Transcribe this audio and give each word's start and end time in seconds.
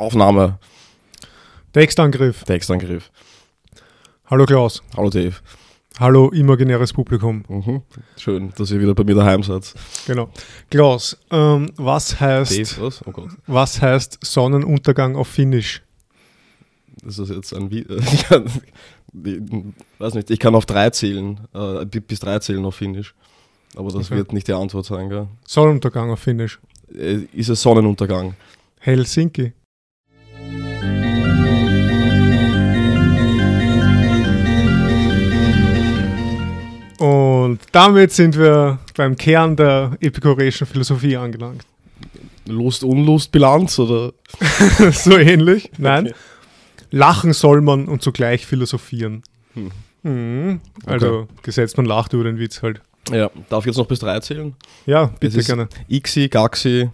Aufnahme, 0.00 0.58
Textangriff. 1.72 2.42
Textangriff. 2.44 3.10
Hallo 4.26 4.46
Klaus. 4.46 4.82
Hallo 4.96 5.10
Dave. 5.10 5.34
Hallo 5.98 6.30
imaginäres 6.30 6.92
Publikum. 6.92 7.44
Mhm. 7.48 7.82
Schön, 8.16 8.50
dass 8.56 8.70
ihr 8.70 8.80
wieder 8.80 8.94
bei 8.94 9.04
mir 9.04 9.14
daheim 9.14 9.42
seid. 9.42 9.74
Genau. 10.06 10.30
Klaus, 10.70 11.18
ähm, 11.30 11.70
was 11.76 12.18
heißt 12.18 12.52
Dave, 12.52 12.80
was? 12.86 13.06
Oh 13.06 13.12
was 13.46 13.82
heißt 13.82 14.18
Sonnenuntergang 14.24 15.16
auf 15.16 15.28
Finnisch? 15.28 15.82
Das 17.04 17.18
ist 17.18 17.28
jetzt 17.30 17.52
ein 17.54 17.70
Vi 17.70 17.80
ich 18.12 18.22
kann, 18.24 18.46
ich 18.46 19.40
weiß 19.98 20.14
nicht, 20.14 20.30
ich 20.30 20.38
kann 20.38 20.54
auf 20.54 20.64
drei 20.64 20.88
zählen, 20.90 21.40
äh, 21.54 21.84
bi- 21.84 22.00
bis 22.00 22.20
drei 22.20 22.38
zählen 22.38 22.64
auf 22.64 22.76
Finnisch. 22.76 23.14
Aber 23.76 23.90
das 23.90 24.06
Okay. 24.06 24.16
wird 24.16 24.32
nicht 24.32 24.48
die 24.48 24.52
Antwort 24.54 24.86
sein, 24.86 25.08
gell? 25.10 25.28
Sonnenuntergang 25.46 26.10
auf 26.10 26.20
Finnisch. 26.20 26.58
Äh, 26.94 27.26
Ist 27.34 27.50
es 27.50 27.60
Sonnenuntergang? 27.62 28.34
Helsinki. 28.80 29.52
Und 37.00 37.60
damit 37.72 38.12
sind 38.12 38.36
wir 38.36 38.78
beim 38.94 39.16
Kern 39.16 39.56
der 39.56 39.92
epikureischen 40.00 40.66
Philosophie 40.66 41.16
angelangt. 41.16 41.62
Lust-Unlust-Bilanz 42.46 43.78
oder? 43.78 44.12
so 44.92 45.16
ähnlich. 45.16 45.70
Nein. 45.78 46.06
Okay. 46.08 46.14
Lachen 46.90 47.32
soll 47.32 47.62
man 47.62 47.86
und 47.86 48.02
zugleich 48.02 48.44
philosophieren. 48.46 49.22
Hm. 49.54 49.70
Mhm. 50.02 50.60
Also 50.84 51.26
gesetzt 51.42 51.76
man 51.78 51.86
lacht 51.86 52.12
über 52.12 52.24
den 52.24 52.38
Witz 52.38 52.62
halt. 52.62 52.82
Ja, 53.10 53.30
darf 53.48 53.60
ich 53.64 53.68
jetzt 53.68 53.76
noch 53.78 53.86
bis 53.86 54.00
drei 54.00 54.20
zählen? 54.20 54.54
Ja, 54.84 55.04
Es 55.14 55.20
bitte 55.20 55.38
ist- 55.38 55.46
gerne. 55.46 55.68
Ixi, 55.88 56.28
Gaxi. 56.28 56.90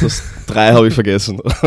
Das 0.00 0.22
drei 0.46 0.72
habe 0.72 0.88
ich 0.88 0.94
vergessen. 0.94 1.38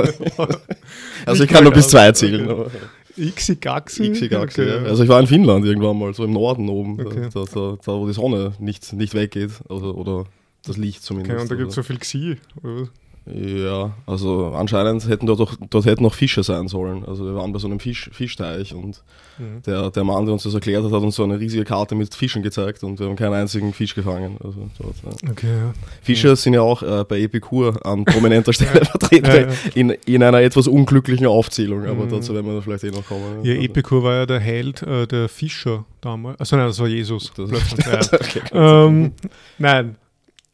also 1.26 1.34
ich 1.34 1.40
Nicht 1.42 1.52
kann 1.54 1.64
nur 1.64 1.74
bis 1.74 1.90
zwei 1.90 2.12
zählen. 2.12 2.50
Okay. 2.50 2.70
Aber- 3.18 3.26
Ixi 3.28 3.56
Gaxi? 3.56 4.04
Ixi, 4.08 4.28
Gaxi. 4.30 4.62
Okay, 4.62 4.70
ja. 4.70 4.84
Also 4.84 5.04
ich 5.04 5.10
war 5.10 5.20
in 5.20 5.28
Finnland 5.28 5.66
irgendwann 5.66 5.98
mal, 5.98 6.14
so 6.14 6.24
im 6.26 6.32
Norden 6.34 6.70
oben, 6.70 7.00
Okay. 7.06 7.30
da, 7.34 7.44
da, 7.46 7.78
da, 7.84 7.92
wo 8.00 8.08
die 8.08 8.14
Sonne 8.14 8.54
nicht, 8.60 8.94
nicht 8.94 9.14
weggeht. 9.14 9.52
Oder, 9.70 9.96
oder 9.96 10.26
das 10.66 10.78
Licht 10.78 11.04
zumindest. 11.04 11.34
Okay, 11.34 11.42
und 11.42 11.52
da 11.52 11.56
gibt 11.56 11.72
es 11.72 11.78
also. 11.78 11.82
so 11.82 11.94
viel 11.94 12.00
Xi. 12.00 12.38
oder? 12.64 12.90
Ja, 13.28 13.92
also 14.06 14.54
anscheinend 14.56 15.08
hätten 15.10 15.26
dort, 15.26 15.42
auch, 15.42 15.54
dort 15.72 15.86
hätten 15.86 16.04
noch 16.04 16.14
Fische 16.14 16.44
sein 16.44 16.68
sollen. 16.68 17.04
Also 17.06 17.26
wir 17.26 17.34
waren 17.36 17.52
bei 17.52 17.58
so 17.60 17.68
einem 17.68 17.80
Fisch, 17.80 18.10
Fischteich 18.14 18.74
und 18.74 19.02
Mhm. 19.38 19.62
der, 19.64 19.92
der 19.92 20.06
Mann, 20.06 20.24
der 20.24 20.32
uns 20.32 20.44
das 20.44 20.54
erklärt 20.54 20.86
hat, 20.86 20.94
hat 20.94 21.02
uns 21.02 21.16
so 21.18 21.24
eine 21.26 21.38
riesige 21.38 21.66
Karte 21.66 21.94
mit 21.94 22.16
Fischen 22.16 22.42
gezeigt 22.42 22.86
und 22.86 23.00
wir 23.02 23.08
haben 23.08 23.18
keinen 23.18 23.34
einzigen 23.34 23.74
Fisch 23.74 23.94
gefangen. 23.94 24.38
Also 24.42 24.70
dort, 24.80 24.96
ja. 25.04 25.30
Okay, 25.30 25.48
ja. 25.48 25.74
Fische 26.02 26.34
sind 26.38 26.54
ja 26.54 26.62
auch 26.62 26.82
äh, 26.82 27.04
bei 27.04 27.20
Epikur 27.20 27.86
an 27.86 28.06
prominenter 28.06 28.54
Stelle 28.54 28.86
vertreten, 28.86 29.26
Ja. 29.30 29.48
In, 29.74 29.90
in 30.06 30.24
einer 30.24 30.40
etwas 30.40 30.68
unglücklichen 30.70 31.26
Aufzählung, 31.28 31.84
aber 31.86 32.06
Mhm. 32.06 32.10
dazu 32.12 32.34
werden 32.34 32.46
wir 32.50 32.62
vielleicht 32.62 32.86
eh 32.86 32.92
noch 32.92 33.06
kommen. 33.06 33.44
Ja, 33.44 33.56
Epikur 33.56 34.04
war 34.04 34.14
ja 34.14 34.26
der 34.26 34.40
Held 34.40 34.82
äh, 34.84 35.06
der 35.06 35.28
Fischer 35.28 35.84
damals. 36.00 36.40
Also 36.40 36.56
nein, 36.56 36.68
das 36.68 36.80
war 36.80 36.88
Jesus. 36.88 37.34
Das-. 37.36 37.50
Okay, 38.14 38.42
ähm, 38.54 39.12
nein, 39.58 39.98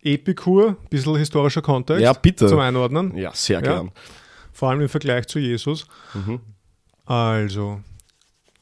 Epikur, 0.04 0.78
bisschen 0.90 1.16
historischer 1.18 1.62
Kontext 1.62 2.02
ja, 2.02 2.14
bitte. 2.14 2.48
zum 2.48 2.60
Einordnen, 2.60 3.16
Ja, 3.16 3.32
sehr 3.34 3.60
Ja. 3.64 3.74
gern. 3.76 3.92
vor 4.52 4.70
allem 4.70 4.82
im 4.82 4.90
Vergleich 4.90 5.28
zu 5.28 5.40
Jesus. 5.40 5.86
Mhm. 6.14 6.40
Also, 7.06 7.82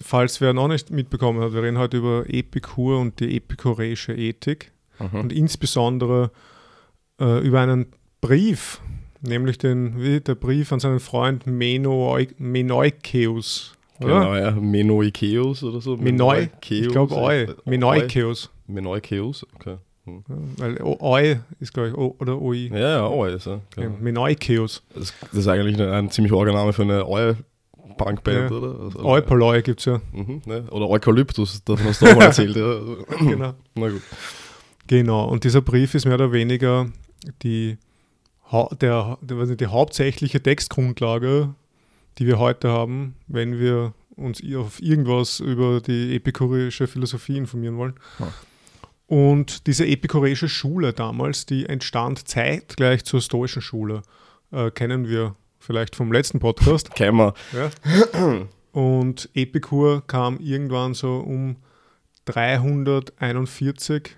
falls 0.02 0.42
wer 0.42 0.54
noch 0.54 0.68
nicht 0.68 0.92
mitbekommen 0.92 1.42
hat, 1.42 1.54
wir 1.54 1.62
reden 1.64 1.78
heute 1.78 1.98
über 1.98 2.24
Epikur 2.28 3.00
und 3.00 3.20
die 3.20 3.36
epikureische 3.38 4.14
Ethik 4.14 4.72
Mhm. 5.00 5.20
und 5.22 5.34
insbesondere 5.34 6.32
äh, 7.22 7.40
über 7.46 7.60
einen 7.62 7.88
Brief, 8.22 8.80
nämlich 9.22 9.58
den, 9.58 10.02
wie, 10.02 10.20
der 10.22 10.36
Brief 10.36 10.72
an 10.72 10.80
seinen 10.80 11.00
Freund 11.02 11.46
Menoi, 11.48 12.28
Menoikeus. 12.38 13.74
Oder? 14.02 14.20
Genau, 14.20 14.36
ja. 14.36 14.52
Menoikeus 14.52 15.64
oder 15.64 15.82
so. 15.82 15.98
Menoi, 15.98 16.12
Menoikeus. 16.48 16.86
ich 16.86 16.88
glaube 16.90 17.16
Eu, 17.16 17.54
Menoikeus. 17.66 18.50
Menoikeus, 18.68 19.46
okay. 19.56 19.78
Ja, 20.28 20.36
Weil 20.58 20.82
O- 20.82 20.98
Eu 21.18 21.36
ist, 21.60 21.74
glaube 21.74 21.90
ich, 21.90 21.96
O 21.96 22.16
oder 22.20 22.42
OI. 22.42 22.70
Ja, 22.72 22.80
ja, 22.80 23.08
Eu 23.10 23.26
ist 23.26 23.46
ja. 23.46 23.54
Ja, 23.54 23.60
Genau. 23.84 23.98
Menoikeus. 24.00 24.84
Das, 24.94 25.14
das 25.22 25.34
ist 25.34 25.48
eigentlich 25.48 25.80
ein, 25.80 25.90
ein 25.90 26.10
ziemlich 26.12 26.32
Name 26.32 26.74
für 26.74 26.82
eine 26.84 27.06
Eu-Punkband, 27.08 28.52
Ja. 28.52 28.58
oder? 28.58 28.80
Also, 28.86 29.06
Eupoloi 29.06 29.62
gibt 29.62 29.80
es 29.80 29.86
ja. 29.86 30.02
Mhm, 30.12 30.42
ne? 30.46 30.64
Oder 30.72 30.90
Eukalyptus, 30.90 31.64
davon 31.64 31.86
hast 31.88 32.02
du 32.02 32.08
auch 32.08 32.16
mal 32.16 32.26
erzählt. 32.26 32.56
Ja. 32.56 32.80
genau. 33.20 33.54
Na 33.76 33.90
gut. 33.90 34.02
genau. 34.88 35.28
Und 35.30 35.44
dieser 35.44 35.62
Brief 35.62 35.94
ist 35.96 36.06
mehr 36.06 36.16
oder 36.16 36.32
weniger 36.32 36.88
die, 37.44 37.78
der, 38.82 39.18
der, 39.22 39.46
die 39.56 39.68
hauptsächliche 39.68 40.42
Textgrundlage, 40.42 41.54
die 42.18 42.28
wir 42.28 42.40
heute 42.40 42.70
haben, 42.70 43.16
wenn 43.28 43.60
wir 43.60 43.94
uns 44.16 44.42
auf 44.58 44.82
irgendwas 44.82 45.40
über 45.40 45.80
die 45.80 46.16
epikureische 46.16 46.88
Philosophie 46.88 47.38
informieren 47.38 47.78
wollen. 47.78 47.94
Ja. 48.20 48.28
Und 49.10 49.66
diese 49.66 49.88
epikureische 49.88 50.48
Schule 50.48 50.94
damals, 50.94 51.48
die 51.48 51.66
entstand 51.66 52.28
zeitgleich 52.28 53.04
zur 53.04 53.22
stoischen 53.22 53.64
Schule, 53.64 54.04
äh, 54.52 54.70
kennen 54.70 55.08
wir 55.08 55.36
vielleicht 55.58 55.96
vom 55.96 56.12
letzten 56.12 56.40
Podcast. 56.40 56.94
Kennen 56.96 57.18
wir. 57.18 57.34
Ja. 57.52 57.72
Und 58.72 59.28
Epikur 59.34 60.06
kam 60.06 60.38
irgendwann 60.40 60.94
so 60.94 61.18
um 61.18 61.56
341 62.26 64.16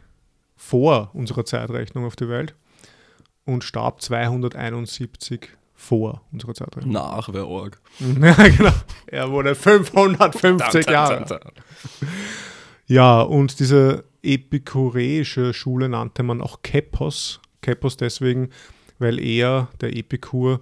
vor 0.58 1.12
unserer 1.14 1.46
Zeitrechnung 1.46 2.04
auf 2.04 2.18
die 2.18 2.28
Welt 2.28 2.54
und 3.46 3.64
starb 3.64 4.02
271 4.02 5.52
vor 5.74 6.22
unserer 6.34 6.54
Zeitrechnung. 6.54 6.92
Nach 6.92 7.32
wäre 7.32 7.48
org. 7.48 7.80
Ja, 8.22 8.34
genau. 8.34 8.74
Er 9.08 9.32
wurde 9.32 9.56
550 9.56 10.90
Jahre. 10.90 11.40
Ja, 12.88 13.22
und 13.22 13.58
diese 13.62 14.04
epikureische 14.24 15.54
Schule 15.54 15.90
nannte 15.90 16.24
man 16.24 16.42
auch 16.42 16.62
Kepos. 16.62 17.40
Kepos 17.62 17.98
deswegen, 17.98 18.50
weil 19.00 19.20
er, 19.20 19.70
der 19.82 19.96
Epikur, 19.96 20.62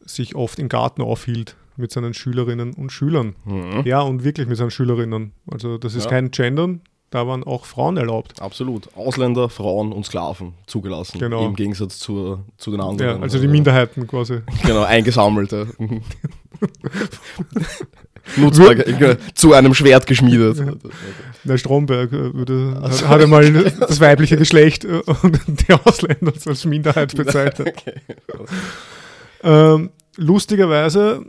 sich 0.00 0.34
oft 0.34 0.58
im 0.58 0.68
Garten 0.68 1.02
aufhielt 1.02 1.56
mit 1.76 1.92
seinen 1.92 2.14
Schülerinnen 2.14 2.74
und 2.74 2.90
Schülern. 2.90 3.36
Mhm. 3.44 3.82
Ja, 3.84 4.00
und 4.00 4.24
wirklich 4.24 4.46
mit 4.48 4.56
seinen 4.56 4.70
Schülerinnen. 4.70 5.32
Also 5.50 5.78
das 5.78 5.94
ist 5.94 6.04
Ja. 6.04 6.10
kein 6.10 6.30
Gendern, 6.30 6.80
da 7.10 7.26
waren 7.26 7.42
auch 7.44 7.64
Frauen 7.64 7.96
erlaubt. 7.96 8.40
Absolut. 8.40 8.94
Ausländer, 8.96 9.48
Frauen 9.48 9.92
und 9.92 10.06
Sklaven 10.06 10.54
zugelassen. 10.66 11.18
Genau. 11.18 11.46
Im 11.46 11.56
Gegensatz 11.56 11.98
zur, 11.98 12.44
zu 12.56 12.70
den 12.70 12.80
anderen. 12.80 13.16
Ja, 13.16 13.22
also 13.22 13.38
die 13.40 13.48
Minderheiten 13.48 14.06
quasi. 14.06 14.40
Genau, 14.62 14.82
eingesammelte. 14.82 15.68
Nutzbar, 18.36 18.76
zu 19.34 19.52
einem 19.52 19.74
Schwert 19.74 20.06
geschmiedet. 20.06 20.62
Der 21.44 21.58
Stromberg 21.58 22.12
äh, 22.12 22.34
würde, 22.34 22.78
hat, 22.82 23.08
hat 23.08 23.22
einmal 23.22 23.50
das 23.52 24.00
weibliche 24.00 24.36
Geschlecht 24.36 24.84
äh, 24.84 25.00
und 25.22 25.40
die 25.46 25.72
Ausländer 25.72 26.32
als 26.46 26.64
Minderheit 26.64 27.16
bezeichnet. 27.16 27.60
Okay. 27.80 27.94
Ähm, 29.42 29.90
lustigerweise, 30.16 31.24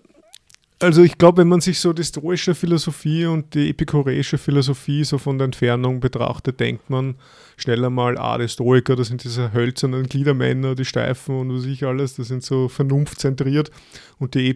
also 0.79 1.03
ich 1.03 1.18
glaube, 1.18 1.40
wenn 1.40 1.47
man 1.47 1.62
sich 1.62 1.79
so 1.79 1.94
die 1.94 2.03
stoische 2.03 2.56
Philosophie 2.56 3.25
und 3.25 3.53
die 3.53 3.69
epikureische 3.69 4.38
Philosophie 4.38 5.03
so 5.03 5.18
von 5.18 5.38
der 5.38 5.46
Entfernung 5.46 6.00
betrachtet, 6.00 6.59
denkt 6.59 6.90
man 6.90 7.16
schnell 7.58 7.85
einmal, 7.85 8.18
ah, 8.18 8.38
die 8.38 8.47
Stoiker, 8.47 8.96
das 8.96 9.08
sind 9.08 9.23
diese 9.23 9.53
hölzernen 9.53 10.08
Gliedermänner, 10.08 10.75
die 10.75 10.85
Steifen 10.85 11.40
und 11.40 11.56
was 11.56 11.66
ich 11.66 11.85
alles, 11.85 12.16
das 12.16 12.28
sind 12.28 12.44
so 12.44 12.68
vernunftzentriert 12.68 13.72
und 14.18 14.35
die 14.35 14.53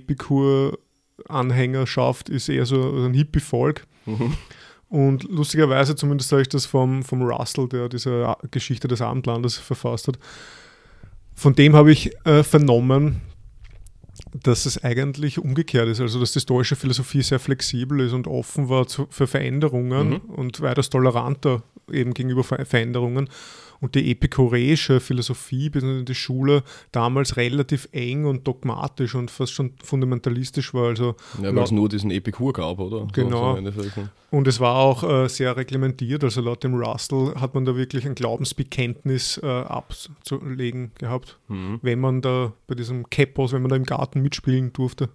Epikur-Anhängerschaft 1.17 2.29
ist 2.29 2.49
eher 2.49 2.65
so 2.65 3.05
ein 3.05 3.13
Hippie-Volk. 3.13 3.85
Mhm. 4.05 4.33
Und 4.89 5.23
lustigerweise, 5.23 5.95
zumindest 5.95 6.31
habe 6.31 6.41
ich 6.43 6.49
das 6.49 6.65
vom, 6.65 7.03
vom 7.03 7.21
Russell, 7.23 7.67
der 7.67 7.89
diese 7.89 8.35
Geschichte 8.51 8.87
des 8.87 9.01
Abendlandes 9.01 9.57
verfasst 9.57 10.07
hat, 10.07 10.19
von 11.33 11.53
dem 11.53 11.75
habe 11.75 11.91
ich 11.91 12.11
äh, 12.25 12.43
vernommen, 12.43 13.21
dass 14.31 14.65
es 14.65 14.81
eigentlich 14.83 15.39
umgekehrt 15.39 15.89
ist, 15.89 15.99
also 15.99 16.19
dass 16.19 16.31
die 16.31 16.39
stoische 16.39 16.77
Philosophie 16.77 17.21
sehr 17.21 17.39
flexibel 17.39 17.99
ist 17.99 18.13
und 18.13 18.27
offen 18.27 18.69
war 18.69 18.87
zu, 18.87 19.07
für 19.09 19.27
Veränderungen 19.27 20.09
Mhm. 20.09 20.15
und 20.29 20.61
weitaus 20.61 20.89
toleranter 20.89 21.63
eben 21.91 22.13
gegenüber 22.13 22.43
Ver 22.43 22.65
Veränderungen. 22.65 23.29
Und 23.85 23.93
die 23.93 24.09
epikureische 24.09 24.99
Philosophie, 24.99 25.69
bzw. 25.69 26.05
die 26.05 26.15
Schule, 26.15 26.63
damals 26.91 27.37
relativ 27.37 27.87
eng 27.91 28.25
und 28.25 28.47
dogmatisch 28.47 29.13
und 29.13 29.29
fast 29.29 29.53
schon 29.53 29.73
fundamentalistisch 29.83 30.73
war. 30.73 30.87
Also 30.87 31.15
Ja, 31.39 31.55
weil 31.55 31.63
es 31.63 31.69
nur 31.69 31.87
diesen 31.87 32.09
Epikur 32.09 32.51
gab, 32.51 32.79
oder? 32.79 33.07
Genau. 33.13 33.61
Ne? 33.61 33.71
und 34.31 34.47
es 34.47 34.59
war 34.59 34.75
auch 34.77 35.03
äh, 35.03 35.29
sehr 35.29 35.55
reglementiert, 35.55 36.23
also 36.23 36.41
laut 36.41 36.63
dem 36.63 36.73
Russell 36.73 37.35
hat 37.39 37.53
man 37.53 37.63
da 37.65 37.75
wirklich 37.75 38.07
ein 38.07 38.15
Glaubensbekenntnis 38.15 39.39
äh, 39.43 39.45
abzulegen 39.45 40.91
gehabt, 40.97 41.37
Mhm. 41.47 41.77
wenn 41.83 41.99
man 41.99 42.23
da 42.23 42.53
bei 42.65 42.73
diesem 42.73 43.07
Kepos, 43.11 43.53
wenn 43.53 43.61
man 43.61 43.69
da 43.69 43.75
im 43.75 43.83
Garten 43.83 44.23
mitspielen 44.23 44.73
durfte. 44.73 45.09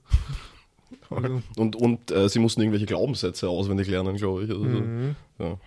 Also, 1.10 1.42
Und, 1.56 1.74
und 1.74 2.12
äh, 2.12 2.28
sie 2.28 2.38
mussten 2.38 2.60
irgendwelche 2.60 2.86
Glaubenssätze 2.86 3.48
auswendig 3.48 3.88
lernen, 3.88 4.14
glaube 4.14 4.44
ich. 4.44 4.50
Also, 4.50 4.62
mhm. 4.62 5.16
ja. 5.40 5.58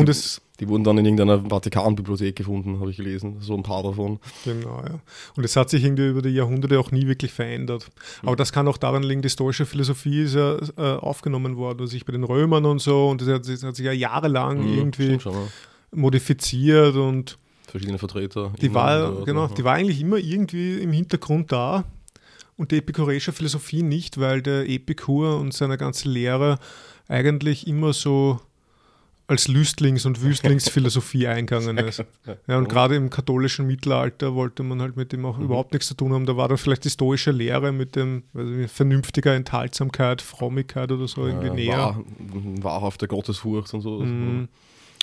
Und 0.00 0.06
die, 0.06 0.10
es, 0.10 0.40
die 0.60 0.68
wurden 0.68 0.84
dann 0.84 0.98
in 0.98 1.04
irgendeiner 1.04 1.40
Vatikanbibliothek 1.48 2.36
gefunden, 2.36 2.80
habe 2.80 2.90
ich 2.90 2.96
gelesen. 2.96 3.36
So 3.40 3.54
ein 3.54 3.62
paar 3.62 3.82
davon. 3.82 4.20
genau, 4.44 4.82
ja. 4.86 5.00
Und 5.36 5.44
es 5.44 5.56
hat 5.56 5.70
sich 5.70 5.84
irgendwie 5.84 6.08
über 6.08 6.22
die 6.22 6.30
Jahrhunderte 6.30 6.78
auch 6.78 6.90
nie 6.90 7.06
wirklich 7.06 7.32
verändert. 7.32 7.90
Aber 8.22 8.36
das 8.36 8.52
kann 8.52 8.68
auch 8.68 8.76
daran 8.76 9.02
liegen, 9.02 9.22
die 9.22 9.30
stoische 9.30 9.66
Philosophie 9.66 10.22
ist 10.22 10.34
ja 10.34 10.56
äh, 10.76 10.96
aufgenommen 10.98 11.56
worden, 11.56 11.80
also 11.80 11.90
sich 11.90 12.04
bei 12.04 12.12
den 12.12 12.24
Römern 12.24 12.64
und 12.66 12.80
so, 12.80 13.08
und 13.08 13.20
das 13.20 13.28
hat, 13.28 13.48
das 13.48 13.62
hat 13.62 13.76
sich 13.76 13.86
ja 13.86 13.92
jahrelang 13.92 14.60
Mhm, 14.60 14.78
irgendwie 14.78 15.20
schon, 15.20 15.32
ja. 15.32 15.48
modifiziert 15.92 16.96
und 16.96 17.38
Verschiedene 17.66 17.98
Vertreter. 17.98 18.52
Die 18.60 18.72
war, 18.72 19.12
wieder, 19.16 19.24
genau, 19.24 19.42
also, 19.44 19.54
die 19.56 19.64
war 19.64 19.74
eigentlich 19.74 20.00
immer 20.00 20.18
irgendwie 20.18 20.78
im 20.78 20.92
Hintergrund 20.92 21.50
da 21.50 21.82
und 22.56 22.70
die 22.70 22.76
epikureische 22.78 23.32
Philosophie 23.32 23.82
nicht, 23.82 24.18
weil 24.20 24.42
der 24.42 24.68
Epikur 24.68 25.38
und 25.40 25.52
seine 25.52 25.76
ganze 25.76 26.08
Lehre 26.08 26.58
eigentlich 27.08 27.66
immer 27.66 27.92
so 27.92 28.40
als 29.26 29.48
Lüstlings- 29.48 30.06
und 30.06 30.20
Wüstlingsphilosophie 30.22 31.26
eingegangen 31.28 31.78
ist. 31.78 32.04
Ja, 32.46 32.58
und 32.58 32.68
gerade 32.68 32.94
im 32.96 33.08
katholischen 33.10 33.66
Mittelalter 33.66 34.34
wollte 34.34 34.62
man 34.62 34.82
halt 34.82 34.96
mit 34.96 35.12
dem 35.12 35.24
auch 35.24 35.38
überhaupt 35.38 35.72
nichts 35.72 35.88
zu 35.88 35.94
tun 35.94 36.12
haben. 36.12 36.26
Da 36.26 36.36
war 36.36 36.48
dann 36.48 36.58
vielleicht 36.58 36.84
die 36.84 36.90
stoische 36.90 37.30
Lehre 37.30 37.72
mit 37.72 37.96
dem 37.96 38.24
nicht, 38.34 38.68
vernünftiger 38.68 39.34
Enthaltsamkeit, 39.34 40.20
Frommigkeit 40.20 40.92
oder 40.92 41.08
so 41.08 41.26
irgendwie 41.26 41.48
äh, 41.48 41.54
näher. 41.54 41.76
Wahr, 41.78 42.04
wahrhafte 42.60 43.08
Gottesfurcht 43.08 43.72
und 43.72 43.80
so. 43.80 44.00
Mhm. 44.00 44.48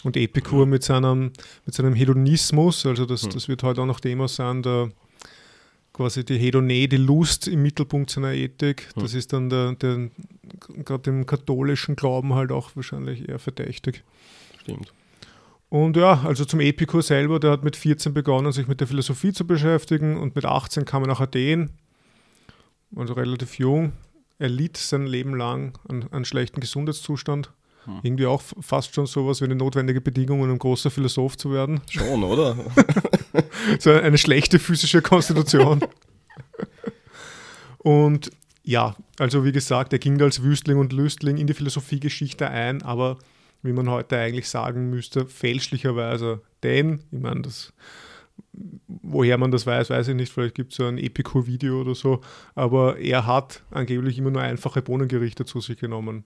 Und 0.04 0.18
Epikur 0.18 0.66
mit 0.66 0.84
seinem, 0.84 1.32
mit 1.66 1.76
seinem 1.76 1.94
Hedonismus, 1.94 2.86
also 2.86 3.06
das, 3.06 3.24
Hm. 3.24 3.30
das 3.32 3.48
wird 3.48 3.62
heute 3.64 3.82
auch 3.82 3.86
noch 3.86 4.00
Thema 4.00 4.28
sein, 4.28 4.64
der, 4.64 4.92
quasi 6.02 6.26
die 6.26 6.40
Hedone, 6.40 6.88
die 6.88 6.98
Lust 6.98 7.48
im 7.48 7.62
Mittelpunkt 7.62 8.10
seiner 8.10 8.34
Ethik. 8.34 8.90
Hm. 8.96 9.04
Das 9.04 9.14
ist 9.14 9.34
dann 9.34 9.50
der, 9.50 9.74
der 9.74 10.10
gerade 10.84 11.12
im 11.12 11.28
katholischen 11.28 11.96
Glauben 11.96 12.34
halt 12.34 12.52
auch 12.52 12.72
wahrscheinlich 12.76 13.30
eher 13.30 13.38
verdächtig. 13.38 14.04
Stimmt. 14.62 14.92
Und 15.70 15.96
ja, 15.96 16.24
also 16.26 16.44
zum 16.44 16.60
Epikur 16.60 17.04
selber, 17.04 17.40
der 17.40 17.52
hat 17.52 17.64
mit 17.64 17.76
14 17.76 18.14
begonnen, 18.16 18.52
sich 18.52 18.68
mit 18.68 18.80
der 18.80 18.88
Philosophie 18.88 19.32
zu 19.32 19.46
beschäftigen 19.46 20.18
und 20.18 20.36
mit 20.36 20.44
18 20.44 20.86
kam 20.86 21.04
er 21.04 21.08
nach 21.08 21.22
Athen, 21.22 21.70
also 22.96 23.14
relativ 23.14 23.60
jung. 23.60 23.94
Er 24.40 24.50
litt 24.50 24.78
sein 24.78 25.06
Leben 25.06 25.36
lang 25.36 25.78
an, 25.88 26.08
an 26.10 26.26
schlechten 26.26 26.62
Gesundheitszustand. 26.62 27.52
Hm. 27.86 28.00
Irgendwie 28.02 28.26
auch 28.26 28.42
fast 28.60 28.96
schon 28.96 29.06
sowas 29.06 29.40
wie 29.40 29.46
eine 29.46 29.56
notwendige 29.56 30.02
Bedingung, 30.02 30.42
um 30.42 30.50
ein 30.50 30.60
großer 30.60 30.90
Philosoph 30.90 31.38
zu 31.38 31.52
werden. 31.54 31.80
Schon, 31.90 32.24
oder? 32.24 32.58
So 33.80 33.92
eine 33.92 34.18
schlechte 34.18 34.60
physische 34.60 35.02
Konstitution. 35.02 35.82
und 37.80 38.32
ja, 38.64 38.96
also 39.18 39.44
wie 39.44 39.52
gesagt, 39.52 39.94
er 39.94 40.00
ging 40.00 40.22
als 40.22 40.44
Wüstling 40.44 40.78
und 40.78 40.94
Lüstling 40.94 41.38
in 41.38 41.48
die 41.48 41.54
Philosophiegeschichte 41.54 42.48
ein, 42.48 42.82
aber 42.84 43.18
wie 43.64 43.74
man 43.74 43.90
heute 43.90 44.18
eigentlich 44.18 44.50
sagen 44.50 44.90
müsste, 44.90 45.26
fälschlicherweise. 45.26 46.42
Denn, 46.64 47.02
ich 47.12 47.20
meine, 47.20 47.42
das, 47.42 47.74
woher 48.88 49.38
man 49.38 49.52
das 49.52 49.66
weiß, 49.66 49.90
weiß 49.90 50.10
ich 50.10 50.16
nicht, 50.16 50.32
vielleicht 50.32 50.56
gibt 50.56 50.72
es 50.72 50.78
so 50.78 50.86
ein 50.86 50.98
Epikur-Video 50.98 51.82
oder 51.82 51.96
so, 51.96 52.22
aber 52.56 52.98
er 52.98 53.26
hat 53.26 53.62
angeblich 53.72 54.18
immer 54.18 54.32
nur 54.32 54.42
einfache 54.42 54.82
Bohnengerichte 54.82 55.46
zu 55.46 55.60
sich 55.60 55.78
genommen. 55.78 56.24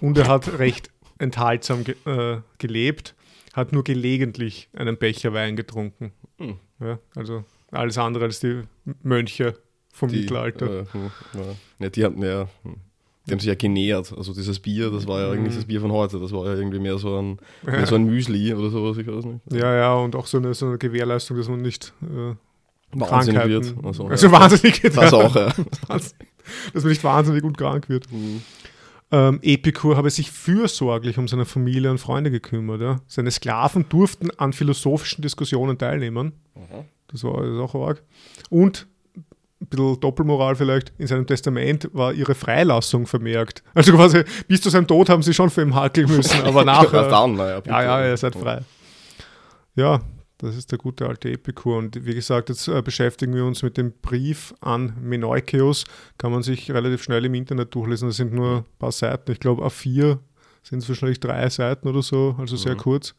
Und 0.00 0.18
er 0.18 0.28
hat 0.28 0.58
recht 0.58 0.90
enthaltsam 1.18 1.84
ge 1.84 1.96
äh, 2.06 2.40
gelebt, 2.58 3.14
hat 3.54 3.72
nur 3.72 3.84
gelegentlich 3.84 4.68
einen 4.74 4.96
Becher 4.96 5.32
Wein 5.32 5.56
getrunken. 5.56 6.12
Hm. 6.38 6.56
Ja, 6.80 6.98
also 7.14 7.44
alles 7.70 7.98
andere 7.98 8.24
als 8.24 8.40
die 8.40 8.62
Mönche 9.02 9.56
vom 9.92 10.08
Die, 10.10 10.20
Mittelalter. 10.20 10.80
Äh, 10.80 10.84
hm, 10.92 11.10
ja. 11.80 11.88
Die, 11.88 12.04
hatten, 12.04 12.22
ja, 12.22 12.48
hm. 12.62 12.76
die 13.26 13.32
haben 13.32 13.40
sich 13.40 13.48
ja 13.48 13.54
genähert. 13.54 14.12
Also 14.16 14.32
dieses 14.32 14.60
Bier, 14.60 14.90
das 14.90 15.06
war 15.06 15.20
ja 15.20 15.32
eigentlich 15.32 15.54
Mhm. 15.54 15.58
das 15.58 15.64
Bier 15.66 15.80
von 15.80 15.92
heute. 15.92 16.20
Das 16.20 16.32
war 16.32 16.46
ja 16.46 16.54
irgendwie 16.54 16.78
mehr 16.78 16.98
so 16.98 17.20
ein, 17.20 17.38
mehr 17.64 17.86
so 17.86 17.96
ein 17.96 18.04
Müsli 18.04 18.54
oder 18.54 18.70
sowas, 18.70 18.96
ich 18.98 19.06
weiß 19.06 19.24
nicht. 19.24 19.40
ja, 19.52 19.74
ja, 19.74 19.94
und 19.94 20.14
auch 20.14 20.26
so 20.26 20.38
eine, 20.38 20.54
so 20.54 20.66
eine 20.66 20.78
Gewährleistung, 20.78 21.36
dass 21.36 21.48
man 21.48 21.62
nicht 21.62 21.92
äh, 22.02 22.34
Wahnsinnig 22.92 23.44
wird. 23.46 23.74
Also, 23.84 24.06
also 24.06 24.26
ja. 24.28 24.32
wahnsinnig 24.32 24.80
Das 24.80 24.94
ja. 24.94 25.12
auch, 25.12 25.36
ja. 25.36 25.52
dass 25.88 26.14
man 26.74 26.88
nicht 26.88 27.04
wahnsinnig 27.04 27.44
und 27.44 27.58
krank 27.58 27.88
wird. 27.88 28.10
Hm. 28.10 28.40
Ähm, 29.10 29.38
Epikur 29.42 29.96
habe 29.96 30.10
sich 30.10 30.30
fürsorglich 30.30 31.16
um 31.18 31.28
seine 31.28 31.46
Familie 31.46 31.90
und 31.90 31.98
Freunde 31.98 32.30
gekümmert. 32.30 32.80
Ja. 32.80 33.00
Seine 33.06 33.30
Sklaven 33.30 33.88
durften 33.88 34.30
an 34.38 34.52
philosophischen 34.52 35.22
Diskussionen 35.22 35.78
teilnehmen. 35.78 36.32
Aha. 36.54 36.84
Das 37.10 37.24
war 37.24 37.42
das 37.42 37.58
auch 37.58 37.74
arg. 37.74 38.02
Und 38.50 38.86
ein 39.60 39.66
bisschen 39.66 40.00
Doppelmoral 40.00 40.56
vielleicht, 40.56 40.92
in 40.98 41.06
seinem 41.06 41.26
Testament 41.26 41.88
war 41.92 42.12
ihre 42.12 42.34
Freilassung 42.34 43.06
vermerkt. 43.06 43.62
Also 43.74 43.92
quasi 43.94 44.24
bis 44.46 44.60
zu 44.60 44.70
seinem 44.70 44.86
Tod 44.86 45.08
haben 45.08 45.22
sie 45.22 45.34
schon 45.34 45.50
für 45.50 45.62
ihn 45.62 45.74
hakeln 45.74 46.08
müssen, 46.08 46.42
aber 46.44 46.64
nachher. 46.64 47.08
dann, 47.08 47.34
naja. 47.34 47.60
bitte. 47.60 47.70
ja, 47.70 47.82
ja, 47.82 48.08
ihr 48.08 48.16
seid 48.16 48.36
frei. 48.36 48.60
Ja, 49.74 50.00
das 50.38 50.56
ist 50.56 50.70
der 50.72 50.78
gute 50.78 51.06
alte 51.06 51.30
Epikur. 51.30 51.76
Und 51.78 52.06
wie 52.06 52.14
gesagt, 52.14 52.48
jetzt 52.48 52.66
äh, 52.68 52.80
beschäftigen 52.82 53.34
wir 53.34 53.44
uns 53.44 53.62
mit 53.62 53.76
dem 53.76 53.92
Brief 54.02 54.54
an 54.60 54.94
Meneukeus. 55.02 55.84
Kann 56.16 56.32
man 56.32 56.42
sich 56.42 56.70
relativ 56.70 57.02
schnell 57.02 57.24
im 57.24 57.34
Internet 57.34 57.74
durchlesen. 57.74 58.08
Das 58.08 58.16
sind 58.16 58.32
nur 58.32 58.58
ein 58.58 58.64
paar 58.78 58.92
Seiten. 58.92 59.32
Ich 59.32 59.40
glaube, 59.40 59.64
A4 59.66 60.18
sind 60.62 60.78
es 60.82 60.88
wahrscheinlich 60.88 61.20
drei 61.20 61.48
Seiten 61.48 61.88
oder 61.88 62.02
so, 62.02 62.34
also 62.38 62.56
sehr 62.56 62.74
Mhm. 62.74 62.78
kurz. 62.78 63.14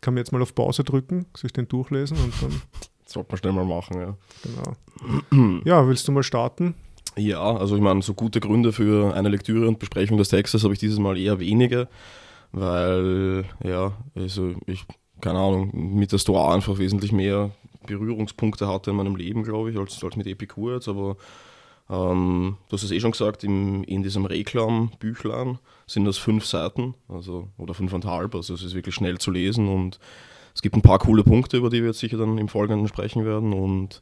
Kann 0.00 0.14
man 0.14 0.18
jetzt 0.22 0.32
mal 0.32 0.42
auf 0.42 0.54
Pause 0.54 0.84
drücken, 0.84 1.26
sich 1.36 1.52
den 1.52 1.68
durchlesen 1.68 2.16
und 2.18 2.32
dann, 2.42 2.62
Sollte 3.06 3.30
man 3.30 3.38
schnell 3.38 3.52
mal 3.52 3.64
machen, 3.64 4.00
ja. 4.00 4.16
genau. 4.42 5.60
Ja, 5.64 5.86
willst 5.86 6.08
du 6.08 6.12
mal 6.12 6.22
starten? 6.22 6.74
Ja, 7.16 7.42
also 7.42 7.76
ich 7.76 7.82
meine, 7.82 8.00
so 8.00 8.14
gute 8.14 8.40
Gründe 8.40 8.72
für 8.72 9.14
eine 9.14 9.28
Lektüre 9.28 9.68
und 9.68 9.78
Besprechung 9.78 10.16
des 10.16 10.28
Textes 10.30 10.64
habe 10.64 10.72
ich 10.72 10.80
dieses 10.80 10.98
Mal 10.98 11.18
eher 11.18 11.38
wenige, 11.40 11.88
weil, 12.52 13.44
ja, 13.62 13.92
also 14.14 14.54
ich, 14.66 14.84
keine 15.22 15.38
Ahnung, 15.38 15.70
mit 15.72 16.12
der 16.12 16.18
Stoa 16.18 16.52
einfach 16.52 16.78
wesentlich 16.78 17.12
mehr 17.12 17.50
Berührungspunkte 17.86 18.68
hatte 18.68 18.90
in 18.90 18.96
meinem 18.96 19.16
Leben, 19.16 19.42
glaube 19.44 19.70
ich, 19.70 19.78
als, 19.78 20.02
als 20.04 20.16
mit 20.16 20.26
Epikur 20.26 20.74
jetzt, 20.74 20.88
aber 20.88 21.16
ähm, 21.88 22.56
du 22.68 22.76
hast 22.76 22.82
es 22.82 22.90
eh 22.90 23.00
schon 23.00 23.12
gesagt, 23.12 23.44
im, 23.44 23.84
in 23.84 24.02
diesem 24.02 24.26
Reklam-Büchlein 24.26 25.58
sind 25.86 26.04
das 26.04 26.18
fünf 26.18 26.44
Seiten, 26.44 26.94
also, 27.08 27.48
oder 27.56 27.72
fünfeinhalb, 27.72 28.34
also 28.34 28.54
es 28.54 28.62
ist 28.62 28.74
wirklich 28.74 28.94
schnell 28.94 29.18
zu 29.18 29.30
lesen 29.30 29.68
und 29.68 29.98
es 30.54 30.60
gibt 30.60 30.76
ein 30.76 30.82
paar 30.82 30.98
coole 30.98 31.24
Punkte, 31.24 31.56
über 31.56 31.70
die 31.70 31.80
wir 31.80 31.88
jetzt 31.88 32.00
sicher 32.00 32.18
dann 32.18 32.38
im 32.38 32.48
Folgenden 32.48 32.88
sprechen 32.88 33.24
werden 33.24 33.52
und 33.52 34.00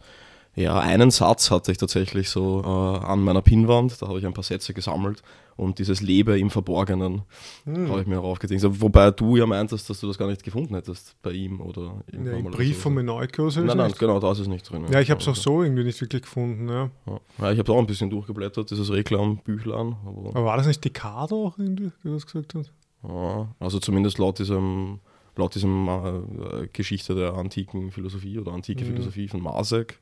ja, 0.56 0.78
einen 0.80 1.10
Satz 1.10 1.50
hatte 1.50 1.70
ich 1.70 1.78
tatsächlich 1.78 2.28
so 2.28 2.62
äh, 2.64 3.04
an 3.06 3.22
meiner 3.22 3.42
Pinnwand, 3.42 4.02
da 4.02 4.08
habe 4.08 4.18
ich 4.18 4.26
ein 4.26 4.34
paar 4.34 4.42
Sätze 4.42 4.74
gesammelt 4.74 5.22
und 5.60 5.78
dieses 5.78 6.00
Lebe 6.00 6.38
im 6.38 6.50
Verborgenen 6.50 7.22
habe 7.66 8.00
ich 8.00 8.06
mir 8.06 8.16
raufgedingt. 8.18 8.62
Wobei 8.80 9.10
du 9.10 9.36
ja 9.36 9.46
meintest, 9.46 9.88
dass 9.90 10.00
du 10.00 10.06
das 10.06 10.16
gar 10.18 10.26
nicht 10.28 10.42
gefunden 10.42 10.74
hättest 10.74 11.14
bei 11.22 11.32
ihm 11.32 11.60
oder 11.60 11.82
Ja, 11.82 12.02
irgendwann 12.12 12.46
Im 12.46 12.50
Brief 12.50 12.76
so. 12.76 12.82
von 12.82 12.94
ist 12.98 13.56
Nein, 13.56 13.76
nein, 13.76 13.92
genau, 13.98 14.18
da 14.18 14.32
ist 14.32 14.38
es 14.40 14.48
nicht 14.48 14.68
drin. 14.70 14.86
Ja, 14.90 15.00
ich 15.00 15.10
habe 15.10 15.20
es 15.20 15.28
auch 15.28 15.36
so 15.36 15.62
irgendwie 15.62 15.84
nicht 15.84 16.00
wirklich 16.00 16.22
gefunden. 16.22 16.68
Ja. 16.68 16.90
Ja, 17.06 17.20
ja 17.38 17.52
ich 17.52 17.58
habe 17.58 17.72
auch 17.72 17.78
ein 17.78 17.86
bisschen 17.86 18.10
durchgeblättert, 18.10 18.70
dieses 18.70 18.90
Reklambüchlein. 18.90 19.96
Aber, 20.06 20.28
Aber 20.30 20.44
war 20.44 20.56
das 20.56 20.66
nicht 20.66 20.84
Decado 20.84 21.46
auch 21.48 21.58
irgendwie, 21.58 21.90
der 22.04 22.12
das 22.12 22.26
gesagt 22.26 22.54
hat? 22.54 22.72
ja, 23.06 23.54
also 23.58 23.78
zumindest 23.78 24.18
laut 24.18 24.38
diesem, 24.38 25.00
laut 25.36 25.54
diesem 25.54 25.88
äh, 25.88 26.66
Geschichte 26.72 27.14
der 27.14 27.34
antiken 27.34 27.90
Philosophie 27.90 28.38
oder 28.38 28.52
antike 28.52 28.84
Mhm. 28.84 28.88
Philosophie 28.88 29.28
von 29.28 29.40
Masek, 29.42 29.98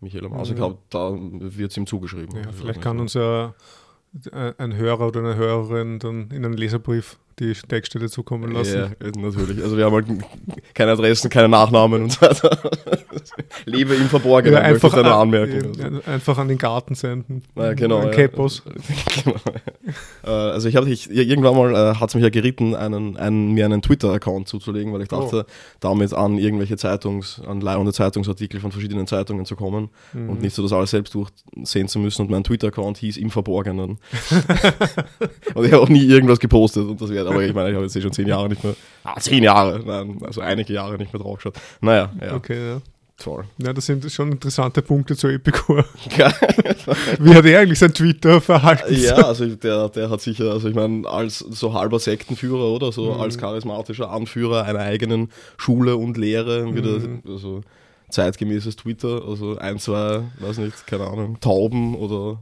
Michael 0.00 0.28
Masek, 0.28 0.58
Mhm. 0.58 0.74
da 0.90 1.16
wird 1.16 1.70
es 1.70 1.76
ihm 1.76 1.86
zugeschrieben. 1.86 2.34
Ja, 2.36 2.42
Also 2.46 2.50
ich 2.50 2.56
vielleicht 2.56 2.82
kann 2.82 2.98
uns 3.00 3.14
ja 3.14 3.54
ein 4.32 4.76
Hörer 4.76 5.08
oder 5.08 5.20
eine 5.20 5.36
Hörerin 5.36 5.98
dann 5.98 6.30
in 6.30 6.44
einen 6.44 6.56
Leserbrief 6.56 7.18
die 7.38 7.52
Textstelle 7.52 8.08
zukommen 8.08 8.50
lassen. 8.52 8.76
Ja, 8.76 8.88
natürlich. 9.20 9.62
Also 9.62 9.76
wir 9.76 9.84
haben 9.84 9.92
halt 9.94 10.06
keine 10.74 10.92
Adressen, 10.92 11.28
keine 11.28 11.48
Nachnamen 11.48 12.04
und 12.04 12.12
so 12.12 12.22
weiter. 12.22 12.58
Lebe 13.66 13.94
im 13.94 14.08
Verborgenen, 14.08 14.54
Oder 14.58 14.64
einfach 14.64 14.94
eine 14.94 15.12
an- 15.12 15.20
Anmerkung. 15.34 15.72
äh, 16.06 16.10
einfach 16.10 16.38
an 16.38 16.48
den 16.48 16.56
Garten 16.58 16.94
senden. 16.94 17.42
Ja, 17.54 17.74
genau. 17.74 17.98
Ein 17.98 18.06
ja. 18.08 18.12
Kepos. 18.14 18.62
genau. 19.24 19.36
Äh, 20.24 20.30
Also 20.30 20.68
ich 20.68 20.76
habe 20.76 20.88
ich, 20.88 21.10
irgendwann 21.10 21.56
mal 21.56 21.74
äh, 21.74 21.94
hat 21.96 22.08
es 22.08 22.14
mich 22.14 22.24
ja 22.24 22.30
geritten, 22.30 22.74
einen, 22.74 23.16
einen, 23.18 23.52
mir 23.52 23.64
einen 23.66 23.82
Twitter-Account 23.82 24.48
zuzulegen, 24.48 24.92
weil 24.92 25.02
ich 25.02 25.12
Oh. 25.12 25.20
dachte, 25.20 25.46
damit 25.80 26.14
an 26.14 26.38
irgendwelche 26.38 26.76
Zeitungs, 26.76 27.40
an 27.46 27.60
leihende 27.60 27.92
Zeitungsartikel 27.92 28.60
von 28.60 28.72
verschiedenen 28.72 29.06
Zeitungen 29.06 29.44
zu 29.44 29.56
kommen 29.56 29.90
Mhm. 30.14 30.30
und 30.30 30.40
nicht 30.42 30.54
so 30.54 30.62
das 30.62 30.72
alles 30.72 30.90
selbst 30.90 31.14
durchsehen 31.14 31.88
zu 31.88 31.98
müssen. 31.98 32.22
Und 32.22 32.30
mein 32.30 32.44
Twitter-Account 32.44 32.96
hieß 32.98 33.16
im 33.18 33.30
Verborgenen. 33.30 33.98
und 35.54 35.64
ich 35.64 35.72
habe 35.72 35.82
auch 35.82 35.88
nie 35.88 36.04
irgendwas 36.04 36.38
gepostet 36.40 36.86
und 36.88 37.00
das 37.00 37.10
wäre, 37.10 37.25
aber 37.26 37.42
ich 37.42 37.52
meine, 37.54 37.68
ich 37.70 37.74
habe 37.74 37.84
jetzt 37.84 37.96
eh 37.96 38.00
schon 38.00 38.12
zehn 38.12 38.26
Jahre 38.28 38.48
nicht 38.48 38.62
mehr, 38.64 38.74
ah, 39.04 39.18
zehn 39.20 39.42
Jahre, 39.42 39.80
nein, 39.84 40.18
also 40.24 40.40
einige 40.40 40.72
Jahre 40.72 40.96
nicht 40.96 41.12
mehr 41.12 41.20
drauf 41.22 41.36
geschaut. 41.36 41.54
Naja, 41.80 42.10
ja, 42.20 42.34
Okay, 42.34 42.68
ja. 42.74 42.80
toll. 43.18 43.44
ja. 43.58 43.72
Das 43.72 43.86
sind 43.86 44.10
schon 44.10 44.32
interessante 44.32 44.82
Punkte 44.82 45.16
zu 45.16 45.28
Epikur. 45.28 45.84
Ja. 46.16 46.32
Wie 47.18 47.34
hat 47.34 47.44
er 47.44 47.60
eigentlich 47.60 47.78
sein 47.78 47.92
Twitter-Verhalten? 47.94 48.94
Ja, 48.94 49.14
also 49.16 49.46
der, 49.46 49.88
der 49.88 50.10
hat 50.10 50.20
sicher, 50.20 50.52
also 50.52 50.68
ich 50.68 50.74
meine, 50.74 51.06
als 51.08 51.38
so 51.38 51.72
halber 51.74 51.98
Sektenführer 51.98 52.70
oder 52.72 52.92
so, 52.92 53.14
Mhm. 53.14 53.20
als 53.20 53.38
charismatischer 53.38 54.10
Anführer 54.10 54.64
einer 54.64 54.80
eigenen 54.80 55.30
Schule 55.56 55.96
und 55.96 56.16
Lehre, 56.16 56.74
wieder 56.74 56.98
Mhm. 56.98 57.22
also 57.28 57.60
zeitgemäßes 58.10 58.76
Twitter, 58.76 59.22
also 59.26 59.56
ein, 59.58 59.78
zwei, 59.78 60.22
weiß 60.38 60.58
nicht, 60.58 60.86
keine 60.86 61.06
Ahnung, 61.06 61.40
Tauben 61.40 61.94
oder 61.96 62.38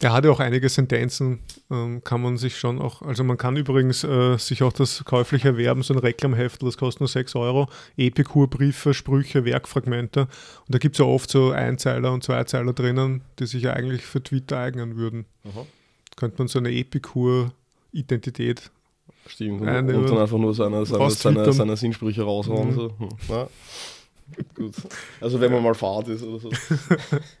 Er 0.00 0.12
hatte 0.12 0.30
auch 0.30 0.38
einige 0.38 0.68
Sentenzen, 0.68 1.40
ähm, 1.72 2.04
kann 2.04 2.22
man 2.22 2.36
sich 2.36 2.56
schon 2.56 2.80
auch, 2.80 3.02
also 3.02 3.24
man 3.24 3.36
kann 3.36 3.56
übrigens 3.56 4.04
äh, 4.04 4.38
sich 4.38 4.62
auch 4.62 4.72
das 4.72 5.04
käuflich 5.04 5.44
erwerben, 5.44 5.82
so 5.82 5.92
ein 5.92 5.98
Reklamheft, 5.98 6.62
das 6.62 6.76
kostet 6.76 7.00
nur 7.00 7.08
6 7.08 7.34
Euro, 7.34 7.66
Epikur-Briefe, 7.96 8.94
Sprüche, 8.94 9.44
Werkfragmente 9.44 10.20
und 10.22 10.28
da 10.68 10.78
gibt 10.78 10.94
es 10.94 11.00
ja 11.00 11.04
oft 11.04 11.28
so 11.28 11.50
Einzeiler 11.50 12.12
und 12.12 12.22
Zweizeiler 12.22 12.72
drinnen, 12.72 13.22
die 13.40 13.46
sich 13.46 13.64
ja 13.64 13.72
eigentlich 13.72 14.02
für 14.02 14.22
Twitter 14.22 14.60
eignen 14.60 14.96
würden. 14.96 15.26
Aha. 15.44 15.66
Könnte 16.14 16.38
man 16.38 16.46
so 16.46 16.60
eine 16.60 16.70
Epikur-Identität 16.70 18.70
Stimmt. 19.26 19.60
Und, 19.60 19.68
Eine 19.68 19.98
und 19.98 20.08
dann 20.08 20.18
einfach 20.18 20.38
nur 20.38 20.54
seine, 20.54 20.86
seine, 20.86 21.10
seine, 21.10 21.52
seine 21.52 21.76
Sinnsprüche 21.76 22.22
raushauen. 22.22 22.70
Mhm. 22.70 22.74
So. 22.74 22.92
Hm, 22.98 23.08
Ja. 23.28 23.48
Gut. 24.54 24.74
Also 25.20 25.40
wenn 25.40 25.52
man 25.52 25.62
mal 25.62 25.74
Fahrt 25.74 26.08
ist 26.08 26.22
oder 26.22 26.38
so. 26.38 26.50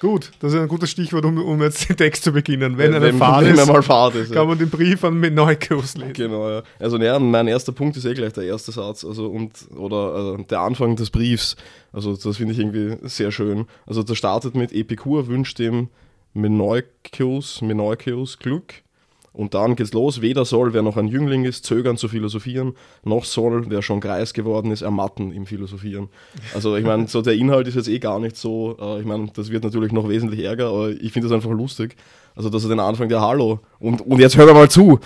Gut, 0.00 0.30
das 0.40 0.52
ist 0.52 0.60
ein 0.60 0.68
gutes 0.68 0.90
Stichwort, 0.90 1.24
um, 1.24 1.38
um 1.38 1.60
jetzt 1.62 1.88
den 1.88 1.96
Text 1.96 2.22
zu 2.22 2.32
beginnen. 2.32 2.78
Wenn, 2.78 2.94
eine 2.94 3.04
wenn, 3.04 3.18
Fahrt 3.18 3.44
wenn 3.44 3.54
ist, 3.54 3.66
mal 3.66 3.82
Fahrt 3.82 4.14
ist. 4.14 4.32
Kann 4.32 4.46
man 4.46 4.58
den 4.58 4.70
Brief 4.70 5.02
an 5.04 5.20
Neukus 5.20 5.96
lesen. 5.96 6.12
Genau, 6.12 6.48
ja. 6.48 6.62
Also 6.78 6.98
ja, 6.98 7.18
mein 7.18 7.48
erster 7.48 7.72
Punkt 7.72 7.96
ist 7.96 8.04
eh 8.04 8.14
gleich 8.14 8.32
der 8.32 8.44
erste 8.44 8.70
Satz, 8.70 9.04
also 9.04 9.26
und 9.26 9.52
oder 9.76 10.36
äh, 10.38 10.44
der 10.44 10.60
Anfang 10.60 10.94
des 10.96 11.10
Briefs. 11.10 11.56
Also 11.92 12.16
das 12.16 12.36
finde 12.36 12.52
ich 12.52 12.60
irgendwie 12.60 12.96
sehr 13.08 13.32
schön. 13.32 13.66
Also 13.86 14.02
das 14.02 14.16
startet 14.16 14.54
mit 14.54 14.72
Epikur 14.72 15.26
wünscht 15.26 15.58
dem 15.58 15.88
Menoikeus, 16.34 17.62
Menoikeus 17.62 18.38
Glück. 18.38 18.82
Und 19.32 19.54
dann 19.54 19.76
geht's 19.76 19.92
los, 19.92 20.20
weder 20.20 20.44
soll, 20.44 20.72
wer 20.72 20.82
noch 20.82 20.96
ein 20.96 21.08
Jüngling 21.08 21.44
ist, 21.44 21.64
zögern 21.64 21.96
zu 21.96 22.08
philosophieren, 22.08 22.74
noch 23.04 23.24
soll, 23.24 23.66
wer 23.68 23.82
schon 23.82 24.00
greis 24.00 24.34
geworden 24.34 24.70
ist, 24.70 24.82
ermatten 24.82 25.32
im 25.32 25.46
Philosophieren. 25.46 26.08
Also 26.54 26.76
ich 26.76 26.84
meine, 26.84 27.08
so 27.08 27.22
der 27.22 27.34
Inhalt 27.34 27.68
ist 27.68 27.76
jetzt 27.76 27.88
eh 27.88 27.98
gar 27.98 28.18
nicht 28.18 28.36
so, 28.36 28.76
äh, 28.80 29.00
ich 29.00 29.06
meine, 29.06 29.30
das 29.34 29.50
wird 29.50 29.64
natürlich 29.64 29.92
noch 29.92 30.08
wesentlich 30.08 30.44
ärger, 30.44 30.68
aber 30.68 30.90
ich 30.90 31.12
finde 31.12 31.28
das 31.28 31.34
einfach 31.34 31.50
lustig. 31.50 31.96
Also 32.34 32.50
dass 32.50 32.62
er 32.62 32.68
den 32.68 32.80
Anfang, 32.80 33.08
der 33.08 33.20
Hallo, 33.20 33.60
und, 33.80 34.00
und 34.00 34.20
jetzt 34.20 34.36
hör 34.36 34.46
mir 34.46 34.54
mal 34.54 34.70
zu. 34.70 35.00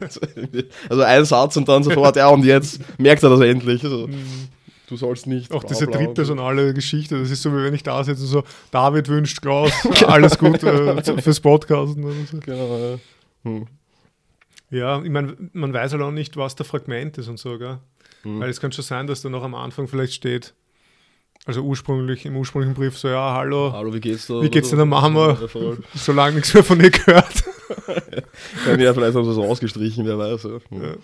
also 0.88 1.02
ein 1.02 1.24
Satz 1.24 1.56
und 1.56 1.68
dann 1.68 1.82
sofort, 1.82 2.16
ja 2.16 2.28
und 2.28 2.44
jetzt 2.44 2.80
merkt 2.98 3.22
er 3.22 3.30
das 3.30 3.40
endlich. 3.40 3.82
Also, 3.82 4.08
du 4.88 4.96
sollst 4.96 5.26
nicht. 5.26 5.52
Auch 5.52 5.60
bla, 5.60 5.68
diese 5.68 5.86
bla, 5.86 5.98
tripersonale 5.98 6.74
Geschichte, 6.74 7.18
das 7.18 7.30
ist 7.30 7.42
so, 7.42 7.52
wie 7.52 7.62
wenn 7.64 7.74
ich 7.74 7.82
da 7.82 8.02
sitze 8.04 8.22
und 8.22 8.28
so, 8.28 8.44
David 8.70 9.08
wünscht 9.08 9.42
Klaus 9.42 9.72
alles 10.06 10.38
gut 10.38 10.62
äh, 10.62 11.22
fürs 11.22 11.40
Podcasten. 11.40 12.04
Oder 12.04 12.14
so. 12.30 12.38
Genau, 12.40 12.78
ja. 12.78 12.98
Hm. 13.44 13.66
Ja, 14.70 15.00
ich 15.02 15.10
meine, 15.10 15.36
man 15.52 15.72
weiß 15.72 15.92
halt 15.92 16.02
auch 16.02 16.10
nicht, 16.10 16.36
was 16.36 16.56
der 16.56 16.66
Fragment 16.66 17.18
ist 17.18 17.28
und 17.28 17.38
so, 17.38 17.56
gell? 17.58 17.78
Mhm. 18.24 18.40
Weil 18.40 18.50
es 18.50 18.60
kann 18.60 18.72
schon 18.72 18.84
sein, 18.84 19.06
dass 19.06 19.22
da 19.22 19.28
noch 19.28 19.44
am 19.44 19.54
Anfang 19.54 19.86
vielleicht 19.86 20.14
steht, 20.14 20.54
also 21.44 21.60
ursprünglich, 21.60 22.26
im 22.26 22.36
ursprünglichen 22.36 22.74
Brief 22.74 22.98
so, 22.98 23.06
ja, 23.08 23.34
hallo, 23.34 23.72
Hallo, 23.72 23.94
wie 23.94 24.00
geht's 24.00 24.26
da? 24.26 24.42
Wie 24.42 24.50
geht's 24.50 24.70
denn 24.70 24.78
der 24.78 24.86
Mama? 24.86 25.38
Ja, 25.40 25.46
voll. 25.46 25.78
solange 25.94 26.36
nichts 26.36 26.52
mehr 26.52 26.64
von 26.64 26.80
ihr 26.80 26.90
gehört. 26.90 27.44
Ja, 28.78 28.94
vielleicht 28.94 29.16
haben 29.16 29.24
sie 29.24 29.30
es 29.30 29.36
rausgestrichen, 29.36 30.06
wer 30.06 30.18
weiß. 30.18 30.44
Ja, 30.44 30.50
Ja. 30.70 30.94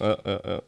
ja, 0.00 0.18
ja, 0.24 0.40
ja. 0.46 0.62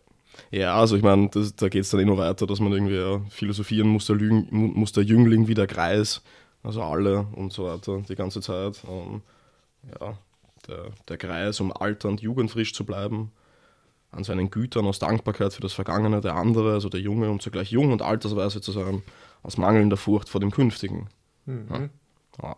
Ja 0.51 0.75
also 0.75 0.97
ich 0.97 1.03
meine, 1.03 1.29
da 1.31 1.69
geht 1.69 1.83
es 1.85 1.91
dann 1.91 2.01
eh 2.01 2.05
noch 2.05 2.19
weiter, 2.19 2.47
dass 2.47 2.61
man 2.61 2.73
irgendwie 2.73 2.97
ja, 2.97 3.21
philosophieren 3.31 3.89
muss 3.89 4.07
der, 4.07 4.17
Lüng, 4.17 4.47
mu- 4.51 4.69
muss 4.69 4.93
der 4.93 5.05
Jüngling 5.05 5.49
wie 5.49 5.55
der 5.55 5.67
Kreis, 5.67 6.23
also 6.63 6.83
alle 6.83 7.27
und 7.35 7.53
so 7.53 7.65
weiter, 7.65 8.03
die 8.09 8.15
ganze 8.17 8.41
Zeit. 8.41 8.83
Ähm, 8.89 9.23
ja, 10.01 10.19
der, 10.69 10.91
der 11.09 11.19
Kreis, 11.19 11.61
um 11.61 11.73
alternd 11.73 12.21
jugendfrisch 12.23 12.75
zu 12.75 12.85
bleiben, 12.85 13.33
an 14.13 14.25
seinen 14.25 14.51
Gütern 14.51 14.87
aus 14.87 14.99
Dankbarkeit 14.99 15.53
für 15.55 15.63
das 15.63 15.73
Vergangene, 15.73 16.21
der 16.21 16.37
andere, 16.37 16.75
also 16.75 16.89
der 16.89 17.01
Junge, 17.01 17.31
um 17.31 17.41
zugleich 17.41 17.71
jung 17.73 17.93
und 17.93 18.03
altersweise 18.03 18.61
zu 18.61 18.73
sein, 18.73 19.03
aus 19.43 19.59
mangelnder 19.59 19.97
Furcht 19.97 20.29
vor 20.29 20.41
dem 20.41 20.51
Künftigen. 20.53 21.09
Mhm. 21.47 21.67
Ja. 21.71 21.91
Ja, 22.43 22.57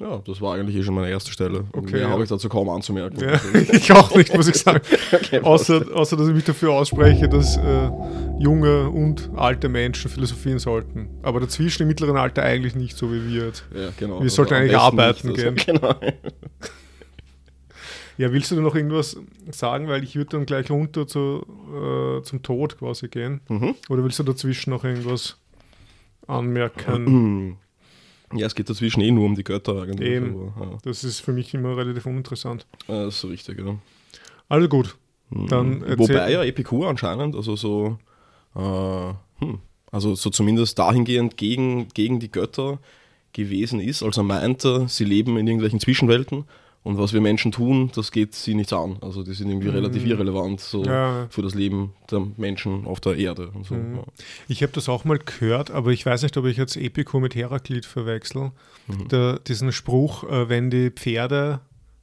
das 0.00 0.40
war 0.40 0.54
eigentlich 0.54 0.76
eh 0.76 0.82
schon 0.82 0.94
meine 0.94 1.10
erste 1.10 1.30
Stelle. 1.30 1.64
Okay, 1.72 1.92
Mehr 1.92 2.00
ja. 2.02 2.08
habe 2.10 2.22
ich 2.22 2.28
dazu 2.30 2.48
kaum 2.48 2.70
anzumerken. 2.70 3.20
Ja, 3.20 3.38
ich 3.72 3.92
auch 3.92 4.14
nicht, 4.16 4.34
muss 4.34 4.48
ich 4.48 4.56
sagen. 4.56 4.80
Okay, 5.12 5.40
Außer, 5.40 5.84
außer 5.94 6.16
dass 6.16 6.28
ich 6.28 6.34
mich 6.34 6.44
dafür 6.44 6.72
ausspreche, 6.72 7.28
dass 7.28 7.56
äh, 7.56 7.90
junge 8.38 8.88
und 8.88 9.30
alte 9.36 9.68
Menschen 9.68 10.10
philosophieren 10.10 10.58
sollten. 10.58 11.10
Aber 11.22 11.40
dazwischen 11.40 11.82
im 11.82 11.88
mittleren 11.88 12.16
Alter 12.16 12.42
eigentlich 12.42 12.74
nicht, 12.74 12.96
so 12.96 13.12
wie 13.12 13.28
wir 13.28 13.46
jetzt. 13.46 13.64
Ja, 13.74 13.90
genau. 13.96 14.22
Wir 14.22 14.30
sollten 14.30 14.54
am 14.54 14.60
eigentlich 14.60 14.76
arbeiten 14.76 15.28
nicht, 15.28 15.40
gehen. 15.40 15.56
Genau. 15.66 15.94
Ja, 18.16 18.32
willst 18.32 18.50
du 18.50 18.60
noch 18.60 18.74
irgendwas 18.74 19.16
sagen? 19.50 19.88
Weil 19.88 20.04
ich 20.04 20.16
würde 20.16 20.30
dann 20.30 20.46
gleich 20.46 20.70
runter 20.70 21.06
zu, 21.06 21.44
äh, 21.74 22.22
zum 22.22 22.42
Tod 22.42 22.78
quasi 22.78 23.08
gehen. 23.08 23.40
Mhm. 23.48 23.74
Oder 23.88 24.04
willst 24.04 24.18
du 24.18 24.22
dazwischen 24.22 24.70
noch 24.70 24.84
irgendwas 24.84 25.36
anmerken? 26.26 27.58
Ja, 28.32 28.46
es 28.46 28.54
geht 28.54 28.70
dazwischen 28.70 29.00
eh 29.00 29.10
nur 29.10 29.24
um 29.26 29.34
die 29.34 29.42
Götter 29.44 29.82
eigentlich. 29.82 30.08
Eben. 30.08 30.52
Aber, 30.56 30.78
Das 30.84 31.02
ist 31.04 31.20
für 31.20 31.32
mich 31.32 31.52
immer 31.54 31.76
relativ 31.76 32.06
uninteressant. 32.06 32.66
ja, 32.88 33.04
das 33.04 33.14
ist 33.16 33.20
so 33.22 33.28
richtig, 33.28 33.58
ja. 33.58 33.76
Also 34.48 34.68
gut. 34.68 34.96
Dann 35.30 35.78
Mhm. 35.78 35.82
erzähl- 35.84 35.98
Wobei 35.98 36.32
ja 36.32 36.42
Epikur 36.44 36.88
anscheinend, 36.88 37.36
also 37.36 37.54
so, 37.56 37.98
äh, 38.56 39.12
hm, 39.44 39.58
also 39.92 40.14
so 40.14 40.30
zumindest 40.30 40.78
dahingehend 40.78 41.36
gegen, 41.36 41.88
gegen 41.88 42.18
die 42.20 42.30
Götter 42.30 42.78
gewesen 43.32 43.78
ist. 43.80 44.02
Also 44.02 44.20
er 44.22 44.24
meinte, 44.24 44.86
sie 44.88 45.04
leben 45.04 45.36
in 45.36 45.46
irgendwelchen 45.46 45.78
Zwischenwelten 45.80 46.44
und 46.82 46.96
was 46.98 47.12
wir 47.12 47.20
Menschen 47.20 47.52
tun, 47.52 47.90
das 47.94 48.10
geht 48.10 48.34
sie 48.34 48.54
nichts 48.54 48.72
an. 48.72 48.96
Also 49.02 49.22
die 49.22 49.34
sind 49.34 49.48
irgendwie 49.50 49.68
relativ 49.68 50.04
irrelevant 50.06 50.60
so 50.60 50.80
Mhm. 50.80 50.84
Ja. 50.86 51.26
für 51.30 51.42
das 51.42 51.54
Leben 51.54 51.92
der 52.10 52.26
Menschen 52.36 52.86
auf 52.86 53.00
der 53.00 53.16
Erde. 53.16 53.52
So. 53.68 53.74
Mhm. 53.74 53.96
ja. 53.96 54.02
Ich 54.48 54.62
habe 54.62 54.72
das 54.72 54.88
auch 54.88 55.04
mal 55.04 55.18
gehört, 55.18 55.70
aber 55.70 55.90
ich 55.90 56.06
weiß 56.06 56.22
nicht, 56.22 56.36
ob 56.36 56.46
ich 56.46 56.56
jetzt 56.56 56.76
Epikur 56.76 57.20
mit 57.20 57.34
Heraklit 57.34 57.84
verwechsel. 57.86 58.52
Mhm. 58.86 59.08
Der, 59.08 59.38
diesen 59.40 59.72
Spruch, 59.72 60.24
äh, 60.24 60.48
wenn 60.48 60.70
die 60.70 60.90
Pferde 60.90 61.60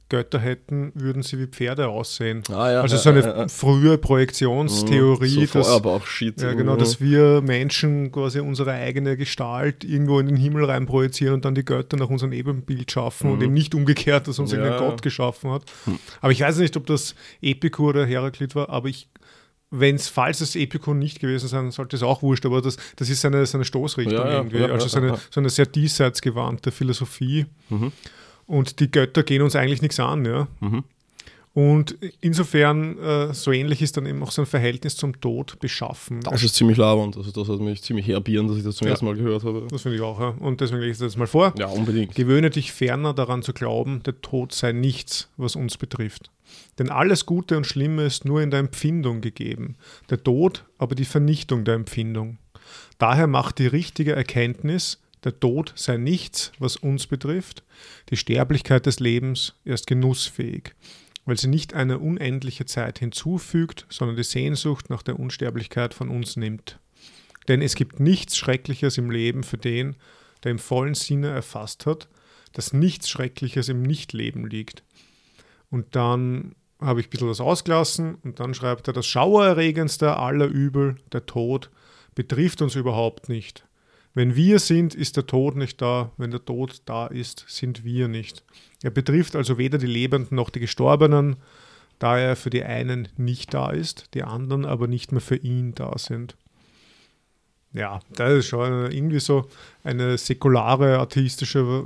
Götter 0.08 0.38
hätten, 0.38 0.90
würden 0.94 1.22
sie 1.22 1.38
wie 1.38 1.46
Pferde 1.46 1.88
aussehen. 1.88 2.42
Ah, 2.50 2.70
ja, 2.72 2.80
also 2.80 2.96
so 2.96 3.10
eine 3.10 3.20
ja, 3.20 3.36
ja. 3.40 3.48
frühe 3.48 3.98
Projektionstheorie, 3.98 5.46
so 5.46 5.58
dass, 5.58 5.68
Feuerbauch-Shit. 5.68 6.40
ja, 6.40 6.52
genau, 6.54 6.74
Mhm. 6.74 6.78
dass 6.78 7.00
wir 7.00 7.40
Menschen 7.42 8.10
quasi 8.12 8.40
unsere 8.40 8.72
eigene 8.72 9.16
Gestalt 9.16 9.84
irgendwo 9.84 10.18
in 10.20 10.26
den 10.26 10.36
Himmel 10.36 10.64
rein 10.64 10.86
projizieren 10.86 11.34
und 11.34 11.44
dann 11.44 11.54
die 11.54 11.64
Götter 11.64 11.96
nach 11.96 12.08
unserem 12.08 12.32
Ebenbild 12.32 12.90
schaffen 12.90 13.30
und 13.32 13.42
eben 13.42 13.52
nicht 13.52 13.74
umgekehrt, 13.74 14.28
dass 14.28 14.38
uns 14.38 14.52
Mhm. 14.52 14.58
Irgendein. 14.60 14.78
Gott 14.88 15.02
geschaffen 15.02 15.50
hat. 15.50 15.64
Aber 16.20 16.32
ich 16.32 16.40
weiß 16.40 16.58
nicht, 16.58 16.76
ob 16.76 16.86
das 16.86 17.14
Epikur 17.42 17.90
oder 17.90 18.06
Heraklit 18.06 18.54
war, 18.54 18.68
aber 18.70 18.88
ich 18.88 19.08
wenn 19.70 19.96
es, 19.96 20.08
falls 20.08 20.40
es 20.40 20.56
Epikur 20.56 20.94
nicht 20.94 21.20
gewesen 21.20 21.46
sein 21.46 21.70
sollte, 21.72 21.94
ist 21.96 22.02
auch 22.02 22.22
wurscht, 22.22 22.46
aber 22.46 22.62
das, 22.62 22.78
das 22.96 23.10
ist 23.10 23.20
seine, 23.20 23.44
seine 23.44 23.66
Stoßrichtung 23.66 24.14
Ja, 24.16 24.36
irgendwie. 24.38 24.56
ja, 24.60 24.68
also 24.68 24.86
ja, 24.86 24.88
so, 24.88 24.96
eine, 24.96 25.06
ja. 25.08 25.18
so 25.30 25.40
eine 25.40 25.50
sehr 25.50 25.66
diesseitsgewandte 25.66 26.70
Philosophie. 26.70 27.44
Mhm. 27.68 27.92
Und 28.48 28.80
die 28.80 28.90
Götter 28.90 29.22
gehen 29.22 29.42
uns 29.42 29.54
eigentlich 29.54 29.82
nichts 29.82 30.00
an, 30.00 30.24
ja. 30.24 30.48
Mhm. 30.60 30.82
Und 31.54 31.96
insofern, 32.20 32.98
äh, 32.98 33.34
so 33.34 33.50
ähnlich 33.50 33.82
ist 33.82 33.96
dann 33.96 34.06
eben 34.06 34.22
auch 34.22 34.30
sein 34.30 34.46
Verhältnis 34.46 34.96
zum 34.96 35.20
Tod 35.20 35.58
beschaffen. 35.58 36.20
Das 36.20 36.44
ist 36.44 36.54
ziemlich 36.54 36.76
labernd. 36.76 37.16
Also 37.16 37.30
das 37.32 37.48
hat 37.48 37.58
mich 37.60 37.82
ziemlich 37.82 38.06
herbieren, 38.06 38.46
dass 38.48 38.56
ich 38.58 38.62
das 38.64 38.76
zum 38.76 38.86
Ja. 38.86 38.92
ersten 38.92 39.06
Mal 39.06 39.16
gehört 39.16 39.42
habe. 39.44 39.66
Das 39.68 39.82
finde 39.82 39.96
ich 39.96 40.02
auch, 40.02 40.20
ja. 40.20 40.28
Und 40.38 40.60
deswegen 40.60 40.80
lese 40.82 41.04
ich 41.04 41.10
das 41.10 41.16
mal 41.16 41.26
vor. 41.26 41.52
Ja, 41.58 41.66
unbedingt. 41.66 42.14
Gewöhne 42.14 42.50
dich 42.50 42.72
ferner 42.72 43.12
daran 43.12 43.42
zu 43.42 43.52
glauben, 43.52 44.02
der 44.04 44.20
Tod 44.20 44.52
sei 44.52 44.72
nichts, 44.72 45.30
was 45.36 45.56
uns 45.56 45.76
betrifft. 45.76 46.30
Denn 46.78 46.90
alles 46.90 47.26
Gute 47.26 47.56
und 47.56 47.66
Schlimme 47.66 48.04
ist 48.04 48.24
nur 48.24 48.40
in 48.40 48.50
der 48.50 48.60
Empfindung 48.60 49.20
gegeben, 49.20 49.76
der 50.10 50.22
Tod 50.22 50.64
aber 50.78 50.94
die 50.94 51.04
Vernichtung 51.04 51.64
der 51.64 51.74
Empfindung. 51.74 52.38
Daher 52.98 53.26
macht 53.26 53.58
die 53.58 53.66
richtige 53.66 54.12
Erkenntnis, 54.12 55.00
der 55.24 55.38
Tod 55.38 55.72
sei 55.76 55.96
nichts, 55.96 56.52
was 56.58 56.76
uns 56.76 57.06
betrifft, 57.06 57.64
die 58.10 58.16
Sterblichkeit 58.16 58.86
des 58.86 59.00
Lebens 59.00 59.54
erst 59.64 59.86
genussfähig, 59.86 60.74
weil 61.24 61.38
sie 61.38 61.48
nicht 61.48 61.74
eine 61.74 61.98
unendliche 61.98 62.66
Zeit 62.66 62.98
hinzufügt, 62.98 63.86
sondern 63.88 64.16
die 64.16 64.22
Sehnsucht 64.22 64.90
nach 64.90 65.02
der 65.02 65.18
Unsterblichkeit 65.18 65.94
von 65.94 66.08
uns 66.08 66.36
nimmt. 66.36 66.78
Denn 67.48 67.62
es 67.62 67.74
gibt 67.74 67.98
nichts 67.98 68.36
Schreckliches 68.36 68.98
im 68.98 69.10
Leben 69.10 69.42
für 69.42 69.58
den, 69.58 69.96
der 70.44 70.52
im 70.52 70.58
vollen 70.58 70.94
Sinne 70.94 71.28
erfasst 71.28 71.86
hat, 71.86 72.08
dass 72.52 72.72
nichts 72.72 73.10
Schreckliches 73.10 73.68
im 73.68 73.82
Nichtleben 73.82 74.46
liegt. 74.46 74.84
Und 75.70 75.96
dann 75.96 76.54
habe 76.80 77.00
ich 77.00 77.08
ein 77.08 77.10
bisschen 77.10 77.28
was 77.28 77.40
ausgelassen 77.40 78.16
und 78.22 78.40
dann 78.40 78.54
schreibt 78.54 78.86
er, 78.88 78.94
das 78.94 79.06
Schauererregendste 79.06 80.16
aller 80.16 80.46
Übel, 80.46 80.96
der 81.12 81.26
Tod, 81.26 81.70
betrifft 82.14 82.62
uns 82.62 82.74
überhaupt 82.74 83.28
nicht. 83.28 83.67
Wenn 84.14 84.34
wir 84.34 84.58
sind, 84.58 84.94
ist 84.94 85.16
der 85.16 85.26
Tod 85.26 85.56
nicht 85.56 85.80
da. 85.80 86.10
Wenn 86.16 86.30
der 86.30 86.44
Tod 86.44 86.82
da 86.86 87.06
ist, 87.06 87.44
sind 87.46 87.84
wir 87.84 88.08
nicht. 88.08 88.42
Er 88.82 88.90
betrifft 88.90 89.36
also 89.36 89.58
weder 89.58 89.78
die 89.78 89.86
Lebenden 89.86 90.36
noch 90.36 90.50
die 90.50 90.60
Gestorbenen, 90.60 91.36
da 91.98 92.18
er 92.18 92.36
für 92.36 92.50
die 92.50 92.64
einen 92.64 93.08
nicht 93.16 93.54
da 93.54 93.70
ist, 93.70 94.14
die 94.14 94.22
anderen 94.22 94.64
aber 94.64 94.86
nicht 94.86 95.12
mehr 95.12 95.20
für 95.20 95.36
ihn 95.36 95.74
da 95.74 95.96
sind. 95.98 96.36
Ja, 97.72 98.00
das 98.14 98.32
ist 98.32 98.46
schon 98.46 98.90
irgendwie 98.90 99.20
so 99.20 99.48
eine 99.84 100.16
säkulare, 100.16 100.98
atheistische 100.98 101.84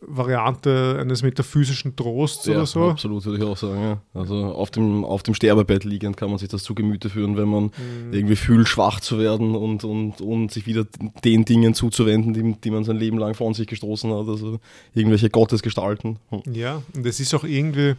Variante 0.00 0.98
eines 1.00 1.22
metaphysischen 1.22 1.96
Trosts 1.96 2.46
Ja, 2.46 2.54
oder 2.56 2.66
so. 2.66 2.90
absolut, 2.90 3.24
würde 3.24 3.38
ich 3.38 3.44
auch 3.44 3.56
sagen. 3.56 3.80
Ja. 3.82 4.02
Also 4.14 4.44
auf 4.44 4.70
dem, 4.70 5.04
auf 5.04 5.22
dem 5.22 5.34
Sterbebett 5.34 5.84
liegend 5.84 6.16
kann 6.16 6.28
man 6.30 6.38
sich 6.38 6.48
das 6.48 6.62
zu 6.62 6.74
Gemüte 6.74 7.10
führen, 7.10 7.36
wenn 7.36 7.48
man 7.48 7.64
Mhm. 7.64 8.12
irgendwie 8.12 8.36
fühlt, 8.36 8.68
schwach 8.68 9.00
zu 9.00 9.18
werden 9.18 9.54
und, 9.54 9.84
und, 9.84 10.20
und 10.20 10.50
sich 10.52 10.66
wieder 10.66 10.86
den 11.24 11.44
Dingen 11.44 11.74
zuzuwenden, 11.74 12.34
die, 12.34 12.60
die 12.60 12.70
man 12.70 12.84
sein 12.84 12.96
Leben 12.96 13.18
lang 13.18 13.34
von 13.34 13.54
sich 13.54 13.66
gestoßen 13.66 14.10
hat. 14.12 14.28
Also 14.28 14.60
irgendwelche 14.94 15.30
Gottesgestalten. 15.30 16.18
Hm. 16.30 16.42
Ja, 16.52 16.82
und 16.94 17.04
es 17.06 17.20
ist 17.20 17.34
auch 17.34 17.44
irgendwie, 17.44 17.94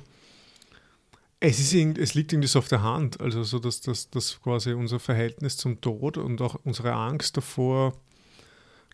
es, 1.40 1.60
ist 1.60 1.74
irgend, 1.74 1.98
es 1.98 2.14
liegt 2.14 2.32
irgendwie 2.34 2.48
so 2.48 2.60
auf 2.60 2.68
der 2.68 2.82
Hand, 2.84 3.20
also 3.20 3.44
so, 3.44 3.60
dass, 3.60 3.82
dass, 3.82 4.10
dass 4.10 4.40
quasi 4.42 4.74
unser 4.74 5.00
Verhältnis 5.00 5.58
zum 5.58 5.82
Tod 5.82 6.18
und 6.18 6.42
auch 6.42 6.56
unsere 6.64 6.94
Angst 6.94 7.38
davor, 7.38 7.94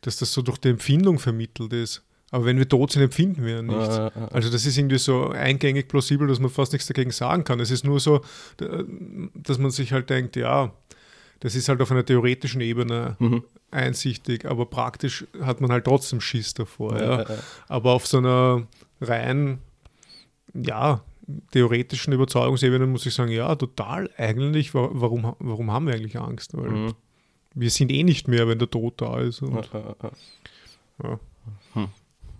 dass 0.01 0.17
das 0.17 0.33
so 0.33 0.41
durch 0.41 0.57
die 0.57 0.69
Empfindung 0.69 1.19
vermittelt 1.19 1.73
ist. 1.73 2.01
Aber 2.33 2.45
wenn 2.45 2.57
wir 2.57 2.67
tot 2.69 2.91
sind, 2.93 3.01
empfinden 3.03 3.45
wir 3.45 3.55
ja 3.55 3.61
nichts. 3.61 3.97
Äh, 3.97 4.07
äh, 4.07 4.11
Also 4.31 4.49
das 4.49 4.65
ist 4.65 4.77
irgendwie 4.77 4.97
so 4.97 5.29
eingängig 5.29 5.87
plausibel, 5.89 6.27
dass 6.27 6.39
man 6.39 6.49
fast 6.49 6.71
nichts 6.71 6.87
dagegen 6.87 7.11
sagen 7.11 7.43
kann. 7.43 7.59
Es 7.59 7.71
ist 7.71 7.83
nur 7.83 7.99
so, 7.99 8.21
dass 9.35 9.57
man 9.57 9.69
sich 9.71 9.91
halt 9.91 10.09
denkt, 10.09 10.35
ja, 10.37 10.71
das 11.41 11.55
ist 11.55 11.67
halt 11.69 11.81
auf 11.81 11.91
einer 11.91 12.05
theoretischen 12.05 12.61
Ebene 12.61 13.15
Mhm. 13.19 13.43
einsichtig, 13.71 14.45
aber 14.45 14.65
praktisch 14.65 15.25
hat 15.41 15.59
man 15.59 15.71
halt 15.71 15.85
trotzdem 15.85 16.21
Schiss 16.21 16.53
davor. 16.53 16.97
Ja. 16.99 17.21
äh, 17.23 17.37
Aber 17.67 17.93
auf 17.93 18.07
so 18.07 18.19
einer 18.19 18.65
rein, 19.01 19.59
ja, 20.53 21.01
theoretischen 21.51 22.13
Überzeugungsebene 22.13 22.85
muss 22.87 23.05
ich 23.05 23.13
sagen, 23.13 23.31
ja, 23.31 23.55
total 23.55 24.09
eigentlich, 24.17 24.73
wa- 24.73 24.89
warum, 24.93 25.35
warum 25.39 25.71
haben 25.71 25.87
wir 25.87 25.95
eigentlich 25.95 26.17
Angst? 26.19 26.55
Weil 26.57 26.69
mhm. 26.69 26.93
wir 27.55 27.69
sind 27.69 27.91
eh 27.91 28.03
nicht 28.03 28.27
mehr, 28.27 28.47
wenn 28.47 28.59
der 28.59 28.69
Tod 28.69 29.01
da 29.01 29.19
ist. 29.19 29.41
Und, 29.41 29.69
äh, 29.73 29.77
äh. 29.77 30.11
ja. 31.03 31.19
Ja, 31.75 31.89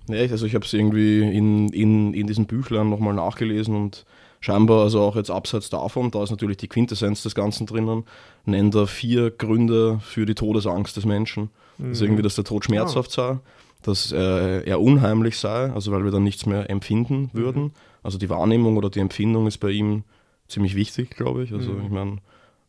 ich- 0.09 0.31
also 0.31 0.45
ich 0.45 0.55
habe 0.55 0.65
es 0.65 0.73
irgendwie 0.73 1.21
in, 1.21 1.69
in, 1.69 2.13
in 2.13 2.27
diesen 2.27 2.45
Büchlein 2.45 2.89
nochmal 2.89 3.13
nachgelesen 3.13 3.75
und 3.75 4.05
scheinbar, 4.39 4.81
also 4.83 5.01
auch 5.01 5.15
jetzt 5.15 5.29
abseits 5.31 5.69
davon, 5.69 6.09
da 6.11 6.23
ist 6.23 6.31
natürlich 6.31 6.57
die 6.57 6.67
Quintessenz 6.67 7.21
des 7.23 7.35
Ganzen 7.35 7.67
drinnen, 7.67 8.03
nennt 8.45 8.73
er 8.75 8.87
vier 8.87 9.29
Gründe 9.31 9.99
für 10.01 10.25
die 10.25 10.35
Todesangst 10.35 10.97
des 10.97 11.05
Menschen. 11.05 11.49
Also 11.79 12.05
irgendwie, 12.05 12.21
dass 12.21 12.35
der 12.35 12.43
Tod 12.43 12.65
schmerzhaft 12.65 13.11
sei, 13.11 13.39
dass 13.81 14.11
äh, 14.11 14.61
er 14.69 14.79
unheimlich 14.81 15.37
sei, 15.39 15.71
also 15.71 15.91
weil 15.91 16.03
wir 16.03 16.11
dann 16.11 16.23
nichts 16.23 16.45
mehr 16.45 16.69
empfinden 16.69 17.31
würden. 17.33 17.71
Also 18.03 18.19
die 18.19 18.29
Wahrnehmung 18.29 18.77
oder 18.77 18.91
die 18.91 18.99
Empfindung 18.99 19.47
ist 19.47 19.57
bei 19.57 19.71
ihm 19.71 20.03
ziemlich 20.47 20.75
wichtig, 20.75 21.09
glaube 21.15 21.43
ich. 21.43 21.51
Also 21.53 21.71
Mhm. 21.71 21.85
ich 21.85 21.89
meine, 21.89 22.17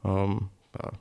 ähm, 0.04 0.48
ja, 0.82 0.92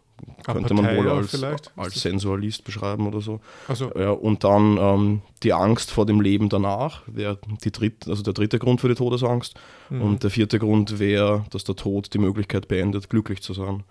könnte 0.43 0.73
man 0.73 0.97
wohl 0.97 1.09
als, 1.09 1.43
als 1.75 2.01
Sensualist 2.01 2.63
beschreiben 2.63 3.07
oder 3.07 3.21
so. 3.21 3.39
Also, 3.67 3.91
Ja, 3.97 4.11
und 4.11 4.43
dann 4.43 4.77
ähm, 4.77 5.21
die 5.43 5.53
Angst 5.53 5.91
vor 5.91 6.05
dem 6.05 6.21
Leben 6.21 6.49
danach 6.49 7.03
wäre 7.07 7.37
die 7.63 7.71
dritt, 7.71 8.07
also 8.07 8.23
der 8.23 8.33
dritte 8.33 8.59
Grund 8.59 8.81
für 8.81 8.89
die 8.89 8.95
Todesangst. 8.95 9.55
mhm. 9.89 10.01
Und 10.01 10.23
der 10.23 10.29
vierte 10.29 10.59
Grund 10.59 10.99
wäre, 10.99 11.45
dass 11.51 11.63
der 11.63 11.75
Tod 11.75 12.13
die 12.13 12.19
Möglichkeit 12.19 12.67
beendet, 12.67 13.09
glücklich 13.09 13.41
zu 13.41 13.53
sein. 13.53 13.83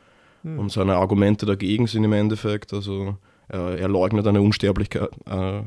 Mhm. 0.43 0.59
Und 0.59 0.73
seine 0.73 0.97
Argumente 0.97 1.47
dagegen 1.47 1.87
sind 1.87 2.05
im 2.05 2.13
Endeffekt, 2.13 2.73
also 2.73 3.17
er, 3.49 3.79
er 3.79 3.89
leugnet 3.89 4.27
eine 4.27 4.41
Unsterblichkeit, 4.41 5.11
äh, 5.27 5.63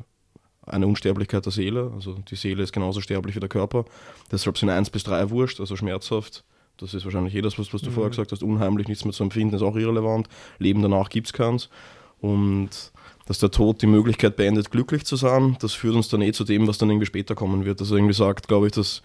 eine 0.65 0.87
Unsterblichkeit 0.87 1.45
der 1.45 1.51
Seele. 1.51 1.91
Also 1.93 2.15
die 2.29 2.35
Seele 2.35 2.63
ist 2.63 2.71
genauso 2.71 3.01
sterblich 3.01 3.35
wie 3.35 3.41
der 3.41 3.49
Körper. 3.49 3.85
Deshalb 4.31 4.57
sind 4.57 4.69
1 4.69 4.89
bis 4.89 5.03
3 5.03 5.29
wurscht, 5.29 5.59
also 5.59 5.75
schmerzhaft. 5.75 6.43
Das 6.77 6.93
ist 6.93 7.05
wahrscheinlich 7.05 7.33
jedes, 7.33 7.57
was, 7.59 7.73
was 7.73 7.81
du 7.81 7.89
Mhm. 7.89 7.93
vorher 7.93 8.09
gesagt 8.09 8.31
hast, 8.31 8.43
unheimlich, 8.43 8.87
nichts 8.87 9.05
mehr 9.05 9.13
zu 9.13 9.23
empfinden, 9.23 9.55
ist 9.55 9.61
auch 9.61 9.75
irrelevant. 9.75 10.27
Leben 10.59 10.81
danach 10.81 11.09
gibt 11.09 11.27
es 11.27 11.33
keins. 11.33 11.69
Und 12.19 12.69
dass 13.25 13.39
der 13.39 13.51
Tod 13.51 13.81
die 13.81 13.87
Möglichkeit 13.87 14.35
beendet, 14.35 14.71
glücklich 14.71 15.05
zu 15.05 15.15
sein, 15.15 15.55
das 15.61 15.73
führt 15.73 15.95
uns 15.95 16.09
dann 16.09 16.21
eh 16.21 16.31
zu 16.33 16.43
dem, 16.43 16.67
was 16.67 16.77
dann 16.77 16.89
irgendwie 16.89 17.05
später 17.05 17.35
kommen 17.35 17.63
wird. 17.65 17.79
Also 17.79 17.95
irgendwie 17.95 18.13
sagt, 18.13 18.47
glaube 18.47 18.67
ich, 18.67 18.73
dass 18.73 19.01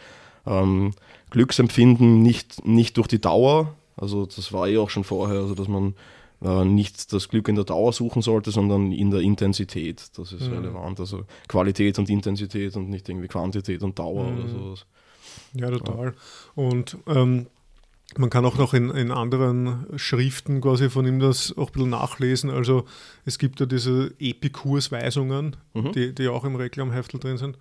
ähm, 0.46 0.92
Glücksempfinden 1.30 2.22
nicht, 2.22 2.64
nicht 2.66 2.96
durch 2.96 3.06
die 3.06 3.20
Dauer, 3.20 3.74
also 3.96 4.26
das 4.26 4.52
war 4.52 4.66
eh 4.68 4.78
auch 4.78 4.90
schon 4.90 5.04
vorher, 5.04 5.38
also 5.40 5.54
dass 5.54 5.68
man 5.68 5.94
äh, 6.42 6.64
nicht 6.64 7.12
das 7.12 7.28
Glück 7.28 7.48
in 7.48 7.54
der 7.56 7.64
Dauer 7.64 7.92
suchen 7.92 8.22
sollte, 8.22 8.50
sondern 8.50 8.92
in 8.92 9.10
der 9.10 9.20
Intensität. 9.20 10.16
Das 10.18 10.32
ist 10.32 10.48
Mhm. 10.48 10.54
relevant. 10.58 11.00
Also 11.00 11.24
Qualität 11.48 11.98
und 11.98 12.08
Intensität 12.08 12.76
und 12.76 12.88
nicht 12.90 13.08
irgendwie 13.08 13.28
Quantität 13.28 13.82
und 13.82 13.98
Dauer 13.98 14.30
Mhm. 14.32 14.38
oder 14.38 14.48
sowas. 14.48 14.86
Ja, 15.54 15.70
total. 15.70 16.14
Und 16.54 16.96
ähm, 17.06 17.46
man 18.16 18.30
kann 18.30 18.44
auch 18.46 18.56
noch 18.56 18.72
in, 18.74 18.90
in 18.90 19.10
anderen 19.10 19.86
Schriften 19.96 20.60
quasi 20.60 20.88
von 20.90 21.06
ihm 21.06 21.20
das 21.20 21.54
auch 21.56 21.68
ein 21.68 21.72
bisschen 21.72 21.90
nachlesen. 21.90 22.50
Also 22.50 22.84
es 23.24 23.38
gibt 23.38 23.60
ja 23.60 23.66
diese 23.66 24.12
Epikursweisungen, 24.18 25.56
Mhm. 25.74 25.92
die, 25.92 26.14
die 26.14 26.28
auch 26.28 26.44
im 26.44 26.56
Reklamheftel 26.56 27.20
drin 27.20 27.36
sind. 27.36 27.58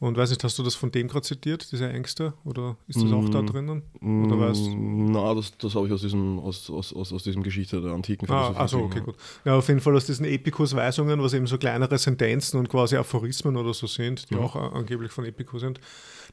Und 0.00 0.16
weiß 0.16 0.30
nicht, 0.30 0.44
hast 0.44 0.56
du 0.56 0.62
das 0.62 0.76
von 0.76 0.92
dem 0.92 1.08
gerade 1.08 1.22
zitiert, 1.26 1.72
diese 1.72 1.88
Ängste? 1.88 2.32
Oder 2.44 2.76
ist 2.86 3.02
das 3.02 3.10
auch 3.10 3.28
da 3.30 3.42
Mm, 3.42 3.46
drinnen? 3.46 3.82
Oder 4.00 4.38
weißt? 4.38 4.70
Mm, 4.76 5.10
Na, 5.10 5.34
das, 5.34 5.58
das 5.58 5.74
habe 5.74 5.88
ich 5.88 5.92
aus 5.92 6.02
diesem, 6.02 6.38
aus, 6.38 6.70
aus, 6.70 6.92
aus, 6.92 7.12
aus 7.12 7.24
diesem 7.24 7.42
Geschichte 7.42 7.80
der 7.80 7.90
antiken 7.90 8.28
Ah, 8.30 8.42
Philosophie. 8.52 8.58
also 8.60 8.78
okay, 8.78 9.00
gut. 9.00 9.16
Ja, 9.44 9.56
auf 9.56 9.66
jeden 9.66 9.80
Fall 9.80 9.96
aus 9.96 10.06
diesen 10.06 10.24
Epikus-Weisungen, 10.24 11.20
was 11.20 11.32
eben 11.32 11.48
so 11.48 11.58
kleinere 11.58 11.98
Sentenzen 11.98 12.58
und 12.58 12.68
quasi 12.68 12.96
Aphorismen 12.96 13.56
oder 13.56 13.74
so 13.74 13.88
sind, 13.88 14.30
die 14.30 14.36
Mhm. 14.36 14.40
auch 14.42 14.54
angeblich 14.54 15.10
von 15.10 15.24
Epikur 15.24 15.58
sind. 15.58 15.80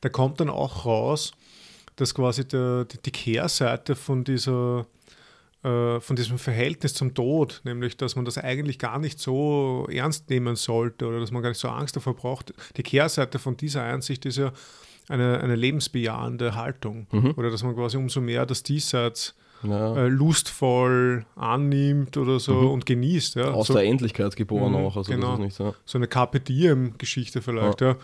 Da 0.01 0.09
kommt 0.09 0.39
dann 0.39 0.51
auch 0.51 0.85
raus, 0.85 1.31
dass 1.95 2.13
quasi 2.13 2.47
der, 2.47 2.85
die, 2.85 3.01
die 3.01 3.11
Kehrseite 3.11 3.95
von 3.95 4.23
dieser 4.23 4.85
äh, 5.63 5.99
von 5.99 6.15
diesem 6.15 6.37
Verhältnis 6.37 6.93
zum 6.93 7.13
Tod, 7.15 7.61
nämlich 7.63 7.97
dass 7.97 8.15
man 8.15 8.25
das 8.25 8.37
eigentlich 8.37 8.77
gar 8.77 8.99
nicht 8.99 9.19
so 9.19 9.87
ernst 9.91 10.29
nehmen 10.29 10.55
sollte 10.55 11.07
oder 11.07 11.19
dass 11.19 11.31
man 11.31 11.41
gar 11.41 11.49
nicht 11.49 11.59
so 11.59 11.69
Angst 11.69 11.95
davor 11.95 12.15
braucht. 12.15 12.53
Die 12.77 12.83
Kehrseite 12.83 13.39
von 13.39 13.57
dieser 13.57 13.83
Einsicht 13.83 14.25
ist 14.25 14.37
ja 14.37 14.51
eine, 15.09 15.39
eine 15.39 15.55
lebensbejahende 15.55 16.55
Haltung. 16.55 17.07
Mhm. 17.11 17.33
Oder 17.37 17.49
dass 17.49 17.63
man 17.63 17.75
quasi 17.75 17.97
umso 17.97 18.21
mehr 18.21 18.45
das 18.45 18.63
Diesseits 18.63 19.35
Ja. 19.63 19.95
äh, 19.95 20.07
lustvoll 20.07 21.25
annimmt 21.35 22.17
oder 22.17 22.39
so 22.39 22.53
Mhm. 22.53 22.67
und 22.71 22.85
genießt. 22.85 23.35
Ja. 23.35 23.51
Aus 23.51 23.67
so, 23.67 23.73
der 23.73 23.83
Endlichkeit 23.83 24.35
geboren 24.35 24.71
Mhm, 24.73 24.77
auch. 24.77 24.97
Also 24.97 25.11
genau. 25.11 25.31
das 25.31 25.39
ist 25.39 25.43
nicht 25.45 25.55
so. 25.55 25.75
so 25.85 25.97
eine 25.97 26.07
Carpe 26.07 26.39
Diem-Geschichte 26.39 27.41
vielleicht. 27.41 27.81
Ja. 27.81 27.95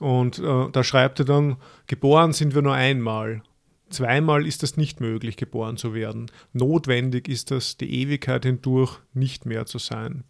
Und 0.00 0.38
äh, 0.38 0.68
da 0.72 0.82
schreibt 0.84 1.18
er 1.18 1.24
dann, 1.26 1.56
geboren 1.86 2.32
sind 2.32 2.54
wir 2.54 2.62
nur 2.62 2.74
einmal. 2.74 3.42
Zweimal 3.90 4.46
ist 4.46 4.62
es 4.62 4.76
nicht 4.76 5.00
möglich, 5.00 5.36
geboren 5.36 5.76
zu 5.76 5.94
werden. 5.94 6.30
Notwendig 6.52 7.28
ist 7.28 7.50
es, 7.50 7.76
die 7.76 7.92
Ewigkeit 8.02 8.44
hindurch 8.44 8.98
nicht 9.12 9.46
mehr 9.46 9.66
zu 9.66 9.78
sein. 9.78 10.22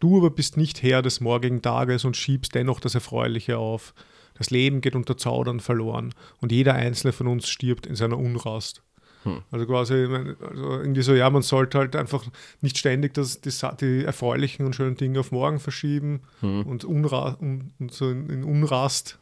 Du 0.00 0.18
aber 0.18 0.30
bist 0.30 0.56
nicht 0.56 0.82
Herr 0.82 1.00
des 1.00 1.20
morgigen 1.20 1.62
Tages 1.62 2.04
und 2.04 2.16
schiebst 2.16 2.54
dennoch 2.54 2.80
das 2.80 2.94
Erfreuliche 2.96 3.56
auf. 3.56 3.94
Das 4.36 4.50
Leben 4.50 4.80
geht 4.80 4.96
unter 4.96 5.16
Zaudern 5.16 5.60
verloren 5.60 6.12
und 6.40 6.50
jeder 6.50 6.74
einzelne 6.74 7.12
von 7.12 7.28
uns 7.28 7.48
stirbt 7.48 7.86
in 7.86 7.94
seiner 7.94 8.18
Unrast. 8.18 8.82
Hm. 9.24 9.42
Also 9.50 9.66
quasi, 9.66 9.94
also 9.94 10.70
irgendwie 10.78 11.02
so, 11.02 11.14
ja, 11.14 11.28
man 11.30 11.42
sollte 11.42 11.78
halt 11.78 11.96
einfach 11.96 12.24
nicht 12.60 12.78
ständig 12.78 13.14
das, 13.14 13.40
die, 13.40 13.50
die 13.80 14.04
erfreulichen 14.04 14.64
und 14.66 14.76
schönen 14.76 14.96
Dinge 14.96 15.20
auf 15.20 15.32
morgen 15.32 15.58
verschieben 15.60 16.20
Hm. 16.40 16.62
und, 16.62 16.84
Unra 16.84 17.36
und, 17.40 17.72
und 17.78 17.92
so 17.92 18.08
in, 18.08 18.30
in 18.30 18.44
Unrast 18.44 19.18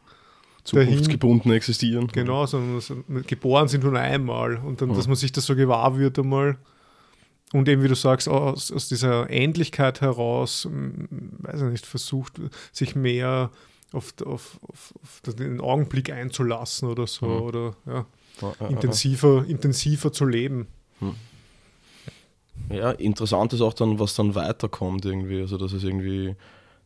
Zukunftsgebunden 0.65 1.51
existieren. 1.53 2.07
Genau, 2.09 2.47
sondern 2.47 2.81
so, 2.81 2.97
geboren 3.27 3.67
sind 3.69 3.83
nur 3.83 3.99
einmal 3.99 4.57
und 4.59 4.81
dann, 4.81 4.91
Mhm. 4.91 4.95
dass 4.95 5.07
man 5.09 5.17
sich 5.17 5.33
das 5.33 5.47
so 5.47 5.57
gewahr 5.57 5.99
wird 5.99 6.19
einmal. 6.19 6.57
Und 7.53 7.69
eben, 7.69 7.83
wie 7.83 7.89
du 7.89 7.95
sagst, 7.97 8.29
aus, 8.29 8.71
aus 8.73 8.89
dieser 8.89 9.29
Ähnlichkeit 9.29 10.01
heraus, 10.01 10.67
weiß 10.71 11.63
ich 11.63 11.69
nicht, 11.69 11.85
versucht, 11.87 12.41
sich 12.73 12.95
mehr 12.97 13.51
auf, 13.93 14.15
auf, 14.25 14.59
auf, 14.63 14.95
auf 15.03 15.35
den 15.35 15.61
Augenblick 15.61 16.11
einzulassen 16.11 16.89
oder 16.89 17.07
so, 17.07 17.27
Mhm. 17.27 17.43
oder 17.43 17.77
ja, 17.87 17.93
Ja, 17.93 17.93
ja, 17.93 17.97
ja. 17.99 18.07
Intensiver, 18.69 19.45
intensiver 19.47 20.13
zu 20.13 20.25
leben. 20.25 20.67
Ja, 22.71 22.91
interessant 22.93 23.53
ist 23.53 23.61
auch 23.61 23.75
dann, 23.75 23.99
was 23.99 24.15
dann 24.15 24.35
weiterkommt 24.35 25.05
irgendwie. 25.05 25.41
Also, 25.41 25.59
dass 25.59 25.73
es 25.73 25.85
irgendwie, 25.85 26.37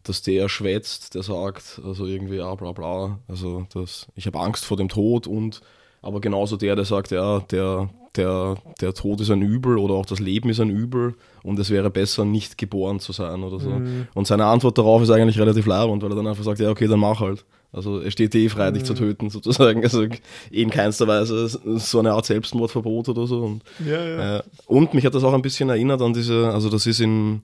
dass 0.02 0.22
der 0.22 0.48
schwätzt, 0.48 1.14
der 1.14 1.22
sagt, 1.22 1.80
also 1.84 2.06
irgendwie, 2.06 2.36
ja, 2.36 2.54
bla 2.54 2.72
bla. 2.72 3.18
Also, 3.28 3.66
das, 3.72 4.06
ich 4.14 4.26
habe 4.26 4.40
Angst 4.40 4.64
vor 4.64 4.76
dem 4.76 4.88
Tod 4.88 5.26
und, 5.26 5.60
aber 6.02 6.20
genauso 6.20 6.56
der, 6.56 6.76
der 6.76 6.84
sagt, 6.84 7.10
ja, 7.10 7.40
der, 7.40 7.90
der, 8.16 8.56
der 8.80 8.94
Tod 8.94 9.20
ist 9.20 9.30
ein 9.30 9.42
Übel 9.42 9.78
oder 9.78 9.94
auch 9.94 10.06
das 10.06 10.20
Leben 10.20 10.48
ist 10.48 10.60
ein 10.60 10.70
Übel 10.70 11.14
und 11.42 11.58
es 11.58 11.70
wäre 11.70 11.90
besser, 11.90 12.24
nicht 12.24 12.58
geboren 12.58 13.00
zu 13.00 13.12
sein 13.12 13.42
oder 13.42 13.60
so. 13.60 13.70
Mhm. 13.70 14.08
Und 14.14 14.26
seine 14.26 14.46
Antwort 14.46 14.78
darauf 14.78 15.02
ist 15.02 15.10
eigentlich 15.10 15.38
relativ 15.38 15.66
leibend, 15.66 16.02
weil 16.02 16.10
er 16.10 16.16
dann 16.16 16.26
einfach 16.26 16.44
sagt, 16.44 16.60
ja, 16.60 16.70
okay, 16.70 16.86
dann 16.86 17.00
mach 17.00 17.20
halt. 17.20 17.44
Also 17.76 18.00
es 18.00 18.12
steht 18.14 18.34
eh 18.34 18.48
frei, 18.48 18.70
dich 18.72 18.84
zu 18.84 18.94
Mhm. 18.94 18.98
töten, 18.98 19.30
sozusagen. 19.30 19.82
Also 19.84 20.06
in 20.50 20.70
keinster 20.70 21.06
Weise 21.06 21.46
so 21.48 21.98
eine 21.98 22.12
Art 22.14 22.26
Selbstmordverbot 22.26 23.08
oder 23.10 23.26
so. 23.26 23.42
Und 23.44 23.62
Ja, 23.86 24.02
ja. 24.04 24.36
äh, 24.38 24.42
und 24.66 24.94
mich 24.94 25.04
hat 25.06 25.14
das 25.14 25.22
auch 25.24 25.34
ein 25.34 25.42
bisschen 25.42 25.68
erinnert 25.68 26.00
an 26.02 26.12
diese, 26.14 26.50
also 26.52 26.70
das 26.70 26.86
ist 26.86 27.00
in, 27.00 27.42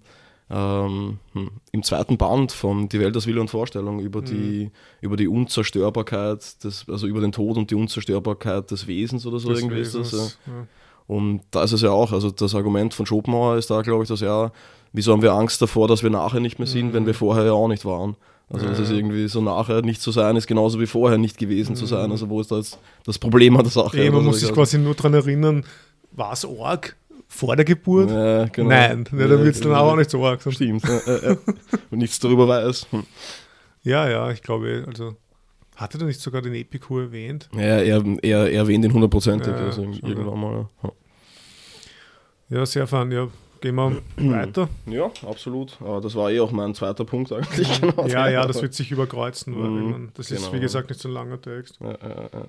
ähm, 0.51 1.19
hm, 1.35 1.51
im 1.71 1.83
zweiten 1.83 2.17
Band 2.19 2.53
von 2.53 2.89
Die 2.89 2.99
Welt 3.01 3.17
aus 3.17 3.27
Wille 3.27 3.41
und 3.41 3.49
Vorstellung 3.49 4.01
über, 4.01 4.21
die, 4.23 4.71
über 5.01 5.17
die 5.17 5.29
Unzerstörbarkeit, 5.29 6.65
des, 6.65 6.87
also 6.89 7.07
über 7.07 7.21
den 7.21 7.33
Tod 7.33 7.57
und 7.57 7.71
die 7.71 7.75
Unzerstörbarkeit 7.75 8.71
des 8.71 8.87
Wesens 8.87 9.27
oder 9.27 9.39
so 9.39 9.49
Des 9.51 9.61
irgendwie 9.61 9.81
ist 9.81 9.95
das. 9.95 10.13
Wesens, 10.13 10.39
ja. 10.47 10.67
Und 11.07 11.43
da 11.51 11.63
ist 11.65 11.73
es 11.73 11.83
ja 11.83 11.91
auch, 11.91 12.13
also 12.13 12.31
das 12.31 12.55
Argument 12.55 12.95
von 12.95 13.07
Schopenhauer 13.07 13.57
ist 13.59 13.71
da, 13.71 13.83
glaube 13.83 14.05
ich, 14.05 14.09
dass 14.09 14.21
ja, 14.21 14.53
wieso 14.93 15.13
haben 15.13 15.23
wir 15.23 15.33
Angst 15.33 15.61
davor, 15.61 15.89
dass 15.89 16.03
wir 16.03 16.11
nachher 16.11 16.41
nicht 16.41 16.59
mehr 16.59 16.69
sind, 16.69 16.89
Mhm. 16.89 16.93
wenn 16.95 17.07
wir 17.07 17.15
vorher 17.15 17.45
ja 17.45 17.53
auch 17.53 17.69
nicht 17.69 17.85
waren. 17.85 18.17
Also 18.53 18.67
Ja, 18.67 18.73
das 18.73 18.81
ist 18.81 18.91
irgendwie 18.91 19.29
so 19.29 19.41
nachher 19.41 19.81
nicht 19.83 20.03
zu 20.03 20.11
sein, 20.11 20.37
ist 20.37 20.47
genauso 20.47 20.79
wie 20.79 20.87
vorher 20.87 21.17
nicht 21.17 21.39
gewesen 21.39 21.75
zu 21.75 21.87
sein. 21.87 22.07
Mhm. 22.07 22.13
Also 22.13 22.29
wo 22.29 22.41
ist 22.41 22.51
da 22.51 22.57
jetzt 22.57 22.79
das 23.05 23.19
Problem 23.19 23.57
an 23.57 23.63
der 23.63 23.73
Sache? 23.73 23.99
Ey, 23.99 24.11
man 24.11 24.17
Also 24.17 24.27
muss 24.27 24.37
ich 24.37 24.47
sich 24.47 24.53
quasi 24.53 24.79
nur 24.79 24.95
daran 24.95 25.15
erinnern, 25.15 25.65
war 26.11 26.33
es 26.35 26.45
arg 26.45 26.97
vor 27.29 27.57
der 27.57 27.65
Geburt? 27.65 28.11
Ja, 28.11 28.45
genau. 28.45 28.69
Nein, 28.69 29.05
ja, 29.11 29.27
dann 29.27 29.43
wird 29.43 29.55
es 29.55 29.61
dann 29.63 29.75
auch 29.75 29.97
nicht 29.97 30.11
so 30.11 30.23
arg 30.25 30.43
sein. 30.43 30.53
Stimmt. 30.53 30.85
Und 31.91 31.99
nichts 31.99 32.19
darüber 32.19 32.47
weiß. 32.47 32.89
Hm. 32.91 33.05
Ja, 33.85 34.09
ja, 34.09 34.31
ich 34.31 34.43
glaube, 34.43 34.85
also 34.87 35.17
hatte 35.77 35.99
er 35.99 36.05
nicht 36.05 36.21
sogar 36.21 36.43
den 36.43 36.55
Epikur 36.55 37.05
erwähnt? 37.05 37.49
Ja, 37.55 37.61
er, 37.61 38.05
er, 38.23 38.23
er 38.23 38.53
erwähnt 38.53 38.85
ihn 38.85 38.93
hundertprozentig. 38.93 39.53
Ja, 39.53 39.65
also 39.65 39.83
irgendwann 39.83 40.39
mal. 40.39 40.69
Ja. 40.83 40.93
Ja, 42.51 42.67
sehr 42.67 42.87
fein. 42.87 43.11
Ja, 43.11 43.29
gehen 43.63 43.77
wir 43.77 44.03
weiter. 44.17 44.69
Ja, 44.87 45.11
absolut. 45.27 45.79
Aber 45.81 46.03
das 46.03 46.15
war 46.15 46.31
eh 46.31 46.41
auch 46.41 46.51
mein 46.53 46.75
zweiter 46.75 47.05
Punkt 47.07 47.33
eigentlich. 47.33 47.81
Genau. 47.81 48.07
Ja, 48.07 48.29
ja, 48.29 48.47
das 48.47 48.61
wird 48.61 48.75
sich 48.75 48.91
überkreuzen, 48.91 49.57
weil 49.59 49.71
Mhm, 49.71 49.91
man, 49.91 50.09
das 50.15 50.31
ist, 50.31 50.43
genau. 50.43 50.53
wie 50.53 50.61
gesagt, 50.61 50.91
nicht 50.91 51.01
so 51.01 51.09
ein 51.09 51.15
langer 51.15 51.41
Text. 51.41 51.79
Ja, 51.81 51.93
ja, 51.93 52.29
ja. 52.33 52.45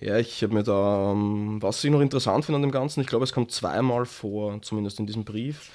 ja 0.00 0.18
ich 0.18 0.42
habe 0.42 0.54
mir 0.54 0.64
da, 0.64 1.12
ähm, 1.12 1.58
was 1.62 1.84
ich 1.84 1.90
noch 1.90 2.00
interessant 2.00 2.44
finde 2.44 2.56
an 2.56 2.62
dem 2.62 2.72
Ganzen, 2.72 3.00
ich 3.00 3.06
glaube, 3.06 3.24
es 3.24 3.32
kommt 3.32 3.52
zweimal 3.52 4.04
vor, 4.06 4.60
zumindest 4.62 4.98
in 4.98 5.06
diesem 5.06 5.24
Brief. 5.24 5.70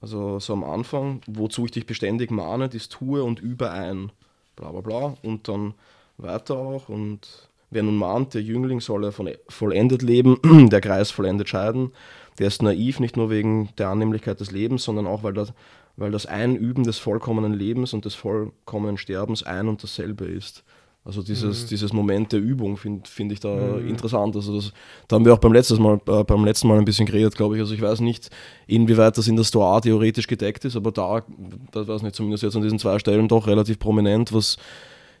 Also 0.00 0.38
so 0.38 0.52
am 0.52 0.64
Anfang, 0.64 1.20
wozu 1.26 1.64
ich 1.64 1.72
dich 1.72 1.84
beständig 1.86 2.30
mahne, 2.30 2.68
dies 2.68 2.88
tue 2.88 3.22
und 3.22 3.40
überein. 3.40 4.12
Bla 4.56 4.70
bla 4.70 4.80
bla. 4.80 5.14
Und 5.22 5.48
dann 5.48 5.74
weiter 6.18 6.56
auch. 6.56 6.88
Und 6.88 7.48
wer 7.70 7.82
nun 7.82 7.96
mahnt, 7.96 8.34
der 8.34 8.42
Jüngling 8.42 8.80
solle 8.80 9.10
von 9.10 9.28
vollendet 9.48 10.02
leben, 10.02 10.38
der 10.70 10.80
Kreis 10.80 11.10
vollendet 11.10 11.48
scheiden. 11.48 11.92
Der 12.38 12.46
ist 12.46 12.62
naiv, 12.62 13.00
nicht 13.00 13.16
nur 13.16 13.30
wegen 13.30 13.70
der 13.78 13.88
Annehmlichkeit 13.88 14.40
des 14.40 14.50
Lebens, 14.50 14.84
sondern 14.84 15.06
auch, 15.06 15.22
weil 15.22 15.32
das, 15.32 15.52
weil 15.96 16.10
das 16.10 16.26
Einüben 16.26 16.84
des 16.84 16.98
vollkommenen 16.98 17.52
Lebens 17.52 17.92
und 17.92 18.04
des 18.04 18.14
vollkommenen 18.14 18.96
Sterbens 18.96 19.42
ein 19.42 19.68
und 19.68 19.82
dasselbe 19.82 20.24
ist. 20.24 20.64
Also 21.08 21.22
dieses, 21.22 21.64
dieses 21.64 21.94
Moment 21.94 22.32
der 22.32 22.40
Übung 22.40 22.76
finde 22.76 23.08
find 23.08 23.32
ich 23.32 23.40
da 23.40 23.78
interessant. 23.78 24.36
Also 24.36 24.56
das, 24.56 24.74
da 25.06 25.16
haben 25.16 25.24
wir 25.24 25.32
auch 25.32 25.38
beim 25.38 25.54
letzten, 25.54 25.82
Mal, 25.82 25.98
äh, 26.06 26.22
beim 26.22 26.44
letzten 26.44 26.68
Mal 26.68 26.76
ein 26.76 26.84
bisschen 26.84 27.06
geredet, 27.06 27.34
glaube 27.34 27.56
ich. 27.56 27.62
Also 27.62 27.72
ich 27.72 27.80
weiß 27.80 28.00
nicht, 28.00 28.28
inwieweit 28.66 29.16
das 29.16 29.26
in 29.26 29.36
der 29.36 29.44
Stoa 29.44 29.80
theoretisch 29.80 30.26
gedeckt 30.26 30.66
ist, 30.66 30.76
aber 30.76 30.92
da, 30.92 31.22
das 31.72 31.88
weiß 31.88 32.02
nicht, 32.02 32.14
zumindest 32.14 32.42
jetzt 32.42 32.56
an 32.56 32.62
diesen 32.62 32.78
zwei 32.78 32.98
Stellen 32.98 33.26
doch 33.26 33.46
relativ 33.46 33.78
prominent, 33.78 34.34
was 34.34 34.58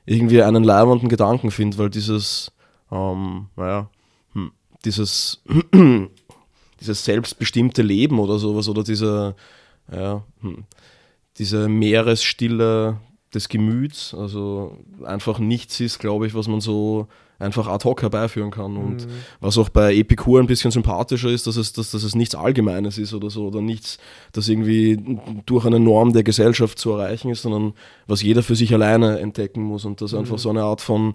irgendwie 0.04 0.42
einen 0.42 0.62
leibenden 0.62 1.08
Gedanken 1.08 1.50
finde, 1.50 1.78
weil 1.78 1.88
dieses, 1.88 2.52
ähm, 2.92 3.46
naja, 3.56 3.88
hm, 4.34 4.52
dieses, 4.84 5.42
dieses 6.80 7.04
selbstbestimmte 7.04 7.82
Leben 7.82 8.18
oder 8.18 8.38
sowas 8.38 8.68
oder 8.68 8.82
diese, 8.84 9.34
ja, 9.92 10.22
hm, 10.40 10.64
diese 11.38 11.68
Meeresstille 11.68 12.98
des 13.34 13.48
Gemüts, 13.48 14.14
also 14.14 14.78
einfach 15.04 15.38
nichts 15.38 15.80
ist, 15.80 15.98
glaube 15.98 16.26
ich, 16.26 16.34
was 16.34 16.48
man 16.48 16.60
so 16.60 17.08
einfach 17.38 17.68
ad 17.68 17.84
hoc 17.84 18.02
herbeiführen 18.02 18.50
kann. 18.50 18.76
Und 18.76 19.06
Mhm. 19.06 19.10
was 19.40 19.58
auch 19.58 19.68
bei 19.68 19.94
Epikur 19.94 20.40
ein 20.40 20.46
bisschen 20.46 20.70
sympathischer 20.72 21.28
ist, 21.28 21.46
dass 21.46 21.56
es, 21.56 21.72
dass, 21.72 21.90
dass 21.92 22.02
es 22.02 22.14
nichts 22.16 22.34
Allgemeines 22.34 22.98
ist 22.98 23.14
oder 23.14 23.30
so, 23.30 23.46
oder 23.46 23.60
nichts, 23.60 23.98
das 24.32 24.48
irgendwie 24.48 24.98
durch 25.46 25.64
eine 25.64 25.78
Norm 25.78 26.12
der 26.12 26.24
Gesellschaft 26.24 26.78
zu 26.78 26.90
erreichen 26.92 27.30
ist, 27.30 27.42
sondern 27.42 27.74
was 28.08 28.22
jeder 28.22 28.42
für 28.42 28.56
sich 28.56 28.72
alleine 28.74 29.20
entdecken 29.20 29.62
muss 29.62 29.84
und 29.84 30.00
das 30.00 30.14
einfach 30.14 30.38
so 30.38 30.50
eine 30.50 30.62
Art 30.62 30.80
von, 30.80 31.14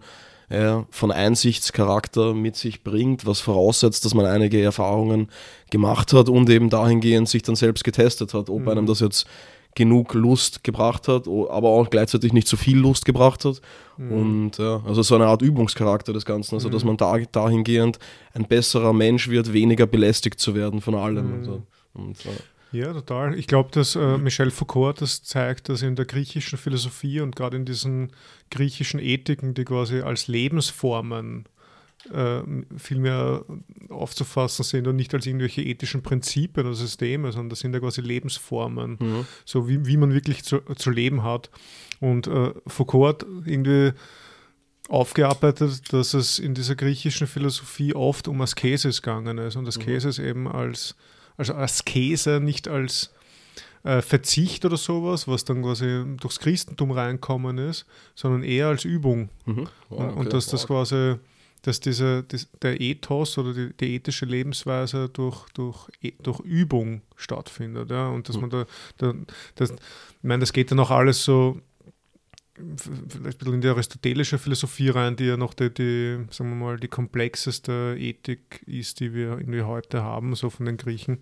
ja, 0.53 0.85
von 0.91 1.11
Einsichtscharakter 1.11 2.33
mit 2.33 2.55
sich 2.55 2.83
bringt, 2.83 3.25
was 3.25 3.39
voraussetzt, 3.39 4.05
dass 4.05 4.13
man 4.13 4.25
einige 4.25 4.61
Erfahrungen 4.61 5.29
gemacht 5.71 6.13
hat 6.13 6.29
und 6.29 6.49
eben 6.49 6.69
dahingehend 6.69 7.27
sich 7.27 7.41
dann 7.41 7.55
selbst 7.55 7.83
getestet 7.83 8.33
hat, 8.33 8.49
ob 8.49 8.67
einem 8.67 8.85
das 8.85 8.99
jetzt 8.99 9.25
genug 9.75 10.13
Lust 10.13 10.63
gebracht 10.63 11.07
hat, 11.07 11.27
aber 11.27 11.69
auch 11.69 11.89
gleichzeitig 11.89 12.31
nicht 12.31 12.47
zu 12.47 12.57
viel 12.57 12.77
Lust 12.77 13.05
gebracht 13.05 13.43
hat. 13.43 13.61
Und 13.97 14.57
ja, 14.59 14.83
also 14.85 15.01
so 15.01 15.15
eine 15.15 15.25
Art 15.25 15.41
Übungscharakter 15.41 16.13
des 16.13 16.25
Ganzen, 16.25 16.55
also 16.55 16.69
dass 16.69 16.83
man 16.83 16.97
da, 16.97 17.17
dahingehend 17.31 17.97
ein 18.33 18.45
besserer 18.45 18.93
Mensch 18.93 19.29
wird, 19.29 19.53
weniger 19.53 19.87
belästigt 19.87 20.39
zu 20.39 20.53
werden 20.53 20.81
von 20.81 20.93
allem. 20.93 21.39
Also, 21.39 21.63
und, 21.93 22.23
ja. 22.23 22.31
Ja, 22.73 22.91
total. 22.91 23.37
Ich 23.37 23.47
glaube, 23.47 23.69
dass 23.71 23.95
äh, 23.95 24.17
Michel 24.17 24.51
Foucault 24.51 24.99
das 24.99 25.23
zeigt, 25.23 25.69
dass 25.69 25.83
in 25.83 25.95
der 25.95 26.05
griechischen 26.05 26.57
Philosophie 26.57 27.21
und 27.21 27.35
gerade 27.35 27.55
in 27.55 27.65
diesen 27.65 28.11
griechischen 28.49 28.99
Ethiken, 28.99 29.53
die 29.53 29.63
quasi 29.63 30.01
als 30.01 30.27
Lebensformen 30.27 31.45
äh, 32.11 32.41
viel 32.77 32.99
mehr 32.99 33.45
aufzufassen 33.89 34.63
sind 34.63 34.87
und 34.87 34.95
nicht 34.95 35.13
als 35.13 35.25
irgendwelche 35.25 35.61
ethischen 35.61 36.01
Prinzipien 36.01 36.65
oder 36.65 36.75
Systeme, 36.75 37.31
sondern 37.31 37.49
das 37.49 37.59
sind 37.59 37.73
ja 37.73 37.79
quasi 37.79 38.01
Lebensformen, 38.01 38.97
so 39.45 39.69
wie, 39.69 39.85
wie 39.85 39.97
man 39.97 40.13
wirklich 40.13 40.43
zu, 40.43 40.59
zu 40.75 40.89
leben 40.89 41.23
hat. 41.23 41.49
Und 41.99 42.27
äh, 42.27 42.53
Foucault 42.67 43.21
hat 43.21 43.25
irgendwie 43.45 43.93
aufgearbeitet, 44.89 45.93
dass 45.93 46.13
es 46.13 46.39
in 46.39 46.53
dieser 46.53 46.75
griechischen 46.75 47.27
Philosophie 47.27 47.93
oft 47.93 48.27
um 48.27 48.41
Askesis 48.41 49.01
gegangen 49.01 49.37
ist 49.37 49.55
und 49.55 49.67
Askesis 49.67 50.19
eben 50.19 50.47
als, 50.47 50.95
also 51.37 51.53
Askese 51.55 52.39
nicht 52.39 52.67
als 52.67 53.11
äh, 53.83 54.01
Verzicht 54.01 54.65
oder 54.65 54.77
sowas, 54.77 55.27
was 55.27 55.45
dann 55.45 55.61
quasi 55.61 56.03
durchs 56.17 56.39
Christentum 56.39 56.91
reinkommen 56.91 57.57
ist, 57.57 57.85
sondern 58.15 58.43
eher 58.43 58.67
als 58.67 58.85
Übung. 58.85 59.29
Mhm. 59.45 59.67
Ja, 59.89 59.97
und, 59.97 60.05
okay. 60.09 60.19
und 60.19 60.33
dass 60.33 60.47
das 60.47 60.67
quasi, 60.67 61.15
dass 61.63 61.79
diese, 61.79 62.23
das, 62.23 62.47
der 62.61 62.79
Ethos 62.79 63.37
oder 63.37 63.53
die, 63.53 63.73
die 63.73 63.95
ethische 63.95 64.25
Lebensweise 64.25 65.09
durch, 65.09 65.45
durch, 65.53 65.89
E- 66.01 66.13
durch 66.21 66.39
Übung 66.41 67.01
stattfindet. 67.15 67.89
Ja? 67.89 68.07
Und 68.07 68.29
dass 68.29 68.39
man 68.39 68.49
da, 68.49 68.65
da 68.97 69.13
das, 69.55 69.71
ich 69.71 69.77
meine, 70.21 70.41
das 70.41 70.53
geht 70.53 70.71
dann 70.71 70.79
auch 70.79 70.91
alles 70.91 71.23
so 71.23 71.59
vielleicht 72.55 73.15
ein 73.15 73.23
bisschen 73.23 73.53
in 73.55 73.61
die 73.61 73.67
aristotelische 73.67 74.37
Philosophie 74.37 74.89
rein, 74.89 75.15
die 75.15 75.25
ja 75.25 75.37
noch 75.37 75.53
die, 75.53 75.73
die, 75.73 76.25
sagen 76.29 76.49
wir 76.51 76.55
mal, 76.55 76.77
die 76.77 76.87
komplexeste 76.87 77.95
Ethik 77.97 78.63
ist, 78.67 78.99
die 78.99 79.13
wir 79.13 79.37
irgendwie 79.37 79.63
heute 79.63 80.03
haben, 80.03 80.35
so 80.35 80.49
von 80.49 80.65
den 80.65 80.77
Griechen. 80.77 81.19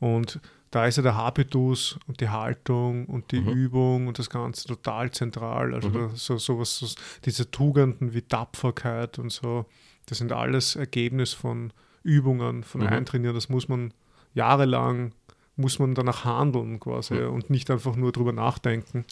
Und 0.00 0.40
da 0.70 0.86
ist 0.86 0.96
ja 0.96 1.02
der 1.02 1.14
Habitus 1.14 1.98
und 2.06 2.20
die 2.20 2.30
Haltung 2.30 3.06
und 3.06 3.30
die 3.30 3.36
Übung 3.36 4.08
und 4.08 4.18
das 4.18 4.28
Ganze 4.28 4.66
total 4.66 5.10
zentral. 5.12 5.74
Also 5.74 5.88
da, 5.88 6.10
so, 6.14 6.36
sowas, 6.38 6.78
so, 6.78 6.88
diese 7.24 7.50
Tugenden 7.50 8.12
wie 8.12 8.22
Tapferkeit 8.22 9.18
und 9.18 9.30
so, 9.30 9.66
das 10.06 10.18
sind 10.18 10.32
alles 10.32 10.76
Ergebnis 10.76 11.32
von 11.32 11.72
Übungen, 12.02 12.64
von 12.64 12.80
Mhm. 12.80 12.88
Eintrainieren. 12.88 13.34
Das 13.34 13.48
muss 13.48 13.68
man 13.68 13.94
jahrelang, 14.34 15.12
muss 15.56 15.78
man 15.78 15.94
danach 15.94 16.24
handeln 16.24 16.80
quasi 16.80 17.22
und 17.22 17.50
nicht 17.50 17.70
einfach 17.70 17.94
nur 17.94 18.10
drüber 18.12 18.32
nachdenken 18.32 19.04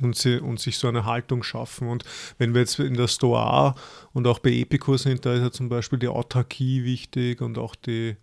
und, 0.00 0.16
sie, 0.16 0.38
und 0.40 0.60
sich 0.60 0.78
so 0.78 0.88
eine 0.88 1.04
Haltung 1.04 1.42
schaffen. 1.42 1.88
Und 1.88 2.04
wenn 2.38 2.54
wir 2.54 2.60
jetzt 2.60 2.78
in 2.78 2.94
der 2.94 3.08
Stoa 3.08 3.74
und 4.12 4.26
auch 4.26 4.38
bei 4.38 4.50
Epikur 4.52 4.98
sind, 4.98 5.24
da 5.24 5.34
ist 5.34 5.40
ja 5.42 5.50
zum 5.50 5.68
Beispiel 5.68 5.98
die 5.98 6.08
Autarkie 6.08 6.84
wichtig 6.84 7.40
und 7.40 7.58
auch 7.58 7.74
die, 7.74 8.16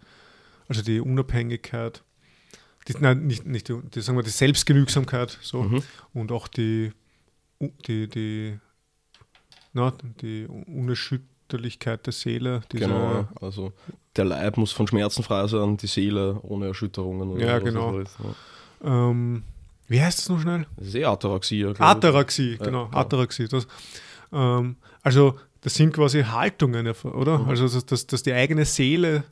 also 0.67 0.81
die 0.81 0.99
Unabhängigkeit. 0.99 2.03
Die, 2.87 2.95
nein, 2.99 3.25
nicht, 3.27 3.45
nicht 3.45 3.69
die, 3.69 3.79
die, 3.93 4.01
sagen 4.01 4.17
wir, 4.17 4.23
die 4.23 4.29
Selbstgenügsamkeit 4.29 5.37
so, 5.41 5.63
Mhm. 5.63 5.83
und 6.13 6.31
auch 6.31 6.47
die, 6.49 6.91
die, 7.87 8.07
die, 8.09 8.59
na, 9.71 9.93
die 10.21 10.45
Unerschütterlichkeit 10.47 12.05
der 12.05 12.13
Seele. 12.13 12.61
Genau, 12.69 13.27
also 13.39 13.71
der 14.15 14.25
Leib 14.25 14.57
muss 14.57 14.71
von 14.71 14.85
Schmerzen 14.87 15.23
frei 15.23 15.47
sein, 15.47 15.77
die 15.77 15.87
Seele 15.87 16.39
ohne 16.43 16.67
Erschütterungen. 16.67 17.29
Oder 17.29 17.45
Ja, 17.45 17.59
genau. 17.59 17.99
ja. 17.99 18.05
Ähm, 18.83 19.43
wie 19.93 20.01
heißt 20.01 20.17
das 20.17 20.29
noch 20.29 20.41
schnell? 20.41 20.65
Das 20.75 20.87
ist 20.87 20.95
eh 20.95 21.05
Ataraxie. 21.05 21.65
Ataraxie, 21.77 22.57
Ja, 22.59 22.65
genau, 22.65 22.89
ja. 22.91 22.97
Ataraxie. 22.97 23.47
Das, 23.47 23.67
ähm, 24.33 24.75
also 25.03 25.35
das 25.61 25.75
sind 25.75 25.93
quasi 25.93 26.23
Haltungen, 26.23 26.87
oder? 27.03 27.37
Mhm. 27.37 27.49
Also 27.49 27.67
dass, 27.69 27.85
dass, 27.85 28.07
dass 28.07 28.23
die 28.23 28.33
eigene 28.33 28.65
Seele 28.65 29.23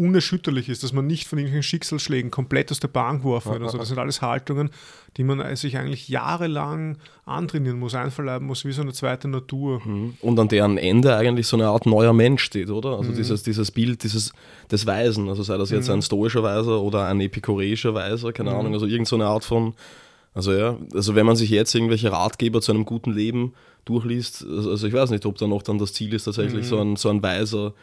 unerschütterlich 0.00 0.70
ist, 0.70 0.82
dass 0.82 0.94
man 0.94 1.06
nicht 1.06 1.28
von 1.28 1.38
irgendwelchen 1.38 1.62
Schicksalsschlägen 1.62 2.30
komplett 2.30 2.70
aus 2.72 2.80
der 2.80 2.88
Bahn 2.88 3.18
geworfen 3.18 3.52
wird. 3.52 3.62
Also 3.62 3.76
das 3.76 3.88
sind 3.88 3.98
alles 3.98 4.22
Haltungen, 4.22 4.70
die 5.18 5.24
man 5.24 5.54
sich 5.56 5.76
eigentlich 5.76 6.08
jahrelang 6.08 6.96
antrainieren 7.26 7.78
muss, 7.78 7.94
einverleiben 7.94 8.46
muss, 8.46 8.64
wie 8.64 8.72
so 8.72 8.80
eine 8.80 8.94
zweite 8.94 9.28
Natur. 9.28 9.82
Mhm. 9.84 10.14
Und 10.22 10.38
an 10.38 10.48
deren 10.48 10.78
Ende 10.78 11.14
eigentlich 11.14 11.46
so 11.46 11.56
eine 11.56 11.68
Art 11.68 11.84
neuer 11.84 12.14
Mensch 12.14 12.42
steht, 12.42 12.70
oder? 12.70 12.92
Mhm. 12.92 12.98
Also 13.00 13.12
dieses, 13.12 13.42
dieses 13.42 13.70
Bild 13.70 14.02
dieses, 14.02 14.32
des 14.70 14.86
Weisen, 14.86 15.28
also 15.28 15.42
sei 15.42 15.58
das 15.58 15.70
jetzt 15.70 15.90
ein 15.90 16.00
stoischer 16.00 16.42
Weiser 16.42 16.80
oder 16.80 17.06
ein 17.06 17.20
epikureischer 17.20 17.92
Weiser, 17.92 18.28
Mhm. 18.28 18.32
keine 18.32 18.54
Ahnung, 18.54 18.72
also 18.72 18.86
irgend 18.86 19.06
so 19.06 19.16
eine 19.16 19.26
Art 19.26 19.44
von, 19.44 19.74
also 20.32 20.52
ja, 20.54 20.78
also 20.94 21.14
wenn 21.14 21.26
man 21.26 21.36
sich 21.36 21.50
jetzt 21.50 21.74
irgendwelche 21.74 22.10
Ratgeber 22.10 22.62
zu 22.62 22.72
einem 22.72 22.86
guten 22.86 23.12
Leben 23.12 23.52
durchliest, 23.84 24.46
also 24.48 24.70
also 24.70 24.86
ich 24.86 24.94
weiß 24.94 25.10
nicht, 25.10 25.26
ob 25.26 25.36
da 25.36 25.46
noch 25.46 25.62
dann 25.62 25.78
das 25.78 25.92
Ziel 25.92 26.14
ist, 26.14 26.24
tatsächlich 26.24 26.66
so, 26.66 26.80
ein, 26.80 26.96
so 26.96 27.10
ein 27.10 27.22
Weiser 27.22 27.74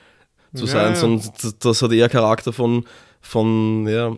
zu 0.53 0.63
Mhm. 0.63 0.67
Ja, 0.67 0.73
sein, 0.73 0.93
ja. 0.93 0.95
sondern 0.95 1.31
das, 1.59 1.81
hat 1.81 1.91
eher 1.91 2.09
Charakter 2.09 2.53
von, 2.53 2.85
von, 3.21 3.87
ja, 3.87 4.15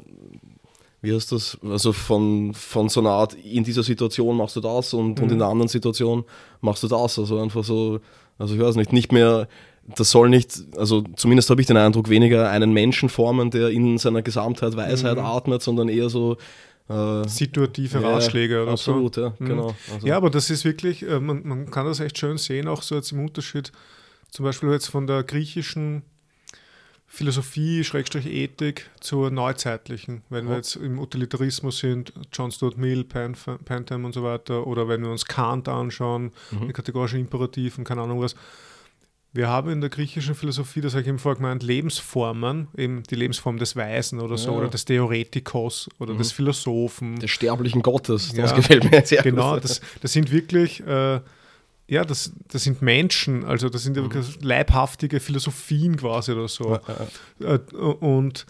wie 1.01 1.13
heißt 1.13 1.31
das? 1.31 1.57
Also 1.63 1.93
von, 1.93 2.53
von 2.53 2.89
so 2.89 2.99
einer 2.99 3.11
Art, 3.11 3.33
in 3.33 3.63
dieser 3.63 3.83
Situation 3.83 4.35
machst 4.35 4.55
du 4.55 4.61
das 4.61 4.93
und, 4.93 5.19
und 5.19 5.31
in 5.31 5.39
der 5.39 5.47
anderen 5.47 5.69
Situation 5.69 6.25
machst 6.61 6.83
du 6.83 6.87
das. 6.87 7.17
Also 7.17 7.39
einfach 7.39 7.63
so, 7.63 7.99
also 8.37 8.55
ich 8.55 8.61
weiß 8.61 8.75
nicht, 8.75 8.91
nicht 8.91 9.11
mehr, 9.11 9.47
das 9.95 10.11
soll 10.11 10.29
nicht, 10.29 10.61
also 10.77 11.03
zumindest 11.15 11.49
habe 11.49 11.61
ich 11.61 11.67
den 11.67 11.77
Eindruck, 11.77 12.09
weniger 12.09 12.49
einen 12.49 12.73
Menschen 12.73 13.09
formen, 13.09 13.49
der 13.49 13.69
in 13.69 13.97
seiner 13.97 14.21
Gesamtheit 14.21 14.75
Weisheit 14.75 15.17
atmet, 15.17 15.61
sondern 15.61 15.89
eher 15.89 16.09
so, 16.09 16.37
äh, 16.89 17.27
situative 17.27 18.01
ja, 18.01 18.09
Ratschläge 18.09 18.63
oder 18.63 18.71
absolut, 18.71 19.15
so. 19.15 19.25
Absolut, 19.27 19.47
ja, 19.47 19.55
genau. 19.55 19.75
Also. 19.93 20.07
Ja, 20.07 20.17
aber 20.17 20.29
das 20.29 20.49
ist 20.49 20.65
wirklich, 20.65 21.07
äh, 21.07 21.19
man, 21.19 21.47
man 21.47 21.71
kann 21.71 21.85
das 21.85 21.99
echt 21.99 22.17
schön 22.17 22.37
sehen, 22.37 22.67
auch 22.67 22.81
so 22.81 22.95
jetzt 22.95 23.11
im 23.11 23.19
Unterschied, 23.19 23.71
zum 24.31 24.45
Beispiel 24.45 24.69
jetzt 24.71 24.87
von 24.87 25.07
der 25.07 25.23
griechischen 25.23 26.03
Philosophie, 27.11 27.83
Schrägstrich 27.83 28.27
Ethik 28.27 28.89
zur 28.99 29.31
neuzeitlichen. 29.31 30.21
Wenn 30.29 30.45
ja. 30.45 30.51
wir 30.51 30.57
jetzt 30.57 30.75
im 30.75 30.99
Utilitarismus 30.99 31.79
sind, 31.79 32.13
John 32.31 32.51
Stuart 32.51 32.77
Mill, 32.77 33.03
Pantham 33.03 34.05
und 34.05 34.13
so 34.13 34.23
weiter, 34.23 34.67
oder 34.67 34.87
wenn 34.87 35.01
wir 35.01 35.09
uns 35.09 35.25
Kant 35.25 35.67
anschauen, 35.67 36.31
mhm. 36.51 36.59
den 36.67 36.73
kategorischen 36.73 37.19
Imperativen, 37.19 37.83
keine 37.83 38.03
Ahnung 38.03 38.21
was. 38.21 38.35
Wir 39.33 39.47
haben 39.47 39.69
in 39.69 39.81
der 39.81 39.89
griechischen 39.89 40.33
Philosophie, 40.33 40.81
das 40.81 40.93
habe 40.93 41.01
ich 41.01 41.07
eben 41.07 41.19
vorher 41.19 41.37
gemeint, 41.37 41.61
Lebensformen, 41.61 42.67
eben 42.77 43.03
die 43.03 43.15
Lebensform 43.15 43.57
des 43.57 43.75
Weisen 43.75 44.19
oder 44.19 44.37
so, 44.37 44.51
ja. 44.51 44.57
oder 44.57 44.67
des 44.69 44.85
Theoretikos 44.85 45.89
oder 45.99 46.13
mhm. 46.13 46.19
des 46.19 46.31
Philosophen. 46.31 47.19
Des 47.19 47.31
sterblichen 47.31 47.81
Gottes, 47.81 48.33
das 48.33 48.51
ja, 48.51 48.55
gefällt 48.55 48.89
mir 48.89 49.05
sehr 49.05 49.23
Genau, 49.23 49.55
gut. 49.55 49.63
das, 49.63 49.81
das 50.01 50.13
sind 50.13 50.31
wirklich 50.31 50.81
äh, 50.85 51.21
ja, 51.89 52.05
das, 52.05 52.31
das 52.47 52.63
sind 52.63 52.81
Menschen, 52.81 53.43
also 53.43 53.67
das 53.67 53.83
sind 53.83 53.97
mhm. 53.97 54.11
leibhaftige 54.41 55.19
Philosophien 55.19 55.97
quasi 55.97 56.31
oder 56.31 56.47
so. 56.47 56.79
Ja, 57.39 57.55
äh, 57.55 57.59
Und 57.79 58.45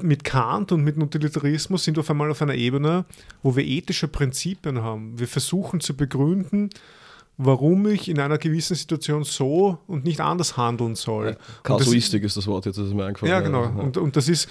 mit 0.00 0.24
Kant 0.24 0.72
und 0.72 0.82
mit 0.82 0.96
Utilitarismus 0.96 1.84
sind 1.84 1.96
wir 1.96 2.00
auf 2.00 2.10
einmal 2.10 2.30
auf 2.30 2.40
einer 2.40 2.54
Ebene, 2.54 3.04
wo 3.42 3.56
wir 3.56 3.64
ethische 3.64 4.08
Prinzipien 4.08 4.82
haben. 4.82 5.18
Wir 5.18 5.28
versuchen 5.28 5.80
zu 5.80 5.94
begründen, 5.94 6.70
warum 7.36 7.86
ich 7.86 8.08
in 8.08 8.18
einer 8.18 8.38
gewissen 8.38 8.76
Situation 8.76 9.24
so 9.24 9.78
und 9.86 10.04
nicht 10.04 10.20
anders 10.20 10.56
handeln 10.56 10.96
soll. 10.96 11.36
Kasuistik 11.62 12.22
das, 12.22 12.32
ist 12.32 12.36
das 12.38 12.46
Wort, 12.46 12.66
jetzt 12.66 12.78
ist 12.78 12.88
es 12.88 12.94
mir 12.94 13.04
eingefallen. 13.04 13.30
Ja, 13.30 13.40
genau. 13.40 13.64
Und, 13.64 13.96
und 13.96 14.16
das 14.16 14.28
ist, 14.28 14.48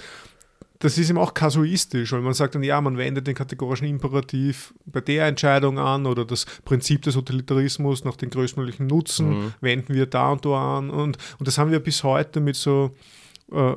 das 0.80 0.96
ist 0.96 1.10
eben 1.10 1.18
auch 1.18 1.34
kasuistisch, 1.34 2.12
weil 2.12 2.20
man 2.20 2.34
sagt 2.34 2.54
dann, 2.54 2.62
ja, 2.62 2.80
man 2.80 2.96
wendet 2.96 3.26
den 3.26 3.34
kategorischen 3.34 3.88
Imperativ 3.88 4.72
bei 4.86 5.00
der 5.00 5.26
Entscheidung 5.26 5.78
an 5.78 6.06
oder 6.06 6.24
das 6.24 6.46
Prinzip 6.64 7.02
des 7.02 7.16
Utilitarismus 7.16 8.04
nach 8.04 8.16
dem 8.16 8.30
größtmöglichen 8.30 8.86
Nutzen 8.86 9.28
mhm. 9.28 9.54
wenden 9.60 9.94
wir 9.94 10.06
da 10.06 10.32
und 10.32 10.44
da 10.44 10.78
an. 10.78 10.90
Und, 10.90 11.18
und 11.38 11.48
das 11.48 11.58
haben 11.58 11.72
wir 11.72 11.80
bis 11.80 12.04
heute 12.04 12.40
mit 12.40 12.54
so, 12.54 12.94
äh, 13.50 13.74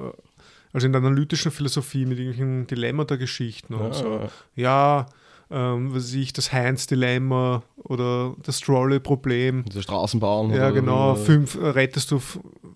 also 0.74 0.86
in 0.86 0.94
der 0.94 1.02
analytischen 1.02 1.52
Philosophie, 1.52 2.06
mit 2.06 2.20
irgendwelchen 2.20 2.68
Dilemmata-Geschichten 2.68 3.74
und 3.74 3.88
ja, 3.88 3.94
so. 3.94 4.30
Ja, 4.56 5.06
ähm, 5.52 5.94
was 5.94 6.14
ich, 6.14 6.32
das 6.34 6.54
Heinz-Dilemma 6.54 7.64
oder 7.76 8.36
das 8.42 8.62
Trolley-Problem. 8.62 9.66
Die 9.66 9.82
Straßenbahn. 9.82 10.52
Ja, 10.52 10.70
genau. 10.70 11.16
Fünf, 11.16 11.56
äh, 11.56 11.68
rettest 11.68 12.12
du 12.12 12.22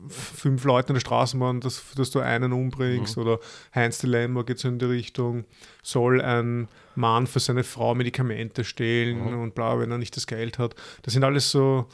fünf 0.10 0.64
Leute 0.66 0.90
in 0.90 0.96
der 0.96 1.02
Straßenbahn, 1.02 1.62
dass, 1.62 1.84
dass 1.96 2.12
du 2.12 2.20
einen 2.20 2.52
umbringst. 2.52 3.16
Mhm. 3.16 3.24
Oder 3.24 3.40
Heinz-Dilemma 3.74 4.44
geht 4.44 4.60
so 4.60 4.68
in 4.68 4.78
die 4.78 4.86
Richtung, 4.86 5.46
soll 5.84 6.22
ein 6.22 6.68
Mann 6.96 7.28
für 7.28 7.40
seine 7.40 7.64
Frau 7.64 7.96
Medikamente 7.96 8.64
stehlen 8.64 9.32
mhm. 9.32 9.42
und 9.42 9.56
bla, 9.56 9.80
wenn 9.80 9.92
er 9.92 9.98
nicht 9.98 10.16
das 10.16 10.28
Geld 10.28 10.60
hat. 10.60 10.76
Das 11.04 11.14
sind 11.14 11.24
alles 11.24 11.52
so 11.52 11.88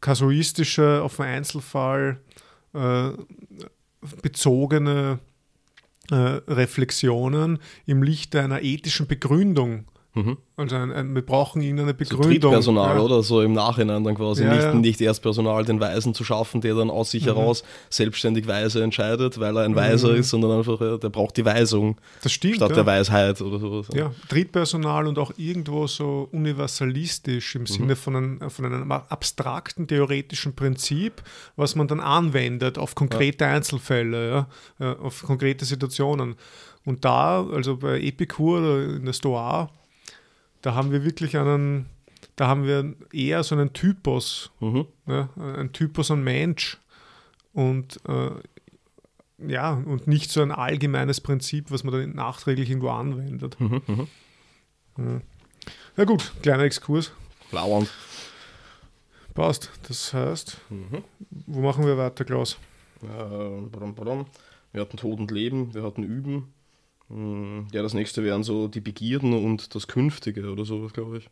kasuistische, 0.00 1.02
auf 1.02 1.16
den 1.16 1.26
Einzelfall 1.26 2.20
äh, 2.74 3.10
bezogene 4.22 5.18
äh, 6.10 6.14
Reflexionen 6.14 7.58
im 7.86 8.02
Lichte 8.02 8.40
einer 8.40 8.62
ethischen 8.62 9.06
Begründung 9.06 9.86
Mhm. 10.14 10.38
Also 10.56 10.76
ein, 10.76 10.90
ein, 10.92 11.14
wir 11.14 11.22
brauchen 11.22 11.62
irgendeine 11.62 11.94
Begründung. 11.94 12.40
So 12.40 12.50
Personal 12.50 12.96
ja. 12.96 13.02
oder 13.02 13.22
so 13.22 13.42
im 13.42 13.52
Nachhinein 13.52 14.02
dann 14.02 14.16
quasi. 14.16 14.42
Ja, 14.42 14.50
nicht, 14.50 14.62
ja. 14.62 14.74
nicht 14.74 15.00
erst 15.00 15.22
Personal 15.22 15.64
den 15.64 15.78
Weisen 15.78 16.14
zu 16.14 16.24
schaffen, 16.24 16.60
der 16.60 16.74
dann 16.74 16.90
aus 16.90 17.12
sich 17.12 17.22
mhm. 17.22 17.28
heraus 17.28 17.62
selbstständig 17.90 18.48
weise 18.48 18.82
entscheidet, 18.82 19.38
weil 19.38 19.56
er 19.56 19.64
ein 19.64 19.70
mhm. 19.70 19.76
Weiser 19.76 20.14
ist, 20.14 20.30
sondern 20.30 20.58
einfach, 20.58 20.78
der 20.98 21.08
braucht 21.10 21.36
die 21.36 21.44
Weisung. 21.44 21.96
Das 22.22 22.32
stimmt. 22.32 22.56
Statt 22.56 22.74
der 22.74 22.86
Weisheit 22.86 23.40
oder 23.40 23.60
sowas. 23.60 23.86
Ja, 23.94 24.12
Drittpersonal 24.28 25.06
und 25.06 25.18
auch 25.18 25.32
irgendwo 25.36 25.86
so 25.86 26.28
universalistisch 26.32 27.54
im 27.54 27.62
mhm. 27.62 27.66
Sinne 27.66 27.96
von, 27.96 28.16
ein, 28.16 28.50
von 28.50 28.64
einem 28.64 28.90
abstrakten 28.90 29.86
theoretischen 29.86 30.54
Prinzip, 30.56 31.22
was 31.54 31.76
man 31.76 31.86
dann 31.86 32.00
anwendet 32.00 32.78
auf 32.78 32.96
konkrete 32.96 33.46
Einzelfälle, 33.46 34.46
auf 34.78 35.22
konkrete 35.22 35.64
Situationen. 35.64 36.34
Und 36.84 37.04
da, 37.04 37.46
also 37.46 37.76
bei 37.76 38.00
Epikur 38.00 38.60
oder 38.60 38.96
in 38.96 39.04
der 39.04 39.12
Stoa, 39.12 39.70
da 40.62 40.74
haben 40.74 40.92
wir 40.92 41.04
wirklich 41.04 41.36
einen, 41.36 41.86
da 42.36 42.46
haben 42.46 42.64
wir 42.64 42.94
eher 43.12 43.42
so 43.42 43.54
einen 43.54 43.72
Typus, 43.72 44.50
mhm. 44.60 44.86
ja, 45.06 45.28
ein 45.36 45.72
Typus 45.72 46.10
an 46.10 46.22
Mensch 46.22 46.78
und 47.52 48.00
äh, 48.06 48.30
ja, 49.46 49.72
und 49.72 50.06
nicht 50.06 50.30
so 50.30 50.42
ein 50.42 50.52
allgemeines 50.52 51.20
Prinzip, 51.20 51.70
was 51.70 51.84
man 51.84 51.94
dann 51.94 52.14
nachträglich 52.14 52.68
irgendwo 52.68 52.90
anwendet. 52.90 53.58
Mhm, 53.58 53.82
mhm. 53.86 54.06
Ja. 54.98 55.20
ja. 55.96 56.04
gut, 56.04 56.32
kleiner 56.42 56.64
Exkurs. 56.64 57.12
Lauernd. 57.52 57.90
Passt. 59.34 59.70
Das 59.88 60.12
heißt, 60.12 60.58
mhm. 60.68 61.04
wo 61.30 61.60
machen 61.60 61.86
wir 61.86 61.96
weiter, 61.96 62.24
Klaus? 62.24 62.58
Äh, 63.02 63.06
wir 63.06 64.80
hatten 64.80 64.96
Tod 64.96 65.18
und 65.18 65.30
Leben, 65.30 65.74
wir 65.74 65.82
hatten 65.82 66.02
Üben, 66.02 66.52
ja, 67.72 67.82
das 67.82 67.94
nächste 67.94 68.22
wären 68.22 68.44
so 68.44 68.68
die 68.68 68.80
Begierden 68.80 69.32
und 69.32 69.74
das 69.74 69.88
Künftige 69.88 70.50
oder 70.50 70.64
sowas, 70.64 70.92
glaube 70.92 71.18
ich. 71.18 71.30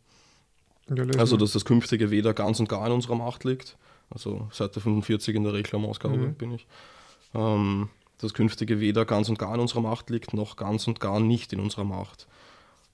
Ja, 0.93 1.05
also, 1.19 1.37
dass 1.37 1.53
das 1.53 1.65
Künftige 1.65 2.11
weder 2.11 2.33
ganz 2.33 2.59
und 2.59 2.67
gar 2.67 2.85
in 2.87 2.93
unserer 2.93 3.15
Macht 3.15 3.43
liegt. 3.43 3.77
Also 4.09 4.47
Seite 4.51 4.81
45 4.81 5.35
in 5.35 5.43
der 5.43 5.53
Reklamausgabe 5.53 6.17
mhm. 6.17 6.33
bin 6.33 6.53
ich. 6.53 6.65
Ähm, 7.33 7.89
das 8.17 8.33
Künftige 8.33 8.79
weder 8.79 9.05
ganz 9.05 9.29
und 9.29 9.39
gar 9.39 9.53
in 9.53 9.61
unserer 9.61 9.81
Macht 9.81 10.09
liegt, 10.09 10.33
noch 10.33 10.55
ganz 10.55 10.87
und 10.87 10.99
gar 10.99 11.19
nicht 11.19 11.53
in 11.53 11.59
unserer 11.59 11.83
Macht. 11.83 12.27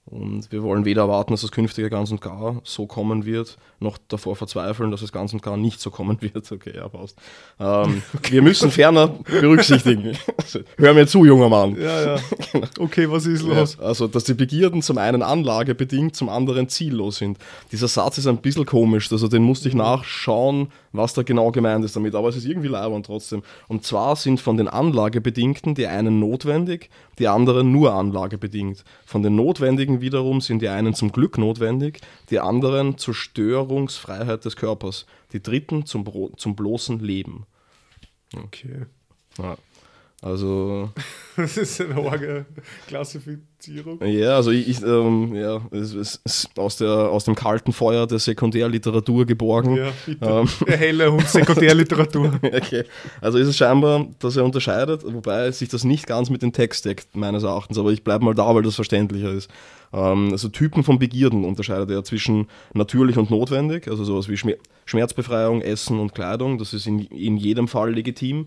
Und 0.08 0.52
wir 0.52 0.62
wollen 0.62 0.84
weder 0.84 1.02
erwarten, 1.02 1.32
dass 1.32 1.40
das 1.40 1.50
Künftige 1.50 1.90
ganz 1.90 2.12
und 2.12 2.20
gar 2.20 2.60
so 2.62 2.86
kommen 2.86 3.26
wird, 3.26 3.58
noch 3.80 3.98
davor 4.06 4.36
verzweifeln, 4.36 4.92
dass 4.92 5.02
es 5.02 5.10
ganz 5.10 5.32
und 5.32 5.42
gar 5.42 5.56
nicht 5.56 5.80
so 5.80 5.90
kommen 5.90 6.18
wird. 6.20 6.50
Okay, 6.50 6.74
ja, 6.76 6.88
passt. 6.88 7.18
Ähm, 7.58 8.02
okay. 8.14 8.34
Wir 8.34 8.42
müssen 8.42 8.70
ferner 8.70 9.08
berücksichtigen. 9.08 10.16
Hör 10.76 10.94
mir 10.94 11.08
zu, 11.08 11.24
junger 11.24 11.48
Mann. 11.48 11.76
Ja, 11.76 12.02
ja. 12.02 12.20
Genau. 12.52 12.66
Okay, 12.78 13.10
was 13.10 13.26
ist 13.26 13.42
los? 13.42 13.78
Ja, 13.80 13.86
also, 13.86 14.06
dass 14.06 14.22
die 14.22 14.34
Begierden 14.34 14.80
zum 14.80 14.96
einen 14.98 15.22
anlagebedingt, 15.22 16.14
zum 16.14 16.28
anderen 16.28 16.68
ziellos 16.68 17.16
sind. 17.16 17.38
Dieser 17.72 17.88
Satz 17.88 18.18
ist 18.18 18.28
ein 18.28 18.38
bisschen 18.38 18.64
komisch, 18.64 19.10
also 19.10 19.26
den 19.26 19.42
musste 19.42 19.68
ich 19.68 19.74
mhm. 19.74 19.80
nachschauen, 19.80 20.68
was 20.92 21.14
da 21.14 21.22
genau 21.22 21.50
gemeint 21.50 21.84
ist 21.84 21.96
damit, 21.96 22.14
aber 22.14 22.28
es 22.28 22.36
ist 22.36 22.46
irgendwie 22.46 22.68
leibend 22.68 23.06
trotzdem. 23.06 23.42
Und 23.66 23.84
zwar 23.84 24.14
sind 24.14 24.40
von 24.40 24.56
den 24.56 24.68
Anlagebedingten 24.68 25.74
die 25.74 25.86
einen 25.88 26.20
notwendig, 26.20 26.90
die 27.18 27.28
anderen 27.28 27.72
nur 27.72 27.92
anlagebedingt. 27.92 28.84
Von 29.04 29.22
den 29.22 29.34
Notwendigen 29.36 29.95
wiederum 30.00 30.40
sind 30.40 30.62
die 30.62 30.68
einen 30.68 30.94
zum 30.94 31.12
Glück 31.12 31.38
notwendig, 31.38 32.00
die 32.30 32.40
anderen 32.40 32.98
zur 32.98 33.14
Störungsfreiheit 33.14 34.44
des 34.44 34.56
Körpers, 34.56 35.06
die 35.32 35.42
dritten 35.42 35.86
zum, 35.86 36.04
zum 36.36 36.56
bloßen 36.56 37.00
Leben. 37.00 37.46
Okay. 38.34 38.86
Ja. 39.38 39.56
Also. 40.22 40.90
das 41.36 41.56
ist 41.58 41.80
eine 41.80 41.94
arge 41.96 42.46
Klassifizierung. 42.86 44.02
Ja, 44.02 44.36
also 44.36 44.50
ich, 44.50 44.66
ich 44.66 44.82
ähm, 44.82 45.34
ja, 45.34 45.60
es 45.70 45.92
ist 45.92 46.50
aus, 46.56 46.78
der, 46.78 46.88
aus 46.88 47.24
dem 47.24 47.34
kalten 47.34 47.72
Feuer 47.72 48.06
der 48.06 48.18
Sekundärliteratur 48.18 49.26
geborgen. 49.26 49.76
Ja. 49.76 49.92
Ähm. 50.22 50.48
Helle 50.66 51.10
und 51.10 51.28
Sekundärliteratur. 51.28 52.32
okay. 52.42 52.84
Also 53.20 53.36
ist 53.36 53.48
es 53.48 53.56
scheinbar, 53.56 54.06
dass 54.18 54.36
er 54.36 54.44
unterscheidet, 54.44 55.04
wobei 55.04 55.50
sich 55.50 55.68
das 55.68 55.84
nicht 55.84 56.06
ganz 56.06 56.30
mit 56.30 56.40
dem 56.42 56.52
Text 56.52 56.86
deckt, 56.86 57.14
meines 57.14 57.42
Erachtens, 57.42 57.76
aber 57.76 57.90
ich 57.92 58.02
bleibe 58.02 58.24
mal 58.24 58.34
da, 58.34 58.54
weil 58.54 58.62
das 58.62 58.74
verständlicher 58.74 59.30
ist. 59.30 59.50
Ähm, 59.92 60.30
also 60.32 60.48
Typen 60.48 60.82
von 60.82 60.98
Begierden 60.98 61.44
unterscheidet 61.44 61.90
er 61.90 62.04
zwischen 62.04 62.48
natürlich 62.72 63.18
und 63.18 63.30
notwendig, 63.30 63.86
also 63.88 64.02
sowas 64.02 64.28
wie 64.28 64.56
Schmerzbefreiung, 64.86 65.60
Essen 65.60 66.00
und 66.00 66.14
Kleidung, 66.14 66.56
das 66.56 66.72
ist 66.72 66.86
in, 66.86 67.00
in 67.00 67.36
jedem 67.36 67.68
Fall 67.68 67.92
legitim 67.92 68.46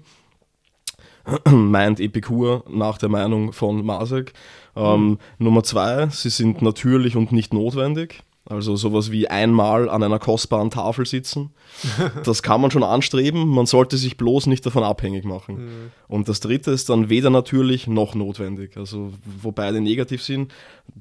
meint 1.51 1.99
Epikur 1.99 2.63
nach 2.69 2.97
der 2.97 3.09
Meinung 3.09 3.53
von 3.53 3.85
Masek. 3.85 4.33
Ähm, 4.75 5.09
mhm. 5.09 5.17
Nummer 5.37 5.63
zwei, 5.63 6.07
sie 6.09 6.29
sind 6.29 6.61
natürlich 6.61 7.15
und 7.15 7.31
nicht 7.31 7.53
notwendig. 7.53 8.23
Also 8.49 8.75
sowas 8.75 9.11
wie 9.11 9.27
einmal 9.27 9.89
an 9.89 10.01
einer 10.01 10.17
kostbaren 10.17 10.71
Tafel 10.71 11.05
sitzen. 11.05 11.51
Das 12.23 12.41
kann 12.41 12.61
man 12.61 12.71
schon 12.71 12.83
anstreben, 12.83 13.47
man 13.47 13.65
sollte 13.65 13.97
sich 13.97 14.17
bloß 14.17 14.47
nicht 14.47 14.65
davon 14.65 14.83
abhängig 14.83 15.23
machen. 15.23 15.65
Mhm. 15.65 15.91
Und 16.07 16.27
das 16.27 16.39
dritte 16.39 16.71
ist 16.71 16.89
dann 16.89 17.09
weder 17.09 17.29
natürlich 17.29 17.87
noch 17.87 18.15
notwendig. 18.15 18.75
Also 18.75 19.13
wo 19.41 19.51
beide 19.51 19.81
negativ 19.81 20.23
sind, 20.23 20.51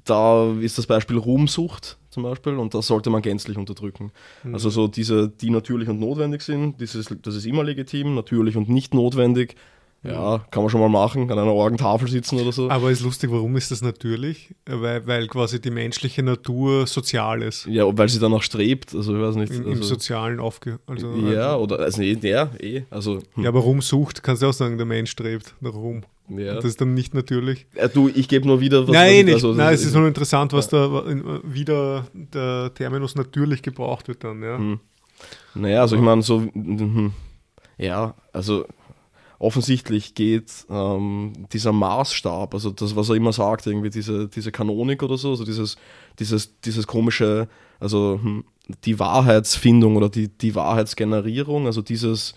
da 0.04 0.52
ist 0.60 0.76
das 0.76 0.86
Beispiel 0.86 1.16
Ruhmsucht 1.16 1.96
zum 2.10 2.22
Beispiel 2.22 2.54
und 2.56 2.74
das 2.74 2.86
sollte 2.86 3.10
man 3.10 3.22
gänzlich 3.22 3.56
unterdrücken. 3.56 4.12
Mhm. 4.44 4.54
Also 4.54 4.68
so 4.68 4.86
diese, 4.86 5.28
die 5.28 5.50
natürlich 5.50 5.88
und 5.88 6.00
notwendig 6.00 6.42
sind, 6.42 6.80
dieses, 6.80 7.14
das 7.22 7.34
ist 7.34 7.46
immer 7.46 7.64
legitim, 7.64 8.14
natürlich 8.14 8.56
und 8.56 8.68
nicht 8.68 8.92
notwendig 8.92 9.56
ja, 10.04 10.38
kann 10.50 10.62
man 10.62 10.70
schon 10.70 10.80
mal 10.80 10.88
machen, 10.88 11.30
an 11.30 11.38
einer 11.38 11.52
Orgentafel 11.52 12.08
sitzen 12.08 12.38
oder 12.38 12.52
so. 12.52 12.70
Aber 12.70 12.90
ist 12.90 13.02
lustig, 13.02 13.30
warum 13.32 13.56
ist 13.56 13.70
das 13.72 13.82
natürlich? 13.82 14.54
Weil, 14.64 15.06
weil 15.06 15.26
quasi 15.26 15.60
die 15.60 15.70
menschliche 15.70 16.22
Natur 16.22 16.86
sozial 16.86 17.42
ist. 17.42 17.66
Ja, 17.66 17.84
weil 17.96 18.08
sie 18.08 18.20
danach 18.20 18.42
strebt, 18.42 18.94
also 18.94 19.16
ich 19.16 19.20
weiß 19.20 19.34
nicht. 19.34 19.52
Im, 19.52 19.58
also, 19.58 19.70
im 19.70 19.82
Sozialen 19.82 20.38
aufge... 20.38 20.78
Also, 20.86 21.12
ja, 21.16 21.52
also, 21.52 21.64
oder, 21.64 21.80
also 21.80 22.00
nee, 22.00 22.14
der, 22.14 22.50
eh, 22.60 22.82
also... 22.90 23.18
Hm. 23.34 23.42
Ja, 23.42 23.48
aber 23.48 23.60
Ruhm 23.60 23.82
sucht, 23.82 24.22
kannst 24.22 24.42
du 24.42 24.46
auch 24.46 24.52
sagen, 24.52 24.76
der 24.76 24.86
Mensch 24.86 25.10
strebt 25.10 25.54
nach 25.60 25.74
Ruhm. 25.74 26.02
Ja. 26.28 26.54
Das 26.54 26.64
ist 26.64 26.80
dann 26.80 26.94
nicht 26.94 27.14
natürlich. 27.14 27.66
Ja, 27.74 27.88
du, 27.88 28.08
ich 28.08 28.28
gebe 28.28 28.46
nur 28.46 28.60
wieder 28.60 28.86
was. 28.86 28.92
Nein, 28.92 29.24
nicht. 29.24 29.34
Also, 29.34 29.54
Nein, 29.54 29.74
es 29.74 29.84
ist 29.84 29.94
nur 29.94 30.06
interessant, 30.06 30.52
was 30.52 30.70
ja. 30.70 30.86
da 30.86 31.40
wieder 31.42 32.06
der 32.12 32.72
Terminus 32.74 33.14
natürlich 33.14 33.62
gebraucht 33.62 34.08
wird 34.08 34.22
dann, 34.22 34.42
ja. 34.42 34.58
Hm. 34.58 34.80
Naja, 35.54 35.80
also 35.80 35.96
ich 35.96 36.02
meine, 36.02 36.22
so, 36.22 36.40
hm, 36.40 37.12
ja, 37.78 38.14
also 38.32 38.66
offensichtlich 39.38 40.14
geht 40.14 40.66
ähm, 40.68 41.46
dieser 41.52 41.72
Maßstab, 41.72 42.54
also 42.54 42.70
das, 42.70 42.96
was 42.96 43.08
er 43.08 43.14
immer 43.14 43.32
sagt, 43.32 43.66
irgendwie 43.66 43.90
diese, 43.90 44.28
diese 44.28 44.50
Kanonik 44.50 45.02
oder 45.02 45.16
so, 45.16 45.30
also 45.30 45.44
dieses, 45.44 45.76
dieses, 46.18 46.60
dieses 46.60 46.86
komische, 46.86 47.48
also 47.78 48.18
hm, 48.20 48.44
die 48.84 48.98
Wahrheitsfindung 48.98 49.96
oder 49.96 50.08
die, 50.08 50.28
die 50.28 50.54
Wahrheitsgenerierung, 50.54 51.66
also 51.66 51.82
dieses 51.82 52.34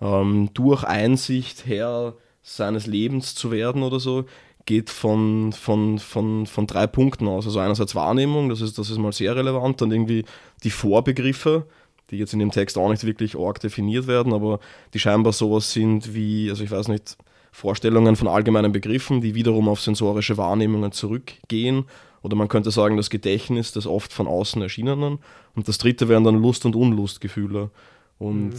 ähm, 0.00 0.50
durch 0.52 0.84
Einsicht 0.84 1.66
Herr 1.66 2.14
seines 2.42 2.86
Lebens 2.86 3.34
zu 3.34 3.50
werden 3.50 3.82
oder 3.82 3.98
so, 3.98 4.24
geht 4.64 4.90
von, 4.90 5.52
von, 5.52 5.98
von, 5.98 6.46
von 6.46 6.66
drei 6.66 6.86
Punkten 6.86 7.26
aus. 7.28 7.46
Also 7.46 7.58
einerseits 7.60 7.94
Wahrnehmung, 7.94 8.48
das 8.48 8.60
ist, 8.60 8.78
das 8.78 8.90
ist 8.90 8.98
mal 8.98 9.12
sehr 9.12 9.34
relevant, 9.34 9.80
dann 9.80 9.90
irgendwie 9.90 10.24
die 10.62 10.70
Vorbegriffe, 10.70 11.66
die 12.12 12.18
jetzt 12.18 12.34
in 12.34 12.38
dem 12.38 12.50
Text 12.50 12.78
auch 12.78 12.90
nicht 12.90 13.04
wirklich 13.04 13.36
arg 13.36 13.58
definiert 13.58 14.06
werden, 14.06 14.32
aber 14.32 14.60
die 14.94 14.98
scheinbar 14.98 15.32
sowas 15.32 15.72
sind 15.72 16.14
wie, 16.14 16.50
also 16.50 16.62
ich 16.62 16.70
weiß 16.70 16.88
nicht, 16.88 17.16
Vorstellungen 17.50 18.16
von 18.16 18.28
allgemeinen 18.28 18.72
Begriffen, 18.72 19.20
die 19.20 19.34
wiederum 19.34 19.68
auf 19.68 19.80
sensorische 19.80 20.36
Wahrnehmungen 20.36 20.92
zurückgehen. 20.92 21.84
Oder 22.22 22.36
man 22.36 22.48
könnte 22.48 22.70
sagen, 22.70 22.96
das 22.96 23.10
Gedächtnis 23.10 23.72
des 23.72 23.86
oft 23.86 24.12
von 24.12 24.26
außen 24.26 24.62
Erschienenen. 24.62 25.18
Und 25.54 25.68
das 25.68 25.78
dritte 25.78 26.08
wären 26.08 26.24
dann 26.24 26.40
Lust- 26.40 26.64
und 26.64 26.76
Unlustgefühle. 26.76 27.70
Und 28.18 28.50
mhm. 28.50 28.58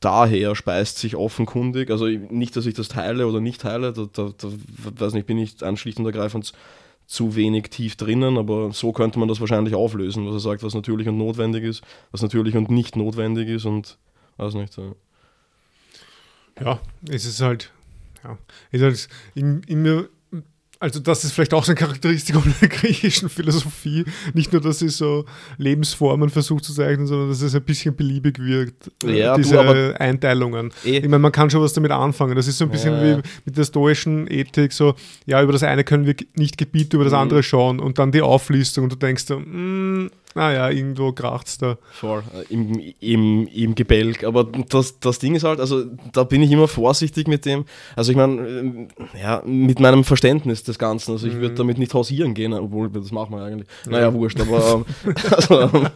daher 0.00 0.54
speist 0.54 0.98
sich 0.98 1.16
offenkundig, 1.16 1.90
also 1.90 2.06
nicht, 2.06 2.56
dass 2.56 2.66
ich 2.66 2.74
das 2.74 2.88
teile 2.88 3.26
oder 3.26 3.40
nicht 3.40 3.60
teile, 3.60 3.92
da, 3.92 4.06
da, 4.10 4.30
da 4.36 4.48
weiß 4.98 5.12
nicht, 5.12 5.26
bin 5.26 5.38
ich 5.38 5.56
schlicht 5.74 5.98
und 5.98 6.06
ergreifend 6.06 6.52
zu 7.10 7.34
wenig 7.34 7.70
tief 7.70 7.96
drinnen, 7.96 8.38
aber 8.38 8.70
so 8.72 8.92
könnte 8.92 9.18
man 9.18 9.26
das 9.26 9.40
wahrscheinlich 9.40 9.74
auflösen, 9.74 10.26
was 10.26 10.34
er 10.34 10.40
sagt, 10.40 10.62
was 10.62 10.74
natürlich 10.74 11.08
und 11.08 11.18
notwendig 11.18 11.64
ist, 11.64 11.82
was 12.12 12.22
natürlich 12.22 12.54
und 12.54 12.70
nicht 12.70 12.94
notwendig 12.94 13.48
ist 13.48 13.64
und 13.64 13.98
weiß 14.36 14.54
nicht. 14.54 14.72
So. 14.72 14.94
Ja, 16.60 16.78
es 17.08 17.24
ist 17.24 17.40
halt, 17.40 17.72
ja, 18.22 18.38
es 18.70 18.80
ist 18.80 18.84
halt 18.84 19.08
in, 19.34 19.60
in 19.64 19.82
mir 19.82 20.08
also 20.80 20.98
das 20.98 21.24
ist 21.24 21.32
vielleicht 21.32 21.52
auch 21.52 21.62
so 21.62 21.72
eine 21.72 21.78
Charakteristik 21.78 22.36
der 22.60 22.68
griechischen 22.70 23.28
Philosophie. 23.28 24.06
Nicht 24.32 24.50
nur, 24.52 24.62
dass 24.62 24.78
sie 24.78 24.88
so 24.88 25.26
Lebensformen 25.58 26.30
versucht 26.30 26.64
zu 26.64 26.72
zeichnen, 26.72 27.06
sondern 27.06 27.28
dass 27.28 27.42
es 27.42 27.54
ein 27.54 27.62
bisschen 27.62 27.94
beliebig 27.94 28.38
wirkt, 28.38 28.90
äh, 29.04 29.18
ja, 29.20 29.36
diese 29.36 29.56
du, 29.56 30.00
Einteilungen. 30.00 30.72
Eh. 30.86 30.96
Ich 30.96 31.02
meine, 31.02 31.18
man 31.18 31.32
kann 31.32 31.50
schon 31.50 31.60
was 31.60 31.74
damit 31.74 31.90
anfangen. 31.90 32.34
Das 32.34 32.48
ist 32.48 32.56
so 32.56 32.64
ein 32.64 32.70
bisschen 32.70 32.94
ja. 32.94 33.18
wie 33.18 33.22
mit 33.44 33.58
der 33.58 33.64
stoischen 33.64 34.26
Ethik, 34.30 34.72
so, 34.72 34.94
ja, 35.26 35.42
über 35.42 35.52
das 35.52 35.62
eine 35.62 35.84
können 35.84 36.06
wir 36.06 36.14
nicht 36.34 36.56
gebieten, 36.56 36.96
über 36.96 37.04
das 37.04 37.12
mhm. 37.12 37.20
andere 37.20 37.42
schauen 37.42 37.78
und 37.78 37.98
dann 37.98 38.10
die 38.10 38.22
Auflistung 38.22 38.84
und 38.84 38.92
du 38.92 38.96
denkst, 38.96 39.26
so, 39.26 39.38
mm, 39.38 40.10
naja, 40.34 40.64
ah 40.66 40.70
irgendwo 40.70 41.12
kracht 41.12 41.48
es 41.48 41.58
da. 41.58 41.76
Voll, 41.90 42.22
äh, 42.34 42.52
im, 42.52 42.92
im, 43.00 43.48
im 43.48 43.74
Gebälk. 43.74 44.22
Aber 44.24 44.44
das, 44.44 45.00
das 45.00 45.18
Ding 45.18 45.34
ist 45.34 45.44
halt, 45.44 45.58
also 45.58 45.84
da 46.12 46.24
bin 46.24 46.42
ich 46.42 46.52
immer 46.52 46.68
vorsichtig 46.68 47.26
mit 47.26 47.44
dem. 47.46 47.64
Also 47.96 48.12
ich 48.12 48.16
meine, 48.16 48.40
äh, 48.40 49.20
ja, 49.20 49.42
mit 49.44 49.80
meinem 49.80 50.04
Verständnis 50.04 50.62
des 50.62 50.78
Ganzen. 50.78 51.12
Also 51.12 51.26
ich 51.26 51.34
würde 51.34 51.54
mhm. 51.54 51.56
damit 51.56 51.78
nicht 51.78 51.92
hausieren 51.94 52.34
gehen, 52.34 52.52
obwohl 52.52 52.88
das 52.90 53.10
machen 53.10 53.34
wir 53.34 53.42
eigentlich. 53.42 53.66
Naja, 53.88 54.14
wurscht, 54.14 54.40
aber 54.40 54.84
ähm, 55.04 55.14
also, 55.30 55.60
ähm, 55.60 55.88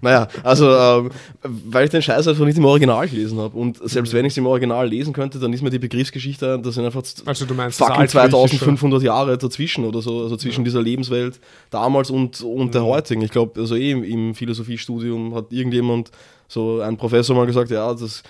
naja, 0.00 0.28
also 0.42 0.74
ähm, 0.74 1.10
weil 1.42 1.84
ich 1.84 1.90
den 1.90 2.02
Scheiß 2.02 2.26
einfach 2.26 2.44
nicht 2.44 2.58
im 2.58 2.64
Original 2.64 3.08
gelesen 3.08 3.38
habe. 3.38 3.56
Und 3.56 3.78
selbst 3.88 4.12
mhm. 4.12 4.18
wenn 4.18 4.24
ich 4.24 4.32
es 4.32 4.36
im 4.38 4.46
Original 4.46 4.88
lesen 4.88 5.12
könnte, 5.12 5.38
dann 5.38 5.52
ist 5.52 5.62
mir 5.62 5.70
die 5.70 5.78
Begriffsgeschichte, 5.78 6.58
das 6.60 6.74
sind 6.74 6.84
einfach 6.84 7.02
also 7.24 7.46
du 7.46 7.54
meinst 7.54 7.78
fucking 7.78 8.08
2500 8.08 9.02
Jahre 9.02 9.38
dazwischen 9.38 9.84
oder 9.84 10.02
so, 10.02 10.22
also 10.22 10.36
zwischen 10.36 10.62
ja. 10.62 10.64
dieser 10.64 10.82
Lebenswelt 10.82 11.40
damals 11.70 12.10
und, 12.10 12.40
und 12.40 12.66
mhm. 12.66 12.70
der 12.72 12.84
heutigen. 12.84 13.22
Ich 13.22 13.30
glaube, 13.30 13.51
also 13.56 13.76
eh 13.76 13.92
im 13.92 14.34
Philosophiestudium 14.34 15.34
hat 15.34 15.52
irgendjemand, 15.52 16.10
so 16.48 16.80
ein 16.80 16.96
Professor 16.96 17.34
mal 17.34 17.46
gesagt, 17.46 17.70
ja, 17.70 17.92
das, 17.94 18.22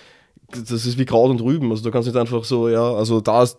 das 0.49 0.85
ist 0.85 0.97
wie 0.97 1.05
Kraut 1.05 1.29
und 1.29 1.41
Rüben. 1.41 1.71
Also 1.71 1.83
du 1.83 1.91
kannst 1.91 2.07
nicht 2.07 2.17
einfach 2.17 2.43
so, 2.43 2.69
ja, 2.69 2.93
also 2.93 3.19
da 3.19 3.43
ist, 3.43 3.57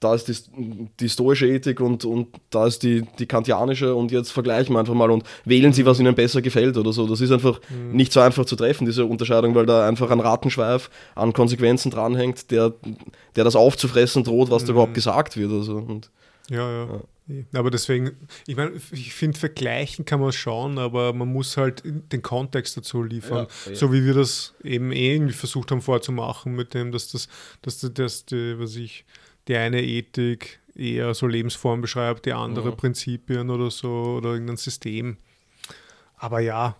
da 0.00 0.14
ist 0.14 0.28
die, 0.28 0.88
die 1.00 1.08
stoische 1.08 1.46
Ethik 1.46 1.80
und, 1.80 2.04
und 2.04 2.28
da 2.50 2.66
ist 2.66 2.82
die, 2.82 3.02
die 3.18 3.26
kantianische 3.26 3.94
und 3.94 4.12
jetzt 4.12 4.30
vergleichen 4.30 4.74
wir 4.74 4.80
einfach 4.80 4.94
mal 4.94 5.10
und 5.10 5.24
wählen 5.44 5.72
sie, 5.72 5.84
was 5.84 5.98
ihnen 5.98 6.14
besser 6.14 6.40
gefällt 6.40 6.76
oder 6.76 6.92
so. 6.92 7.06
Das 7.06 7.20
ist 7.20 7.32
einfach 7.32 7.60
mhm. 7.68 7.96
nicht 7.96 8.12
so 8.12 8.20
einfach 8.20 8.44
zu 8.44 8.56
treffen, 8.56 8.86
diese 8.86 9.04
Unterscheidung, 9.04 9.54
weil 9.54 9.66
da 9.66 9.86
einfach 9.86 10.10
ein 10.10 10.20
Rattenschweif 10.20 10.90
an 11.14 11.32
Konsequenzen 11.32 11.90
dranhängt, 11.90 12.50
der, 12.50 12.72
der 13.36 13.44
das 13.44 13.56
aufzufressen 13.56 14.24
droht, 14.24 14.50
was 14.50 14.62
mhm. 14.62 14.66
da 14.66 14.72
überhaupt 14.72 14.94
gesagt 14.94 15.36
wird. 15.36 15.52
Also. 15.52 15.76
Und, 15.76 16.10
ja, 16.48 16.70
ja. 16.70 16.84
ja. 16.84 17.00
Aber 17.52 17.70
deswegen, 17.70 18.12
ich 18.46 18.56
meine, 18.56 18.72
ich 18.92 19.12
finde, 19.12 19.38
vergleichen 19.38 20.04
kann 20.04 20.20
man 20.20 20.32
schon, 20.32 20.78
aber 20.78 21.12
man 21.12 21.28
muss 21.28 21.56
halt 21.56 21.82
den 21.84 22.22
Kontext 22.22 22.76
dazu 22.76 23.02
liefern. 23.02 23.46
Ja, 23.64 23.70
ja. 23.70 23.76
So 23.76 23.92
wie 23.92 24.04
wir 24.04 24.14
das 24.14 24.54
eben 24.64 24.92
eh 24.92 25.14
irgendwie 25.14 25.34
versucht 25.34 25.70
haben 25.70 25.82
vorzumachen, 25.82 26.54
mit 26.54 26.74
dem, 26.74 26.90
dass 26.90 27.10
das, 27.10 27.28
dass, 27.62 27.80
dass 27.80 28.24
die, 28.26 28.58
was 28.58 28.76
ich, 28.76 29.04
die 29.46 29.56
eine 29.56 29.82
Ethik 29.82 30.60
eher 30.74 31.12
so 31.12 31.26
Lebensform 31.26 31.80
beschreibt, 31.80 32.24
die 32.26 32.32
andere 32.32 32.70
mhm. 32.70 32.76
Prinzipien 32.76 33.50
oder 33.50 33.70
so 33.70 34.16
oder 34.18 34.32
irgendein 34.32 34.56
System. 34.56 35.18
Aber 36.16 36.40
ja, 36.40 36.76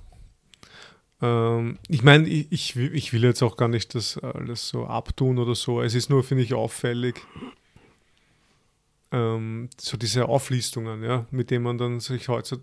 ähm, 1.20 1.78
ich 1.88 2.02
meine, 2.02 2.28
ich, 2.28 2.50
ich, 2.50 2.76
ich 2.76 3.12
will 3.12 3.24
jetzt 3.24 3.42
auch 3.42 3.56
gar 3.56 3.68
nicht 3.68 3.94
das 3.94 4.18
alles 4.18 4.68
so 4.68 4.86
abtun 4.86 5.38
oder 5.38 5.54
so. 5.54 5.82
Es 5.82 5.94
ist 5.94 6.10
nur, 6.10 6.22
finde 6.24 6.44
ich, 6.44 6.54
auffällig, 6.54 7.16
ähm, 9.10 9.70
so 9.80 9.96
diese 9.96 10.28
Auflistungen, 10.28 11.02
ja, 11.02 11.26
mit 11.30 11.50
denen 11.50 11.64
man 11.64 11.78
dann 11.78 11.98
sich 11.98 12.28
heute 12.28 12.60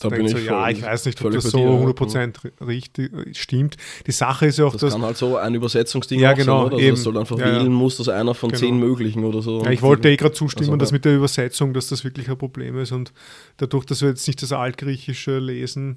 da 0.00 0.08
denkt, 0.08 0.30
so, 0.30 0.38
ja, 0.38 0.70
ich 0.70 0.82
weiß 0.82 1.04
nicht, 1.04 1.22
ob 1.22 1.32
das 1.32 1.44
so 1.44 1.58
100% 1.58 2.34
ja. 2.44 2.66
richtig 2.66 3.12
äh, 3.12 3.34
stimmt. 3.34 3.76
Die 4.06 4.12
Sache 4.12 4.46
ist 4.46 4.58
ja 4.58 4.64
auch, 4.64 4.72
das 4.72 4.80
dass... 4.80 4.94
kann 4.94 5.02
halt 5.02 5.18
so 5.18 5.36
ein 5.36 5.54
Übersetzungsding 5.54 6.18
ja, 6.18 6.32
genau, 6.32 6.64
sein, 6.64 6.72
oder? 6.72 6.76
Also, 6.76 6.90
dass 6.90 7.02
du 7.02 7.18
einfach 7.18 7.38
ja, 7.38 7.60
wählen 7.60 7.72
musst, 7.72 8.00
dass 8.00 8.08
einer 8.08 8.34
von 8.34 8.50
genau. 8.50 8.60
zehn 8.60 8.78
möglichen 8.78 9.24
oder 9.24 9.42
so. 9.42 9.62
Ja, 9.62 9.70
ich 9.70 9.82
wollte 9.82 10.08
eh 10.08 10.16
gerade 10.16 10.32
zustimmen, 10.32 10.70
also, 10.70 10.78
dass 10.78 10.92
mit 10.92 11.04
der 11.04 11.14
Übersetzung, 11.16 11.74
dass 11.74 11.88
das 11.88 12.04
wirklich 12.04 12.30
ein 12.30 12.38
Problem 12.38 12.78
ist 12.78 12.92
und 12.92 13.12
dadurch, 13.58 13.84
dass 13.84 14.00
wir 14.00 14.08
jetzt 14.08 14.26
nicht 14.26 14.40
das 14.40 14.52
Altgriechische 14.52 15.40
lesen, 15.40 15.96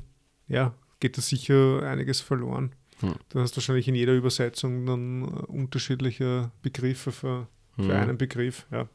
ja, 0.50 0.74
geht 1.00 1.18
da 1.18 1.22
sicher 1.22 1.84
einiges 1.84 2.20
verloren. 2.20 2.74
Hm. 3.00 3.16
Du 3.30 3.40
hast 3.40 3.56
wahrscheinlich 3.56 3.88
in 3.88 3.96
jeder 3.96 4.14
Übersetzung 4.14 4.86
dann 4.86 5.24
äh, 5.24 5.26
unterschiedliche 5.48 6.52
Begriffe 6.62 7.14
für, 7.14 7.48
für 7.78 7.84
hm. 7.84 7.92
einen 7.92 8.18
Begriff, 8.18 8.66
ja. 8.70 8.90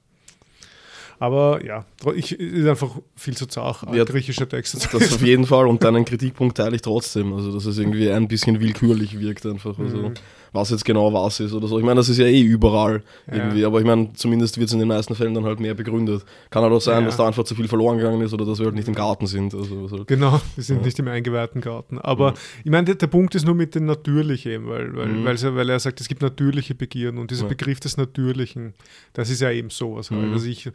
Aber 1.20 1.64
ja, 1.64 1.84
ich, 2.14 2.38
ist 2.38 2.66
einfach 2.66 2.90
viel 3.16 3.36
zu 3.36 3.46
zart, 3.46 3.82
ja, 3.92 4.04
griechische 4.04 4.48
Texte 4.48 4.78
zu 4.78 4.98
Das 4.98 5.12
auf 5.12 5.22
jeden 5.22 5.46
Fall 5.46 5.66
und 5.66 5.82
deinen 5.82 6.04
Kritikpunkt 6.04 6.56
teile 6.56 6.76
ich 6.76 6.82
trotzdem. 6.82 7.32
Also, 7.32 7.52
dass 7.52 7.64
es 7.64 7.76
irgendwie 7.78 8.10
ein 8.10 8.28
bisschen 8.28 8.60
willkürlich 8.60 9.18
wirkt 9.18 9.44
einfach. 9.44 9.76
Also, 9.80 9.96
mhm. 9.96 10.14
was 10.52 10.70
jetzt 10.70 10.84
genau 10.84 11.12
was 11.12 11.40
ist 11.40 11.52
oder 11.52 11.66
so. 11.66 11.76
Ich 11.78 11.84
meine, 11.84 11.96
das 11.96 12.08
ist 12.08 12.18
ja 12.18 12.26
eh 12.26 12.40
überall 12.40 13.02
irgendwie, 13.26 13.62
ja. 13.62 13.66
aber 13.66 13.80
ich 13.80 13.86
meine, 13.86 14.12
zumindest 14.12 14.58
wird 14.58 14.68
es 14.68 14.72
in 14.72 14.78
den 14.78 14.86
meisten 14.86 15.16
Fällen 15.16 15.34
dann 15.34 15.44
halt 15.44 15.58
mehr 15.58 15.74
begründet. 15.74 16.24
Kann 16.50 16.62
halt 16.62 16.72
auch 16.72 16.80
sein, 16.80 17.00
ja. 17.00 17.06
dass 17.06 17.16
da 17.16 17.26
einfach 17.26 17.42
zu 17.42 17.56
viel 17.56 17.66
verloren 17.66 17.98
gegangen 17.98 18.20
ist 18.20 18.32
oder 18.32 18.46
dass 18.46 18.60
wir 18.60 18.66
halt 18.66 18.76
nicht 18.76 18.86
im 18.86 18.94
Garten 18.94 19.26
sind. 19.26 19.54
Also, 19.54 19.82
also 19.82 20.04
genau, 20.04 20.40
wir 20.54 20.62
sind 20.62 20.84
nicht 20.84 21.00
im 21.00 21.08
eingeweihten 21.08 21.60
Garten. 21.60 21.98
Aber 21.98 22.34
ich 22.62 22.70
meine, 22.70 22.84
der, 22.84 22.94
der, 22.94 23.08
Punkt 23.08 23.34
ist 23.34 23.44
nur 23.44 23.56
mit 23.56 23.74
dem 23.74 23.86
Natürlichen, 23.86 24.68
weil, 24.68 24.94
weil, 24.94 25.08
mhm. 25.08 25.24
weil, 25.24 25.56
weil, 25.56 25.68
er 25.68 25.80
sagt, 25.80 26.00
es 26.00 26.06
gibt 26.06 26.22
natürliche 26.22 26.76
Begierden 26.76 27.18
und 27.18 27.32
dieser 27.32 27.46
Begriff 27.46 27.80
des 27.80 27.96
Natürlichen, 27.96 28.74
das 29.14 29.30
ist 29.30 29.40
ja 29.40 29.50
eben 29.50 29.70
sowas 29.70 30.12
halt. 30.12 30.28
Mhm. 30.28 30.32
Also 30.34 30.46
ich 30.46 30.70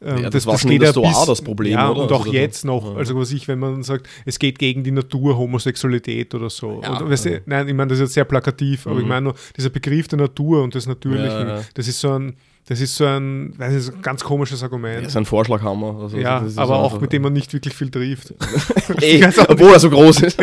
ähm, 0.00 0.18
ja, 0.18 0.22
das, 0.24 0.32
das, 0.32 0.46
war 0.46 0.58
schon 0.58 0.70
geht 0.70 0.82
das, 0.82 0.94
bis, 0.94 1.24
das 1.26 1.42
Problem, 1.42 1.72
ja, 1.72 1.90
oder? 1.90 2.02
Und 2.02 2.12
auch 2.12 2.20
also, 2.20 2.32
jetzt 2.32 2.64
noch, 2.64 2.96
also 2.96 3.16
was 3.16 3.32
ich, 3.32 3.48
wenn 3.48 3.58
man 3.58 3.82
sagt, 3.82 4.08
es 4.24 4.38
geht 4.38 4.58
gegen 4.58 4.84
die 4.84 4.92
Natur, 4.92 5.36
Homosexualität 5.36 6.34
oder 6.34 6.50
so. 6.50 6.80
Ja, 6.82 6.98
und, 6.98 7.10
weißt 7.10 7.24
du, 7.24 7.42
nein, 7.46 7.66
ich 7.66 7.74
meine, 7.74 7.88
das 7.88 7.98
ist 7.98 8.02
jetzt 8.02 8.14
sehr 8.14 8.24
plakativ, 8.24 8.86
aber 8.86 8.96
mhm. 8.96 9.02
ich 9.02 9.06
meine 9.08 9.22
nur, 9.22 9.34
dieser 9.56 9.70
Begriff 9.70 10.06
der 10.06 10.18
Natur 10.18 10.62
und 10.62 10.74
des 10.74 10.86
Natürlichen, 10.86 11.64
das 11.74 11.88
ist 11.88 12.00
so 12.00 12.12
ein, 12.12 12.36
das 12.68 12.82
ist 12.82 12.96
so 12.96 13.06
ein, 13.06 13.54
das 13.58 13.72
ist 13.72 13.94
ein 13.94 14.02
ganz 14.02 14.22
komisches 14.22 14.62
Argument. 14.62 14.98
Das 14.98 15.12
ist 15.12 15.16
ein 15.16 15.24
Vorschlaghammer. 15.24 16.00
Also 16.02 16.18
ja, 16.18 16.44
aber 16.56 16.76
auch 16.76 17.00
mit 17.00 17.14
dem 17.14 17.22
man 17.22 17.32
nicht 17.32 17.50
wirklich 17.54 17.74
viel 17.74 17.90
trifft. 17.90 18.34
Ey, 19.00 19.24
obwohl 19.24 19.70
er 19.70 19.80
so 19.80 19.88
groß 19.88 20.20
ist. 20.20 20.38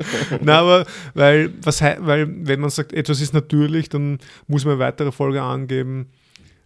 Na, 0.42 0.58
aber 0.60 0.84
weil, 1.14 1.50
was, 1.62 1.80
weil 1.80 2.28
wenn 2.46 2.60
man 2.60 2.68
sagt, 2.68 2.92
etwas 2.92 3.22
ist 3.22 3.32
natürlich, 3.32 3.88
dann 3.88 4.18
muss 4.46 4.66
man 4.66 4.74
eine 4.74 4.80
weitere 4.80 5.10
Folge 5.10 5.40
angeben, 5.40 6.10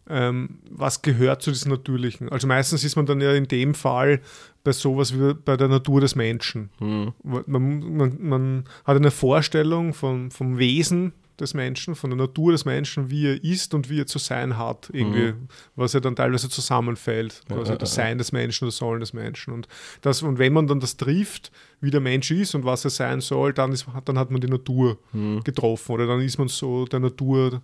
ähm, 0.08 0.58
was 0.70 1.02
gehört 1.02 1.42
zu 1.42 1.50
diesem 1.50 1.70
Natürlichen. 1.72 2.28
Also 2.28 2.46
meistens 2.46 2.84
ist 2.84 2.96
man 2.96 3.06
dann 3.06 3.20
ja 3.20 3.32
in 3.32 3.48
dem 3.48 3.74
Fall 3.74 4.20
bei 4.62 4.72
sowas 4.72 5.14
wie 5.14 5.34
bei 5.34 5.56
der 5.56 5.68
Natur 5.68 6.00
des 6.00 6.14
Menschen. 6.14 6.70
Mhm. 6.80 7.12
Man, 7.22 7.96
man, 7.96 8.16
man, 8.20 8.64
hat 8.84 8.96
eine 8.96 9.10
Vorstellung 9.10 9.94
von, 9.94 10.30
vom 10.30 10.58
Wesen 10.58 11.12
des 11.40 11.52
Menschen, 11.52 11.94
von 11.94 12.10
der 12.10 12.16
Natur 12.16 12.52
des 12.52 12.64
Menschen, 12.64 13.10
wie 13.10 13.26
er 13.26 13.42
ist 13.42 13.74
und 13.74 13.90
wie 13.90 14.00
er 14.00 14.06
zu 14.06 14.18
sein 14.18 14.56
hat, 14.56 14.88
irgendwie, 14.92 15.32
mhm. 15.32 15.48
was 15.74 15.92
ja 15.92 16.00
dann 16.00 16.14
teilweise 16.14 16.48
zusammenfällt, 16.48 17.42
quasi 17.48 17.72
ja, 17.72 17.76
das 17.76 17.94
Sein 17.94 18.18
des 18.18 18.30
Menschen, 18.30 18.66
das 18.66 18.76
Sollen 18.76 19.00
des 19.00 19.12
Menschen. 19.12 19.52
Und, 19.52 19.68
das, 20.02 20.22
und 20.22 20.38
wenn 20.38 20.52
man 20.52 20.66
dann 20.66 20.80
das 20.80 20.96
trifft, 20.96 21.50
wie 21.80 21.90
der 21.90 22.00
Mensch 22.00 22.30
ist 22.30 22.54
und 22.54 22.64
was 22.64 22.84
er 22.84 22.90
sein 22.90 23.20
soll, 23.20 23.52
dann, 23.52 23.72
ist, 23.72 23.86
dann 24.04 24.18
hat 24.18 24.30
man 24.30 24.40
die 24.40 24.48
Natur 24.48 24.98
mhm. 25.12 25.42
getroffen 25.42 25.92
oder 25.92 26.06
dann 26.06 26.20
ist 26.20 26.38
man 26.38 26.48
so 26.48 26.84
der 26.86 27.00
Natur 27.00 27.60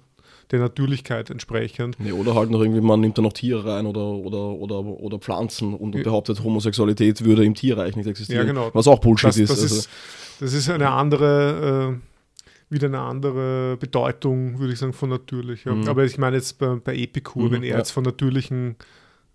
der 0.51 0.59
Natürlichkeit 0.61 1.31
entsprechend. 1.31 1.99
Nee, 2.01 2.13
oder 2.13 2.35
halt 2.35 2.51
noch 2.51 2.61
irgendwie, 2.61 2.81
man 2.81 3.01
nimmt 3.01 3.17
da 3.19 3.23
noch 3.23 3.33
Tiere 3.33 3.65
rein 3.65 3.87
oder, 3.87 4.05
oder, 4.07 4.39
oder, 4.51 4.81
oder 4.81 5.19
Pflanzen 5.19 5.75
und 5.75 5.95
Ja. 5.95 6.03
behauptet, 6.03 6.43
Homosexualität 6.43 7.25
würde 7.25 7.45
im 7.45 7.55
Tierreich 7.55 7.97
nicht 7.97 8.07
existieren. 8.09 8.47
Ja, 8.47 8.53
genau. 8.53 8.71
Was 8.73 8.89
auch 8.89 8.99
Bullshit 8.99 9.29
Das, 9.29 9.37
ist. 9.37 9.51
das, 9.51 9.63
also, 9.63 9.77
ist, 9.77 9.91
das 10.41 10.53
ist 10.53 10.69
eine 10.71 10.91
andere, 10.91 11.99
äh, 12.01 12.73
wieder 12.73 12.87
eine 12.89 13.01
andere 13.01 13.77
Bedeutung, 13.79 14.59
würde 14.59 14.73
ich 14.73 14.79
sagen, 14.79 14.93
von 14.93 15.11
natürlich. 15.11 15.65
Ja. 15.65 15.75
Mhm. 15.75 15.89
Aber 15.89 16.05
ich 16.05 16.19
meine 16.19 16.37
jetzt 16.37 16.59
bei, 16.59 16.77
bei 16.77 16.95
Epikur, 16.97 17.45
Mhm, 17.45 17.51
wenn 17.53 17.63
er 17.63 17.71
ja. 17.71 17.79
jetzt 17.79 17.91
von 17.91 18.05
natürlichen 18.05 18.77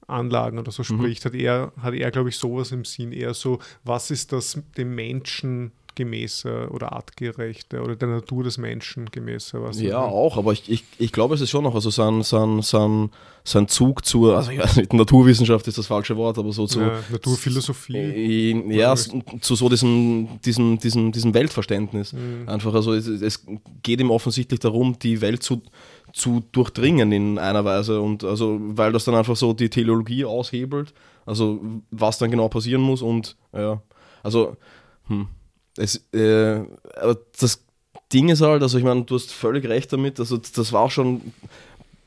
Anlagen 0.07 0.59
oder 0.59 0.71
so 0.71 0.83
Mhm. 0.83 0.99
spricht, 0.99 1.25
hat 1.25 1.33
er, 1.33 1.71
hat 1.81 1.93
er 1.93 2.11
glaube 2.11 2.29
ich, 2.29 2.37
sowas 2.37 2.71
im 2.71 2.85
Sinn, 2.85 3.11
eher 3.11 3.33
so, 3.33 3.59
was 3.83 4.11
ist 4.11 4.31
das 4.31 4.61
dem 4.77 4.93
Menschen 4.95 5.71
gemäße 5.95 6.69
oder 6.71 6.93
artgerechte 6.93 7.81
oder 7.81 7.95
der 7.95 8.09
Natur 8.09 8.43
des 8.43 8.57
Menschen 8.57 9.05
gemäße? 9.11 9.61
Was 9.61 9.81
ja, 9.81 9.99
auch, 9.99 10.37
aber 10.37 10.53
ich, 10.53 10.69
ich, 10.69 10.83
ich 10.97 11.11
glaube, 11.11 11.35
es 11.35 11.41
ist 11.41 11.49
schon 11.49 11.63
noch, 11.63 11.75
also 11.75 11.89
sein, 11.89 12.21
sein, 12.23 12.61
sein, 12.61 13.09
sein 13.43 13.67
Zug 13.67 14.05
zur, 14.05 14.37
also 14.37 14.51
ich 14.51 14.59
weiß 14.59 14.77
nicht, 14.77 14.93
Naturwissenschaft 14.93 15.67
ist 15.67 15.77
das 15.77 15.87
falsche 15.87 16.15
Wort, 16.17 16.37
aber 16.37 16.51
so 16.51 16.67
zu, 16.67 16.81
ja, 16.81 16.99
Naturphilosophie. 17.09 17.97
Äh, 17.97 18.75
Ja, 18.75 18.95
zu 18.95 19.55
so 19.55 19.69
diesem, 19.69 20.39
diesem, 20.43 20.79
diesem, 20.79 21.11
diesem 21.11 21.33
Weltverständnis. 21.33 22.13
Mhm. 22.13 22.47
Einfach, 22.47 22.73
also 22.73 22.93
es, 22.93 23.07
es 23.07 23.45
geht 23.83 23.99
ihm 23.99 24.11
offensichtlich 24.11 24.59
darum, 24.59 24.97
die 24.99 25.21
Welt 25.21 25.43
zu, 25.43 25.61
zu 26.13 26.43
durchdringen 26.51 27.11
in 27.11 27.37
einer 27.37 27.65
Weise. 27.65 28.01
Und 28.01 28.23
also, 28.23 28.57
weil 28.59 28.91
das 28.91 29.05
dann 29.05 29.15
einfach 29.15 29.35
so 29.35 29.53
die 29.53 29.69
Teleologie 29.69 30.25
aushebelt, 30.25 30.93
also 31.25 31.61
was 31.91 32.17
dann 32.17 32.31
genau 32.31 32.49
passieren 32.49 32.81
muss 32.81 33.01
und 33.01 33.35
ja, 33.53 33.81
also, 34.23 34.57
hm, 35.07 35.27
es, 35.77 35.97
äh, 36.13 36.61
aber 36.99 37.17
das 37.39 37.63
Ding 38.13 38.29
ist 38.29 38.41
halt, 38.41 38.61
also 38.61 38.77
ich 38.77 38.83
meine, 38.83 39.03
du 39.03 39.15
hast 39.15 39.31
völlig 39.31 39.67
recht 39.67 39.91
damit, 39.91 40.19
also 40.19 40.37
das 40.37 40.71
war 40.71 40.89
schon 40.89 41.21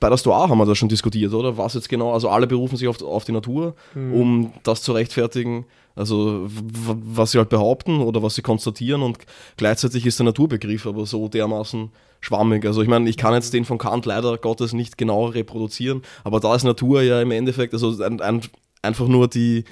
bei 0.01 0.09
der 0.09 0.17
Stoa 0.17 0.49
haben 0.49 0.59
wir 0.59 0.67
das 0.67 0.79
schon 0.79 0.89
diskutiert, 0.89 1.33
oder? 1.35 1.59
Was 1.59 1.75
jetzt 1.75 1.89
genau, 1.89 2.13
also 2.13 2.29
alle 2.29 2.47
berufen 2.47 2.77
sich 2.77 2.87
auf, 2.87 3.03
auf 3.03 3.25
die 3.25 3.33
Natur, 3.33 3.75
Mhm. 3.95 4.15
um 4.15 4.53
das 4.63 4.83
zu 4.83 4.93
rechtfertigen, 4.93 5.67
also 5.97 6.47
was 6.47 7.33
sie 7.33 7.39
halt 7.39 7.49
behaupten 7.49 8.01
oder 8.01 8.23
was 8.23 8.37
sie 8.37 8.43
konstatieren 8.43 9.03
und 9.03 9.19
gleichzeitig 9.57 10.07
ist 10.07 10.21
der 10.21 10.27
Naturbegriff 10.27 10.87
aber 10.87 11.05
so 11.07 11.27
dermaßen 11.27 11.91
schwammig. 12.21 12.65
Also 12.65 12.83
ich 12.83 12.89
meine, 12.89 13.11
ich 13.11 13.17
kann 13.17 13.35
jetzt 13.35 13.53
den 13.53 13.65
von 13.65 13.79
Kant 13.79 14.07
leider 14.07 14.39
Gottes 14.39 14.73
nicht 14.73 14.97
genau 14.99 15.27
reproduzieren, 15.27 16.03
aber 16.23 16.39
da 16.39 16.55
ist 16.55 16.63
Natur 16.63 17.03
ja 17.03 17.21
im 17.21 17.33
Endeffekt 17.33 17.73
also 17.73 18.01
ein, 18.01 18.21
ein, 18.21 18.43
einfach 18.83 19.09
nur 19.09 19.27
die, 19.27 19.65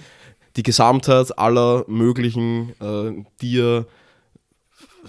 die 0.56 0.62
Gesamtheit 0.62 1.38
aller 1.38 1.84
möglichen 1.86 2.70
äh, 2.80 3.24
dir 3.40 3.86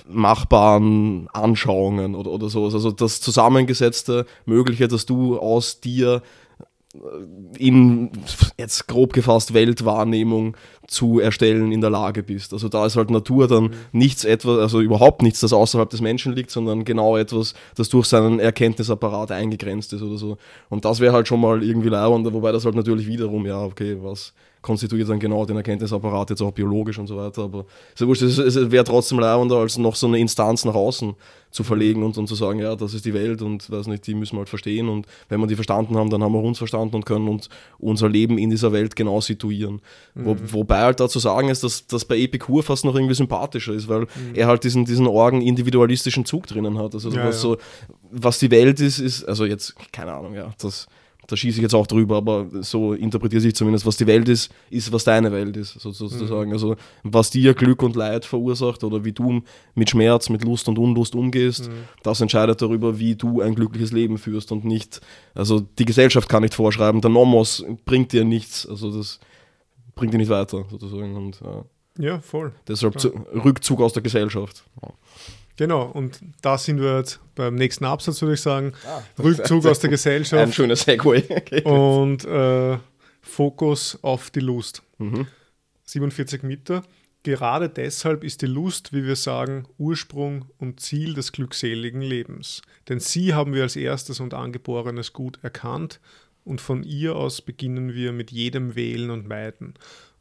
machbaren 0.08 1.28
Anschauungen 1.34 2.16
oder, 2.16 2.32
oder 2.32 2.50
sowas. 2.50 2.74
Also 2.74 2.92
das 2.92 3.22
zusammengesetzte 3.22 4.26
Mögliche, 4.46 4.88
dass 4.88 5.06
du 5.06 5.40
aus 5.40 5.80
dir 5.80 6.22
äh, 6.94 6.98
in 7.58 8.12
jetzt 8.58 8.88
grob 8.88 9.14
gefasst 9.14 9.54
Weltwahrnehmung 9.54 10.56
zu 10.88 11.20
erstellen 11.20 11.72
in 11.72 11.82
der 11.82 11.90
Lage 11.90 12.24
bist. 12.24 12.54
Also 12.54 12.70
da 12.70 12.86
ist 12.86 12.96
halt 12.96 13.10
Natur 13.10 13.48
dann 13.48 13.74
nichts 13.92 14.24
etwas, 14.24 14.60
also 14.60 14.82
überhaupt 14.82 15.22
nichts, 15.22 15.40
das 15.40 15.54
außerhalb 15.54 15.90
des 15.90 16.02
Menschen 16.02 16.34
liegt, 16.34 16.52
sondern 16.52 16.86
genau 16.86 17.18
etwas, 17.18 17.54
das 17.76 17.90
durch 17.90 18.08
seinen 18.08 18.40
Erkenntnisapparat 18.40 19.32
eingegrenzt 19.32 19.94
ist 19.94 20.02
oder 20.02 20.18
so. 20.18 20.38
Und 20.70 20.86
das 20.86 21.00
wäre 21.00 21.14
halt 21.14 21.28
schon 21.28 21.42
mal 21.42 21.64
irgendwie 21.64 21.90
leibend, 21.90 22.32
wobei 22.32 22.52
das 22.52 22.66
halt 22.66 22.76
natürlich 22.76 23.08
wiederum, 23.08 23.46
ja, 23.46 23.64
okay, 23.64 23.98
was 24.02 24.34
konstituiert 24.68 25.08
dann 25.08 25.20
genau 25.20 25.46
den 25.46 25.56
Erkenntnisapparat 25.56 26.30
jetzt 26.30 26.42
auch 26.42 26.52
biologisch 26.52 27.00
und 27.00 27.08
so 27.08 27.16
weiter, 27.16 27.44
aber 27.44 27.66
ist 27.94 28.02
ja 28.02 28.06
wurscht, 28.06 28.22
es, 28.22 28.38
es 28.38 28.70
wäre 28.70 28.84
trotzdem 28.84 29.18
leibender, 29.18 29.56
als 29.56 29.78
noch 29.78 29.96
so 29.96 30.08
eine 30.08 30.20
Instanz 30.20 30.66
nach 30.66 30.76
außen 30.76 31.16
zu 31.52 31.64
verlegen 31.64 32.04
und, 32.04 32.18
und 32.18 32.28
zu 32.28 32.36
sagen, 32.36 32.60
ja, 32.60 32.76
das 32.76 32.94
ist 32.94 33.06
die 33.06 33.14
Welt 33.14 33.42
und 33.42 33.72
weiß 33.72 33.88
nicht, 33.88 34.06
die 34.06 34.14
müssen 34.14 34.36
wir 34.36 34.40
halt 34.40 34.50
verstehen 34.50 34.90
und 34.90 35.08
wenn 35.30 35.40
wir 35.40 35.48
die 35.48 35.56
verstanden 35.56 35.96
haben, 35.96 36.10
dann 36.10 36.22
haben 36.22 36.34
wir 36.34 36.44
uns 36.44 36.58
verstanden 36.58 36.98
und 36.98 37.06
können 37.06 37.30
uns 37.30 37.48
unser 37.80 38.10
Leben 38.10 38.38
in 38.38 38.50
dieser 38.50 38.74
Welt 38.74 38.98
genau 38.98 39.22
situieren. 39.22 39.82
Wo, 40.14 40.36
wobei 40.52 40.82
halt 40.82 41.00
da 41.00 41.08
zu 41.08 41.20
sagen 41.20 41.48
ist, 41.48 41.64
dass 41.64 41.88
das 41.88 42.04
bei 42.04 42.18
Epikur 42.18 42.62
fast 42.62 42.84
noch 42.84 42.96
irgendwie 42.96 43.16
sympathischer 43.16 43.74
ist, 43.74 43.88
weil 43.88 44.08
er 44.34 44.48
halt 44.48 44.66
diesen, 44.66 44.84
diesen 44.84 45.08
orgen 45.08 45.42
individualistischen 45.42 46.26
Zug 46.26 46.46
drinnen 46.48 46.78
hat. 46.78 46.94
Also 46.94 47.10
Ja, 47.10 47.26
was, 47.26 47.36
ja. 47.36 47.42
so, 47.42 47.58
was 48.12 48.38
die 48.40 48.52
Welt 48.52 48.82
ist, 48.82 49.00
ist, 49.00 49.24
also 49.24 49.46
jetzt, 49.46 49.76
keine 49.94 50.12
Ahnung, 50.12 50.36
ja, 50.36 50.52
das 50.60 50.88
da 51.28 51.36
schieße 51.36 51.58
ich 51.58 51.62
jetzt 51.62 51.76
auch 51.76 51.88
drüber, 51.88 52.16
aber 52.18 52.48
so 52.62 52.94
interpretiere 52.94 53.46
ich 53.46 53.54
zumindest, 53.56 53.86
was 53.86 53.98
die 53.98 54.08
Welt 54.08 54.30
ist, 54.30 54.50
ist, 54.70 54.92
was 54.94 55.04
deine 55.04 55.32
Welt 55.32 55.58
ist, 55.58 55.74
so- 55.80 55.92
sozusagen. 55.92 56.54
Also 56.54 56.76
was 57.04 57.30
dir 57.30 57.54
Glück 57.54 57.84
und 57.84 57.96
Leid 57.98 58.24
verursacht 58.26 58.84
oder 58.84 59.04
wie 59.04 59.12
du 59.12 59.42
mit 59.76 59.90
Schmerz, 59.90 60.30
mit 60.30 60.44
Lust 60.44 60.68
und 60.70 60.80
Unlust 60.80 61.16
umgehst, 61.16 61.70
das 62.04 62.22
entscheidet 62.22 62.62
darüber, 62.62 62.98
wie 62.98 63.16
du 63.16 63.42
ein 63.42 63.56
glückliches 63.56 63.92
Leben 63.92 64.18
führst 64.18 64.52
und 64.52 64.64
nicht, 64.66 65.02
also 65.36 65.60
die 65.60 65.86
Gesellschaft 65.86 66.30
kann 66.30 66.44
nicht 66.44 66.54
vorschreiben, 66.56 67.02
der 67.02 67.12
Nomos 67.12 67.64
bringt 67.86 68.14
dir 68.14 68.24
nichts, 68.24 68.66
also 68.68 68.96
das 68.96 69.20
bringt 69.96 70.14
dir 70.14 70.18
nicht 70.20 70.30
weiter, 70.30 70.66
sozusagen. 70.72 71.16
Und 71.16 71.42
ja, 71.42 71.66
Ja, 72.00 72.20
voll. 72.22 72.54
deshalb 72.68 73.00
zu, 73.00 73.10
Rückzug 73.34 73.82
aus 73.82 73.92
der 73.94 74.04
Gesellschaft. 74.04 74.64
Genau, 75.58 75.86
und 75.86 76.20
da 76.42 76.58
sind 76.58 76.80
wir 76.80 77.00
jetzt 77.00 77.20
beim 77.36 77.56
nächsten 77.56 77.86
Absatz, 77.86 78.22
würde 78.22 78.36
ich 78.36 78.42
sagen. 78.42 78.74
Rückzug 79.18 79.66
aus 79.66 79.80
der 79.80 79.90
Ein 79.90 79.92
Gesellschaft 79.92 80.54
schöner 80.54 80.76
Segway. 80.76 81.24
Okay. 81.30 81.62
und 81.64 82.26
äh, 82.26 82.78
Fokus 83.22 83.98
auf 84.02 84.30
die 84.30 84.40
Lust. 84.40 84.84
Mhm. 85.00 85.28
47 85.84 86.44
Meter. 86.44 86.84
Gerade 87.24 87.70
deshalb 87.70 88.24
ist 88.24 88.42
die 88.42 88.48
Lust, 88.48 88.94
wie 88.94 89.04
wir 89.04 89.16
sagen, 89.16 89.66
Ursprung 89.78 90.46
und 90.60 90.80
Ziel 90.80 91.14
des 91.14 91.32
glückseligen 91.32 92.02
Lebens. 92.02 92.62
Denn 92.88 93.00
sie 93.00 93.34
haben 93.34 93.54
wir 93.54 93.64
als 93.64 93.76
erstes 93.76 94.20
und 94.20 94.34
angeborenes 94.34 95.12
Gut 95.12 95.40
erkannt 95.42 96.00
und 96.46 96.62
von 96.62 96.84
ihr 96.84 97.16
aus 97.16 97.42
beginnen 97.42 97.94
wir 97.94 98.14
mit 98.14 98.32
jedem 98.32 98.76
Wählen 98.76 99.10
und 99.10 99.28
Meiden. 99.28 99.74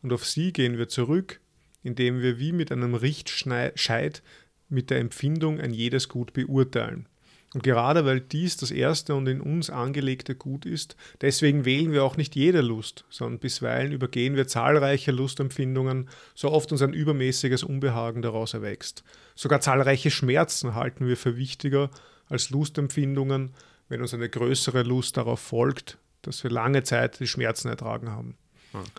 Und 0.03 0.12
auf 0.12 0.24
sie 0.24 0.53
gehen 0.53 0.78
wir 0.78 0.89
zurück, 0.89 1.41
indem 1.84 2.20
wir 2.20 2.41
wie 2.41 2.53
mit 2.53 2.72
einem 2.72 2.95
Richtscheit 2.95 4.22
mit 4.68 4.90
der 4.90 4.98
Empfindung 4.98 5.60
ein 5.60 5.72
jedes 5.72 6.08
Gut 6.08 6.32
beurteilen. 6.32 7.08
Und 7.54 7.62
gerade 7.62 8.04
weil 8.04 8.20
dies 8.20 8.56
das 8.56 8.70
erste 8.70 9.14
und 9.14 9.26
in 9.28 9.40
uns 9.40 9.70
angelegte 9.70 10.34
Gut 10.34 10.66
ist, 10.66 10.96
deswegen 11.20 11.64
wählen 11.64 11.92
wir 11.92 12.04
auch 12.04 12.16
nicht 12.16 12.34
jede 12.34 12.60
Lust, 12.60 13.04
sondern 13.08 13.38
bisweilen 13.38 13.92
übergehen 13.92 14.36
wir 14.36 14.46
zahlreiche 14.46 15.12
Lustempfindungen, 15.12 16.10
so 16.34 16.50
oft 16.50 16.70
uns 16.72 16.82
ein 16.82 16.92
übermäßiges 16.92 17.62
Unbehagen 17.62 18.20
daraus 18.20 18.52
erwächst. 18.52 19.04
Sogar 19.34 19.60
zahlreiche 19.60 20.10
Schmerzen 20.10 20.74
halten 20.74 21.06
wir 21.06 21.16
für 21.16 21.36
wichtiger 21.36 21.90
als 22.28 22.50
Lustempfindungen, 22.50 23.54
wenn 23.88 24.02
uns 24.02 24.12
eine 24.12 24.28
größere 24.28 24.82
Lust 24.82 25.16
darauf 25.16 25.40
folgt, 25.40 25.98
dass 26.22 26.42
wir 26.42 26.50
lange 26.50 26.82
Zeit 26.82 27.20
die 27.20 27.28
Schmerzen 27.28 27.68
ertragen 27.68 28.10
haben. 28.10 28.36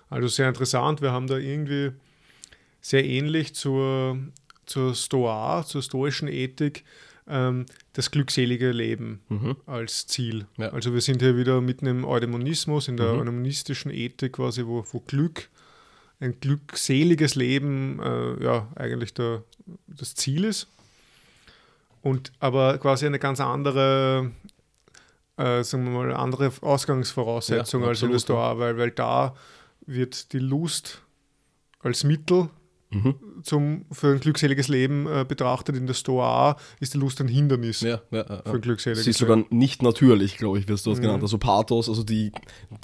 Also 0.09 0.27
sehr 0.27 0.47
interessant, 0.47 1.01
wir 1.01 1.11
haben 1.11 1.27
da 1.27 1.37
irgendwie 1.37 1.91
sehr 2.81 3.05
ähnlich 3.05 3.53
zur, 3.53 4.17
zur 4.67 4.93
Stoa, 4.95 5.65
zur 5.65 5.81
stoischen 5.81 6.27
Ethik, 6.27 6.83
ähm, 7.27 7.65
das 7.93 8.11
glückselige 8.11 8.71
Leben 8.71 9.21
als 9.65 10.07
Ziel. 10.07 10.45
Ja. 10.57 10.69
Also 10.69 10.93
wir 10.93 11.01
sind 11.01 11.21
hier 11.21 11.35
wieder 11.35 11.59
mitten 11.61 11.87
im 11.87 12.05
Eudaimonismus, 12.05 12.87
in 12.87 12.95
der 12.97 13.13
Mhm. 13.13 13.19
eudaemonistischen 13.21 13.91
Ethik 13.91 14.33
quasi, 14.33 14.65
wo, 14.65 14.85
wo 14.91 14.99
Glück, 15.01 15.49
ein 16.19 16.39
glückseliges 16.39 17.35
Leben 17.35 17.99
äh, 18.01 18.43
ja 18.43 18.67
eigentlich 18.75 19.13
der, 19.13 19.43
das 19.87 20.15
Ziel 20.15 20.43
ist. 20.45 20.67
Und 22.01 22.31
aber 22.39 22.77
quasi 22.77 23.05
eine 23.05 23.19
ganz 23.19 23.39
andere, 23.41 24.31
äh, 25.37 25.63
sagen 25.63 25.83
wir 25.83 25.91
mal, 25.91 26.13
andere 26.13 26.51
Ausgangsvoraussetzung 26.61 27.81
Ja, 27.81 27.89
als 27.89 28.01
in 28.03 28.11
der 28.11 28.19
Stoa, 28.19 28.57
weil, 28.59 28.77
weil 28.77 28.91
da 28.91 29.35
wird 29.85 30.31
die 30.33 30.39
Lust 30.39 31.01
als 31.79 32.03
Mittel 32.03 32.49
Mhm. 32.89 33.15
zum, 33.43 33.85
für 33.91 34.13
ein 34.13 34.19
glückseliges 34.21 34.69
Leben 34.69 35.07
äh, 35.07 35.25
betrachtet. 35.27 35.75
In 35.75 35.87
der 35.87 35.93
Stoa 35.93 36.55
ist 36.79 36.93
die 36.93 36.97
Lust 36.97 37.19
ein 37.19 37.27
Hindernis 37.27 37.81
Ja, 37.81 37.99
ja, 38.11 38.19
ja, 38.29 38.41
für 38.45 38.51
ein 38.53 38.61
glückseliges 38.61 39.03
Sie 39.03 39.09
ist 39.09 39.19
Leben. 39.19 39.41
sogar 39.41 39.45
nicht 39.49 39.81
natürlich, 39.83 40.37
glaube 40.37 40.57
ich, 40.59 40.67
wirst 40.69 40.85
du 40.85 40.91
das 40.91 40.99
Mhm. 40.99 41.03
genannt. 41.03 41.23
Also 41.23 41.37
Pathos, 41.37 41.89
also 41.89 42.03
die, 42.03 42.31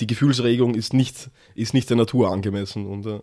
die 0.02 0.08
Gefühlsregung 0.08 0.76
ist 0.76 0.94
nicht, 0.94 1.30
ist 1.56 1.74
nicht 1.74 1.90
der 1.90 1.96
Natur 1.98 2.32
angemessen. 2.32 2.86
Und, 2.86 3.06
äh, 3.06 3.22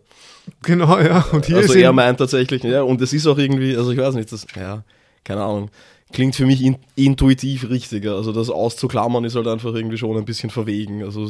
Genau, 0.63 0.99
ja. 0.99 1.21
Und 1.33 1.45
hier 1.47 1.59
also 1.59 1.75
ist 1.75 1.81
er 1.81 1.93
meint 1.93 2.19
tatsächlich, 2.19 2.63
ja, 2.63 2.83
und 2.83 3.01
es 3.03 3.13
ist 3.13 3.27
auch 3.27 3.37
irgendwie, 3.37 3.77
also 3.77 3.91
ich 3.93 3.99
weiß 3.99 4.15
nicht, 4.15 4.33
das, 4.33 4.47
ja, 4.57 4.83
keine 5.23 5.43
Ahnung, 5.43 5.71
klingt 6.13 6.35
für 6.35 6.47
mich 6.47 6.63
in, 6.63 6.77
intuitiv 6.97 7.69
richtiger. 7.69 8.17
Also 8.17 8.33
das 8.33 8.49
auszuklammern 8.49 9.25
ist 9.25 9.37
halt 9.37 9.47
einfach 9.47 9.75
irgendwie 9.75 9.99
schon 9.99 10.17
ein 10.17 10.25
bisschen 10.25 10.49
verwegen. 10.51 11.05
Also 11.05 11.27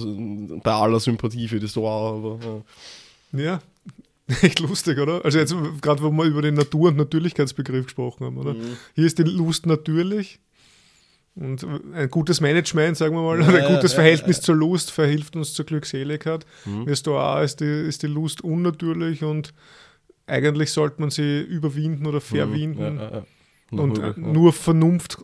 bei 0.62 0.72
aller 0.72 1.00
Sympathie 1.00 1.48
für 1.48 1.58
die 1.60 1.68
Stoa, 1.68 2.10
aber 2.16 2.38
ja. 3.32 3.42
ja, 3.42 3.60
echt 4.42 4.60
lustig, 4.60 4.98
oder? 4.98 5.24
Also 5.24 5.38
jetzt 5.38 5.54
gerade, 5.80 6.02
wo 6.02 6.10
wir 6.10 6.24
über 6.24 6.42
den 6.42 6.54
Natur- 6.54 6.88
und 6.88 6.96
Natürlichkeitsbegriff 6.96 7.86
gesprochen 7.86 8.26
haben, 8.26 8.38
oder? 8.38 8.54
Mhm. 8.54 8.76
Hier 8.94 9.06
ist 9.06 9.18
die 9.18 9.24
Lust 9.24 9.66
natürlich. 9.66 10.40
Und 11.36 11.64
ein 11.94 12.10
gutes 12.10 12.40
Management, 12.40 12.96
sagen 12.96 13.14
wir 13.14 13.22
mal, 13.22 13.40
Ja, 13.40 13.48
oder 13.48 13.64
ein 13.64 13.74
gutes 13.74 13.92
ja, 13.92 13.96
Verhältnis 13.96 14.38
ja. 14.38 14.42
zur 14.42 14.56
Lust 14.56 14.90
verhilft 14.90 15.36
uns 15.36 15.54
zur 15.54 15.64
Glückseligkeit. 15.64 16.44
Mhm. 16.64 16.94
Stoa 16.94 17.42
ist 17.42 17.60
die, 17.60 17.64
ist 17.64 18.02
die 18.02 18.08
Lust 18.08 18.42
unnatürlich 18.42 19.22
und 19.22 19.54
eigentlich 20.26 20.70
sollte 20.72 21.00
man 21.00 21.10
sie 21.10 21.40
überwinden 21.40 22.06
oder 22.06 22.20
verwinden. 22.20 22.94
Mhm. 22.94 23.00
Ja, 23.00 23.10
ja. 23.10 23.78
und 23.78 24.18
nur 24.18 24.52
Vernunft 24.52 25.18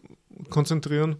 konzentrieren. 0.48 1.16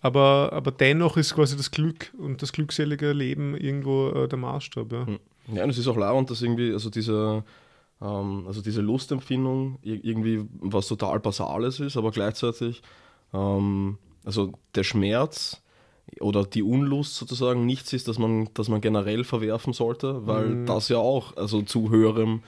aber, 0.00 0.50
aber 0.52 0.72
dennoch 0.72 1.16
ist 1.16 1.34
quasi 1.34 1.56
das 1.56 1.70
Glück 1.70 2.12
und 2.18 2.42
das 2.42 2.52
glückselige 2.52 3.12
Leben 3.12 3.56
irgendwo 3.56 4.08
äh, 4.10 4.28
der 4.28 4.38
Maßstab. 4.38 4.92
Ja. 4.92 5.06
Hm. 5.06 5.18
Ja, 5.48 5.64
und 5.64 5.70
es 5.70 5.78
ist 5.78 5.88
auch 5.88 5.96
lauernd, 5.96 6.30
dass 6.30 6.42
irgendwie, 6.42 6.72
also 6.72 6.90
diese, 6.90 7.44
ähm, 8.00 8.44
also 8.46 8.60
diese 8.60 8.80
Lustempfindung 8.80 9.78
irgendwie 9.82 10.44
was 10.60 10.88
total 10.88 11.20
Basales 11.20 11.80
ist, 11.80 11.96
aber 11.96 12.10
gleichzeitig, 12.10 12.82
ähm, 13.32 13.98
also 14.24 14.52
der 14.74 14.84
Schmerz 14.84 15.62
oder 16.20 16.44
die 16.44 16.62
Unlust 16.62 17.16
sozusagen 17.16 17.64
nichts 17.64 17.92
ist, 17.92 18.08
dass 18.08 18.18
man, 18.18 18.48
dass 18.54 18.68
man 18.68 18.80
generell 18.80 19.24
verwerfen 19.24 19.72
sollte, 19.72 20.26
weil 20.26 20.48
mhm. 20.48 20.66
das 20.66 20.88
ja 20.88 20.98
auch 20.98 21.36
also 21.36 21.62
zu 21.62 21.90
höherem 21.90 22.42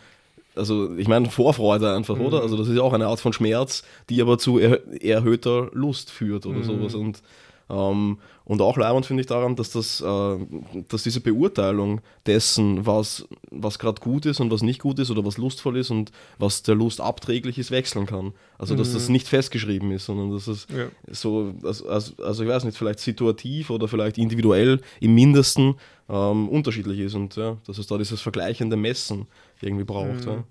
also 0.57 0.97
ich 0.97 1.09
meine 1.09 1.31
Vorfreude 1.31 1.93
einfach, 1.95 2.17
mhm. 2.17 2.27
oder? 2.27 2.43
Also 2.43 2.57
das 2.57 2.69
ist 2.69 2.77
ja 2.77 2.83
auch 2.83 2.93
eine 2.93 3.07
Art 3.07 3.21
von 3.21 3.33
Schmerz, 3.33 3.83
die 4.09 4.23
aber 4.23 4.39
zu 4.39 4.59
er 4.59 4.81
erhöhter 5.03 5.69
Lust 5.73 6.11
führt 6.11 6.47
oder 6.47 6.59
mhm. 6.59 6.65
sowas. 6.65 6.95
Und 6.95 7.23
ähm, 7.71 8.19
und 8.45 8.61
auch 8.61 8.77
leibend 8.77 9.07
finde 9.07 9.23
ich 9.23 9.27
daran, 9.27 9.57
dass, 9.57 9.71
das, 9.71 10.03
äh, 10.03 10.39
dass 10.89 11.03
diese 11.03 11.21
Beurteilung 11.21 12.03
dessen, 12.27 12.85
was, 12.85 13.27
was 13.51 13.79
gerade 13.79 14.01
gut 14.01 14.27
ist 14.27 14.41
und 14.41 14.51
was 14.51 14.63
nicht 14.63 14.81
gut 14.81 14.99
ist 14.99 15.11
oder 15.11 15.25
was 15.25 15.39
lustvoll 15.39 15.79
ist 15.79 15.91
und 15.91 16.13
was 16.39 16.63
der 16.63 16.75
Lust 16.75 17.01
abträglich 17.01 17.59
ist, 17.59 17.71
wechseln 17.71 18.05
kann. 18.05 18.35
Also 18.59 18.75
dass 18.75 18.91
mhm. 18.91 18.95
das 18.95 19.09
nicht 19.09 19.29
festgeschrieben 19.29 19.91
ist, 19.93 20.05
sondern 20.05 20.31
dass 20.31 20.47
es 20.47 20.67
ja. 20.77 20.89
so, 21.11 21.55
also, 21.63 21.89
also 21.89 22.43
ich 22.43 22.49
weiß 22.49 22.65
nicht, 22.65 22.77
vielleicht 22.77 22.99
situativ 22.99 23.71
oder 23.71 23.89
vielleicht 23.89 24.19
individuell 24.19 24.81
im 25.01 25.15
Mindesten 25.15 25.77
ähm, 26.11 26.51
unterschiedlich 26.51 26.99
ist 27.01 27.15
und 27.15 27.35
ja, 27.37 27.57
dass 27.67 27.79
es 27.79 27.87
da 27.87 27.97
dieses 27.97 28.21
vergleichende 28.21 28.77
Messen 28.77 29.27
irgendwie 29.63 29.85
braucht. 29.85 30.27
Mhm. 30.27 30.33
Ja. 30.33 30.45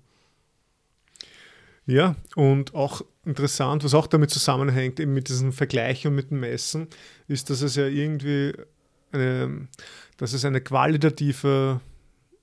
Ja, 1.86 2.16
und 2.34 2.74
auch 2.74 3.02
interessant, 3.24 3.84
was 3.84 3.94
auch 3.94 4.06
damit 4.06 4.30
zusammenhängt, 4.30 5.00
eben 5.00 5.12
mit 5.12 5.28
diesem 5.28 5.52
Vergleich 5.52 6.06
und 6.06 6.14
mit 6.14 6.30
dem 6.30 6.40
Messen, 6.40 6.88
ist, 7.28 7.50
dass 7.50 7.60
es 7.60 7.76
ja 7.76 7.86
irgendwie 7.86 8.52
eine, 9.12 9.68
dass 10.16 10.32
es 10.32 10.44
eine 10.44 10.60
qualitative 10.60 11.80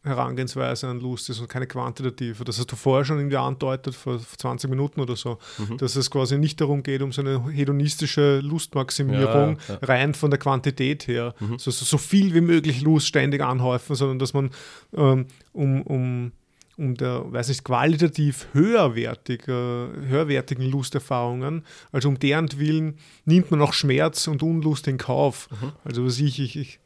Herangehensweise 0.03 0.87
an 0.87 0.99
Lust 0.99 1.29
ist 1.29 1.39
und 1.39 1.47
keine 1.47 1.67
quantitative. 1.67 2.43
Das 2.43 2.57
hast 2.57 2.71
du 2.71 2.75
vorher 2.75 3.05
schon 3.05 3.19
irgendwie 3.19 3.37
andeutet, 3.37 3.93
vor 3.93 4.19
20 4.19 4.67
Minuten 4.67 4.99
oder 4.99 5.15
so, 5.15 5.37
mhm. 5.59 5.77
dass 5.77 5.95
es 5.95 6.09
quasi 6.09 6.39
nicht 6.39 6.59
darum 6.59 6.81
geht, 6.81 7.03
um 7.03 7.11
so 7.11 7.21
eine 7.21 7.47
hedonistische 7.51 8.39
Lustmaximierung 8.39 9.57
ja, 9.67 9.75
ja. 9.75 9.79
rein 9.83 10.15
von 10.15 10.31
der 10.31 10.39
Quantität 10.39 11.07
her, 11.07 11.35
mhm. 11.39 11.59
so, 11.59 11.69
so, 11.69 11.85
so, 11.85 11.99
viel 11.99 12.33
wie 12.33 12.41
möglich 12.41 12.81
Lust 12.81 13.07
ständig 13.07 13.41
anhäufen, 13.41 13.95
sondern 13.95 14.17
dass 14.17 14.33
man 14.33 14.49
ähm, 14.95 15.27
um, 15.53 15.83
um 15.83 16.31
um 16.77 16.95
der, 16.95 17.31
weiß 17.31 17.49
nicht, 17.49 17.63
qualitativ 17.63 18.47
höherwertiger, 18.53 19.89
höherwertigen 20.07 20.69
Lusterfahrungen, 20.69 21.63
also 21.91 22.09
um 22.09 22.17
deren 22.17 22.57
Willen 22.59 22.97
nimmt 23.25 23.51
man 23.51 23.61
auch 23.61 23.73
Schmerz 23.73 24.27
und 24.27 24.43
Unlust 24.43 24.87
in 24.87 24.97
Kauf. 24.97 25.49
Mhm. 25.51 25.71
Also 25.83 26.05
was 26.05 26.19
ich, 26.19 26.39
ich, 26.39 26.55
ich 26.57 26.79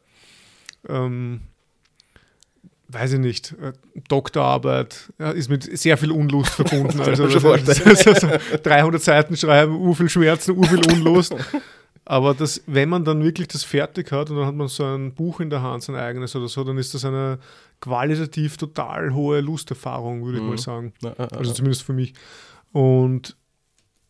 ähm, 0.89 1.41
weiß 2.87 3.13
ich 3.13 3.19
nicht, 3.19 3.53
äh, 3.61 3.73
Doktorarbeit 4.07 5.11
ja, 5.19 5.31
ist 5.31 5.49
mit 5.49 5.63
sehr 5.77 5.97
viel 5.97 6.11
Unlust 6.11 6.51
verbunden. 6.51 6.99
also, 7.01 7.23
also, 7.25 7.51
also 7.51 8.27
300 8.63 9.01
Seiten 9.01 9.37
schreiben, 9.37 9.75
u 9.75 9.93
viel 9.93 10.09
Schmerzen, 10.09 10.57
u 10.57 10.63
viel 10.63 10.85
Unlust. 10.91 11.35
Aber 12.07 12.35
das, 12.35 12.61
wenn 12.67 12.89
man 12.89 13.03
dann 13.03 13.23
wirklich 13.23 13.47
das 13.47 13.63
fertig 13.63 14.11
hat 14.11 14.29
und 14.29 14.37
dann 14.37 14.45
hat 14.45 14.55
man 14.55 14.67
so 14.67 14.85
ein 14.85 15.13
Buch 15.13 15.39
in 15.39 15.49
der 15.49 15.63
Hand, 15.63 15.83
sein 15.83 15.95
eigenes 15.95 16.35
oder 16.35 16.47
so, 16.47 16.63
dann 16.63 16.77
ist 16.77 16.93
das 16.93 17.03
eine 17.03 17.39
qualitativ 17.85 18.57
total 18.57 19.13
hohe 19.13 19.41
Lusterfahrung, 19.41 20.25
würde 20.25 20.39
ich 20.39 20.43
mhm. 20.43 20.49
mal 20.49 20.57
sagen. 20.57 20.93
Also 21.31 21.53
zumindest 21.53 21.83
für 21.83 21.93
mich. 21.93 22.13
Und 22.71 23.37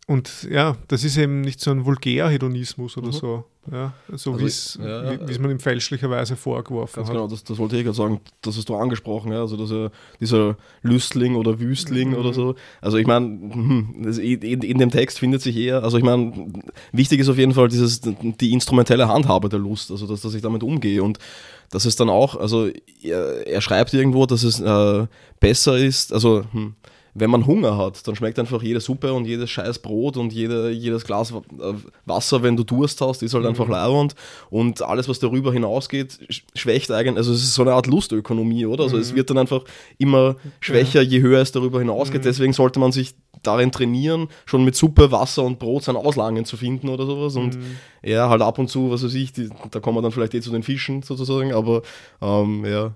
und 0.07 0.47
ja, 0.51 0.77
das 0.87 1.03
ist 1.03 1.17
eben 1.17 1.41
nicht 1.41 1.59
so 1.59 1.71
ein 1.71 1.83
Vulgärhedonismus 1.83 2.95
oder 2.95 3.07
mhm. 3.07 3.11
so. 3.11 3.45
Ja, 3.71 3.93
so 4.13 4.33
also 4.33 4.83
ja, 4.83 5.27
wie 5.27 5.31
es 5.31 5.39
man 5.39 5.49
ihm 5.49 5.59
fälschlicherweise 5.59 6.35
vorgeworfen 6.35 7.03
hat. 7.03 7.11
Genau, 7.11 7.27
das, 7.27 7.43
das 7.43 7.57
wollte 7.57 7.77
ich 7.77 7.83
gerade 7.83 7.97
sagen, 7.97 8.21
das 8.43 8.55
hast 8.55 8.69
du 8.69 8.75
angesprochen, 8.75 9.31
ja, 9.31 9.39
also 9.39 9.57
dass 9.57 9.91
dieser 10.19 10.57
Lüstling 10.83 11.35
oder 11.35 11.59
Wüstling 11.59 12.09
mhm. 12.09 12.17
oder 12.17 12.31
so. 12.31 12.53
Also 12.81 12.97
ich 12.97 13.07
meine, 13.07 13.25
hm, 13.25 14.13
in, 14.19 14.61
in, 14.61 14.77
dem 14.77 14.91
Text 14.91 15.17
findet 15.17 15.41
sich 15.41 15.57
eher, 15.57 15.83
also 15.83 15.97
ich 15.97 16.03
meine, 16.03 16.53
wichtig 16.91 17.19
ist 17.21 17.29
auf 17.29 17.39
jeden 17.39 17.55
Fall 17.55 17.67
dieses, 17.67 18.01
die 18.01 18.53
instrumentelle 18.53 19.07
Handhabe 19.07 19.49
der 19.49 19.57
Lust, 19.57 19.89
also 19.89 20.05
dass, 20.05 20.21
dass 20.21 20.35
ich 20.35 20.43
damit 20.43 20.61
umgehe 20.61 21.01
und 21.01 21.17
dass 21.75 21.83
es 21.83 21.97
dann 21.97 22.09
auch, 22.09 22.37
also 22.37 22.69
er, 23.03 23.45
er 23.45 23.59
schreibt 23.59 23.93
irgendwo, 23.93 24.25
dass 24.25 24.43
es 24.43 24.61
äh, 24.61 25.07
besser 25.41 25.77
ist, 25.77 26.13
also 26.13 26.45
hm, 26.53 26.73
wenn 27.13 27.29
man 27.29 27.45
Hunger 27.45 27.77
hat, 27.77 28.07
dann 28.07 28.15
schmeckt 28.15 28.39
einfach 28.39 28.63
jede 28.63 28.79
Suppe 28.79 29.11
und 29.11 29.25
jedes 29.25 29.49
scheiß 29.49 29.79
Brot 29.79 30.15
und 30.15 30.31
jede, 30.31 30.69
jedes 30.69 31.03
Glas 31.03 31.31
äh, 31.31 31.73
Wasser, 32.05 32.43
wenn 32.43 32.55
du 32.55 32.63
Durst 32.63 33.01
hast, 33.01 33.23
ist 33.23 33.33
halt 33.33 33.43
mhm. 33.43 33.49
einfach 33.49 33.67
leiernd. 33.67 34.15
Und 34.49 34.81
alles, 34.81 35.09
was 35.09 35.19
darüber 35.19 35.51
hinausgeht, 35.51 36.19
schwächt 36.55 36.91
eigentlich, 36.91 37.17
also 37.17 37.33
es 37.33 37.43
ist 37.43 37.55
so 37.55 37.61
eine 37.61 37.73
Art 37.73 37.87
Lustökonomie, 37.87 38.65
oder? 38.65 38.83
Also 38.83 38.95
mhm. 38.95 39.01
es 39.01 39.13
wird 39.13 39.29
dann 39.29 39.37
einfach 39.37 39.63
immer 39.97 40.37
schwächer, 40.61 41.01
ja. 41.01 41.09
je 41.09 41.21
höher 41.21 41.41
es 41.41 41.51
darüber 41.51 41.79
hinausgeht. 41.79 42.21
Mhm. 42.21 42.25
Deswegen 42.25 42.53
sollte 42.53 42.79
man 42.79 42.93
sich 42.93 43.15
darin 43.47 43.71
trainieren, 43.71 44.27
schon 44.45 44.65
mit 44.65 44.75
Suppe, 44.75 45.11
Wasser 45.11 45.43
und 45.43 45.59
Brot 45.59 45.83
sein 45.83 45.95
Auslangen 45.95 46.45
zu 46.45 46.57
finden 46.57 46.89
oder 46.89 47.05
sowas. 47.05 47.35
Und 47.35 47.55
mhm. 47.57 47.77
ja, 48.03 48.29
halt 48.29 48.41
ab 48.41 48.59
und 48.59 48.69
zu, 48.69 48.91
was 48.91 49.03
weiß 49.03 49.13
ich, 49.13 49.33
die, 49.33 49.49
da 49.71 49.79
kommen 49.79 49.97
wir 49.97 50.01
dann 50.01 50.11
vielleicht 50.11 50.33
eh 50.33 50.41
zu 50.41 50.51
den 50.51 50.63
Fischen 50.63 51.01
sozusagen, 51.01 51.53
aber 51.53 51.81
ähm, 52.21 52.65
ja, 52.65 52.93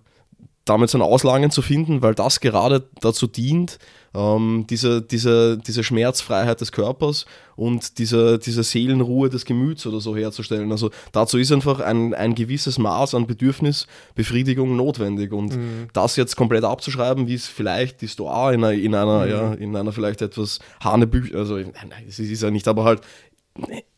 damit 0.69 0.89
sein 0.89 1.01
Auslangen 1.01 1.49
zu 1.49 1.61
finden, 1.61 2.01
weil 2.01 2.13
das 2.13 2.39
gerade 2.39 2.87
dazu 3.01 3.25
dient, 3.25 3.79
ähm, 4.13 4.65
diese, 4.69 5.01
diese, 5.01 5.57
diese 5.57 5.83
Schmerzfreiheit 5.83 6.61
des 6.61 6.71
Körpers 6.71 7.25
und 7.55 7.97
diese, 7.97 8.37
diese 8.39 8.63
Seelenruhe 8.63 9.29
des 9.29 9.45
Gemüts 9.45 9.85
oder 9.87 9.99
so 9.99 10.15
herzustellen. 10.15 10.71
Also 10.71 10.91
dazu 11.11 11.37
ist 11.37 11.51
einfach 11.51 11.79
ein, 11.79 12.13
ein 12.13 12.35
gewisses 12.35 12.77
Maß 12.77 13.15
an 13.15 13.27
Bedürfnisbefriedigung 13.27 14.75
notwendig. 14.75 15.31
Und 15.33 15.55
mhm. 15.55 15.87
das 15.93 16.15
jetzt 16.15 16.35
komplett 16.35 16.63
abzuschreiben, 16.63 17.27
wie 17.27 17.35
es 17.35 17.47
vielleicht 17.47 18.01
die 18.01 18.07
Stoa 18.07 18.51
in 18.51 18.63
einer, 18.63 18.73
in 18.73 18.95
einer, 18.95 19.25
mhm. 19.25 19.31
ja, 19.31 19.53
in 19.53 19.75
einer 19.75 19.91
vielleicht 19.91 20.21
etwas 20.21 20.59
Hanebü, 20.83 21.35
also 21.35 21.55
nein, 21.55 22.05
es 22.07 22.19
ist 22.19 22.43
ja 22.43 22.51
nicht, 22.51 22.67
aber 22.67 22.83
halt 22.83 23.01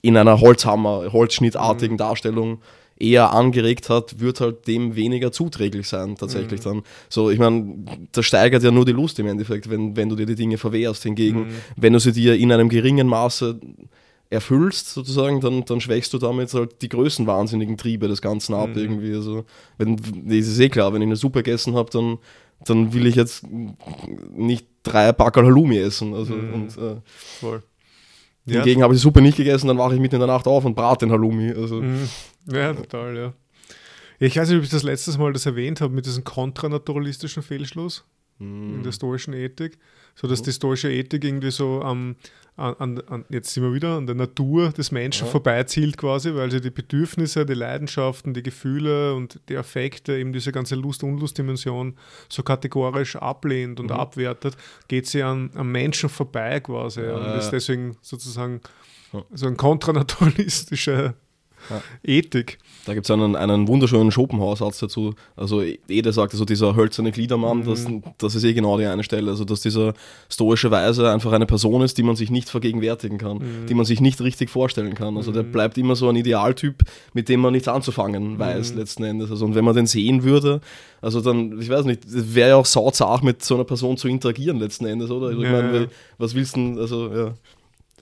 in 0.02 0.18
einer 0.18 0.40
Holzhammer, 0.40 1.12
Holzschnittartigen 1.12 1.96
mhm. 1.96 2.00
Darstellung 2.00 2.62
eher 3.02 3.34
angeregt 3.34 3.89
hat, 3.89 4.20
wird 4.20 4.39
halt 4.39 4.68
dem 4.68 4.95
weniger 4.95 5.32
zuträglich 5.32 5.88
sein, 5.88 6.16
tatsächlich 6.16 6.62
mhm. 6.62 6.64
dann. 6.64 6.82
So, 7.10 7.30
ich 7.30 7.39
meine, 7.39 7.76
das 8.12 8.26
steigert 8.26 8.64
ja 8.64 8.72
nur 8.72 8.86
die 8.86 8.91
Lust 8.91 9.18
im 9.20 9.28
Endeffekt, 9.28 9.70
wenn, 9.70 9.95
wenn 9.95 10.10
du 10.10 10.16
dir 10.16 10.26
die 10.26 10.36
Dinge 10.36 10.58
verwehrst. 10.58 11.04
Hingegen, 11.04 11.39
mhm. 11.39 11.56
wenn 11.76 11.93
du 11.93 11.99
sie 11.99 12.12
dir 12.12 12.36
in 12.36 12.52
einem 12.52 12.70
geringen 12.70 13.08
Maße 13.08 13.60
erfüllst, 14.30 14.89
sozusagen, 14.89 15.41
dann, 15.41 15.66
dann 15.66 15.82
schwächst 15.82 16.14
du 16.14 16.18
damit 16.18 16.54
halt 16.54 16.82
die 16.82 16.89
größenwahnsinnigen 16.89 17.78
Triebe 17.78 18.08
des 18.08 18.22
Ganzen 18.22 18.54
ab, 18.54 18.70
mhm. 18.70 18.78
irgendwie. 18.78 19.14
Also, 19.14 19.45
wenn, 19.78 19.97
das 19.97 20.47
ist 20.47 20.60
eh 20.60 20.70
klar, 20.70 20.93
wenn 20.93 21.02
ich 21.02 21.08
eine 21.08 21.16
Suppe 21.16 21.43
gegessen 21.43 21.76
habe, 21.76 21.89
dann, 21.91 22.18
dann 22.66 22.93
will 22.93 23.08
ich 23.08 23.16
jetzt 23.16 23.45
nicht 24.36 24.68
drei 24.84 25.12
Packerl 25.12 25.45
Halloumi 25.45 25.78
essen. 25.78 26.14
Also, 26.14 26.34
mhm. 26.36 26.54
und, 26.54 26.78
äh, 26.78 26.95
Voll. 27.39 27.64
Hingegen 28.45 28.80
ja. 28.80 28.84
habe 28.86 28.93
ich 28.93 28.99
die 28.99 29.04
Suppe 29.04 29.22
nicht 29.22 29.38
gegessen, 29.38 29.68
dann 29.68 29.78
wache 29.78 29.93
ich 29.93 29.99
mitten 29.99 30.16
in 30.16 30.22
der 30.22 30.28
Nacht 30.28 30.47
auf 30.47 30.66
und 30.66 30.76
brate 30.76 31.06
den 31.06 31.12
Halloumi. 31.12 31.52
Also. 31.52 31.82
Mhm. 31.82 32.08
Ja, 32.48 32.74
total, 32.74 33.18
ja. 33.18 33.34
Ich 34.20 34.38
weiß 34.38 34.50
nicht, 34.50 34.58
ob 34.60 34.64
ich 34.64 34.70
das 34.70 34.84
letztes 34.84 35.18
Mal 35.18 35.34
das 35.34 35.46
erwähnt 35.46 35.82
habe 35.82 35.94
mit 35.94 36.06
diesem 36.06 36.24
kontranaturalistischen 36.24 37.42
Fehlschluss 37.42 38.06
mm. 38.38 38.76
in 38.76 38.84
der 38.84 38.92
stoischen 38.92 39.34
Ethik. 39.34 39.80
So 40.14 40.28
dass 40.28 40.42
oh. 40.42 40.44
die 40.44 40.52
stoische 40.52 40.92
Ethik 40.92 41.24
irgendwie 41.24 41.52
so 41.52 41.82
am, 41.82 42.18
an, 42.58 43.02
an, 43.08 43.26
jetzt 43.30 43.54
sind 43.54 43.64
wir 43.64 43.74
wieder 43.74 43.96
an 43.96 44.06
der 44.06 44.16
Natur 44.16 44.72
des 44.72 44.92
Menschen 44.92 45.26
ja. 45.26 45.32
vorbeizielt 45.32 45.98
quasi, 45.98 46.36
weil 46.36 46.52
sie 46.52 46.62
die 46.62 46.70
Bedürfnisse, 46.70 47.46
die 47.46 47.54
Leidenschaften, 47.54 48.34
die 48.34 48.44
Gefühle 48.44 49.16
und 49.16 49.39
die 49.50 49.58
Affekte, 49.58 50.18
eben 50.18 50.34
diese 50.34 50.52
ganze 50.52 50.76
Lust-Unlust-Dimension 50.76 51.98
so 52.30 52.44
kategorisch 52.44 53.16
ablehnt 53.16 53.80
und 53.80 53.88
mhm. 53.88 53.96
abwertet, 53.96 54.58
geht 54.88 55.08
sie 55.08 55.24
an, 55.24 55.50
am 55.56 55.72
Menschen 55.72 56.10
vorbei 56.10 56.60
quasi 56.60 57.02
ja. 57.02 57.16
und 57.16 57.39
ist 57.39 57.52
deswegen 57.52 57.98
sozusagen 58.02 58.62
so 59.34 59.48
ein 59.48 59.58
kontranaturalistischer 59.58 61.16
ja. 61.70 61.82
Ethik. 62.03 62.57
Da 62.86 62.93
gibt 62.93 63.05
es 63.05 63.12
einen, 63.12 63.36
einen 63.36 63.68
wunderschönen 63.68 64.12
Schopenhauer-Satz 64.12 64.80
dazu. 64.80 65.14
Also 65.36 65.62
Ede 65.88 66.14
sagt, 66.14 66.34
also 66.34 66.45
dieser 66.45 66.76
hölzerne 66.76 67.12
Gliedermann, 67.12 67.59
mhm. 67.59 67.66
das, 67.66 67.88
das 68.18 68.36
ist 68.36 68.43
eh 68.43 68.53
genau 68.53 68.78
die 68.78 68.86
eine 68.86 69.03
Stelle. 69.03 69.32
Also 69.32 69.45
dass 69.45 69.62
dieser 69.62 69.93
stoische 70.30 70.72
Weise 70.72 71.09
einfach 71.09 71.32
eine 71.32 71.45
Person 71.45 71.82
ist, 71.82 71.97
die 71.97 72.03
man 72.03 72.16
sich 72.16 72.32
nicht 72.32 72.49
vergegenwärtigen 72.49 73.18
kann, 73.18 73.38
mhm. 73.38 73.66
die 73.68 73.74
man 73.74 73.86
sich 73.86 74.01
nicht 74.01 74.22
richtig 74.22 74.49
vorstellen 74.49 74.95
kann. 74.95 75.18
Also 75.18 75.32
mhm. 75.32 75.36
der 75.36 75.43
bleibt 75.43 75.78
immer 75.78 75.95
so 75.95 76.09
ein 76.09 76.16
Idealtyp, 76.16 76.84
mit 77.14 77.30
dem 77.30 77.41
man 77.41 77.53
nichts 77.53 77.68
anzufangen 77.68 78.39
weiß, 78.39 78.74
mhm. 78.74 78.80
letzten 78.80 79.03
Endes. 79.03 79.32
Also 79.32 79.45
und 79.45 79.55
wenn 79.55 79.66
man 79.66 79.76
den 79.76 79.88
sehen 79.88 80.24
würde, 80.24 80.62
also 81.01 81.22
dann, 81.22 81.59
ich 81.59 81.70
weiß 81.70 81.86
nicht, 81.86 82.01
wäre 82.05 82.49
ja 82.49 82.55
auch 82.55 82.66
sauzart 82.66 83.24
mit 83.24 83.43
so 83.43 83.55
einer 83.55 83.64
Person 83.64 83.97
zu 83.97 84.07
interagieren 84.07 84.57
letzten 84.57 84.86
Endes, 84.86 85.09
oder? 85.09 85.28
Also 85.28 85.41
ich 85.41 85.49
ja, 85.49 85.62
meine, 85.62 85.89
was 86.18 86.36
willst 86.36 86.55
du 86.55 86.59
denn, 86.59 86.80
also 86.80 87.14
ja. 87.14 87.34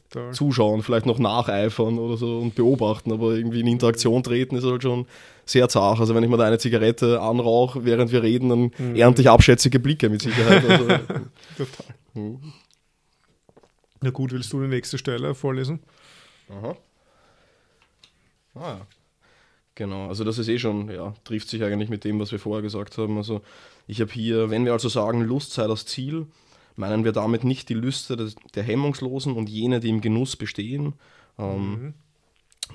Total. 0.09 0.33
zuschauen, 0.33 0.81
vielleicht 0.81 1.05
noch 1.05 1.19
nacheifern 1.19 1.99
oder 1.99 2.17
so 2.17 2.39
und 2.39 2.55
beobachten, 2.55 3.11
aber 3.11 3.33
irgendwie 3.33 3.59
in 3.59 3.67
Interaktion 3.67 4.23
treten 4.23 4.55
ist 4.55 4.63
halt 4.63 4.81
schon 4.81 5.05
sehr 5.45 5.69
zart. 5.69 5.99
Also 5.99 6.15
wenn 6.15 6.23
ich 6.23 6.29
mir 6.29 6.37
da 6.37 6.45
eine 6.45 6.57
Zigarette 6.57 7.21
anrauche, 7.21 7.85
während 7.85 8.11
wir 8.11 8.23
reden, 8.23 8.49
dann 8.49 8.71
mhm. 8.77 8.95
ernte 8.95 9.21
ich 9.21 9.29
abschätzige 9.29 9.79
Blicke 9.79 10.09
mit 10.09 10.21
Sicherheit. 10.21 10.67
Also, 10.67 10.87
Total. 11.57 11.95
Mhm. 12.15 12.53
Na 14.01 14.09
gut, 14.09 14.31
willst 14.31 14.51
du 14.51 14.61
die 14.61 14.67
nächste 14.67 14.97
Stelle 14.97 15.35
vorlesen? 15.35 15.79
Aha. 16.49 16.75
Ah, 18.55 18.59
ja. 18.59 18.87
Genau, 19.75 20.07
also 20.07 20.25
das 20.25 20.37
ist 20.37 20.49
eh 20.49 20.59
schon, 20.59 20.89
ja, 20.89 21.13
trifft 21.23 21.47
sich 21.47 21.63
eigentlich 21.63 21.89
mit 21.89 22.03
dem, 22.03 22.19
was 22.19 22.31
wir 22.31 22.39
vorher 22.39 22.61
gesagt 22.61 22.97
haben. 22.97 23.17
Also 23.17 23.41
ich 23.87 24.01
habe 24.01 24.11
hier, 24.11 24.49
wenn 24.49 24.65
wir 24.65 24.73
also 24.73 24.89
sagen, 24.89 25.21
Lust 25.21 25.53
sei 25.53 25.67
das 25.67 25.85
Ziel, 25.85 26.27
meinen 26.79 27.03
wir 27.03 27.11
damit 27.11 27.43
nicht 27.43 27.67
die 27.69 27.73
Lüste 27.73 28.15
des, 28.15 28.35
der 28.55 28.63
Hemmungslosen 28.63 29.33
und 29.33 29.49
jene, 29.49 29.81
die 29.81 29.89
im 29.89 30.01
Genuss 30.01 30.35
bestehen. 30.35 30.93
Ähm, 31.37 31.71
Mhm. 31.71 31.93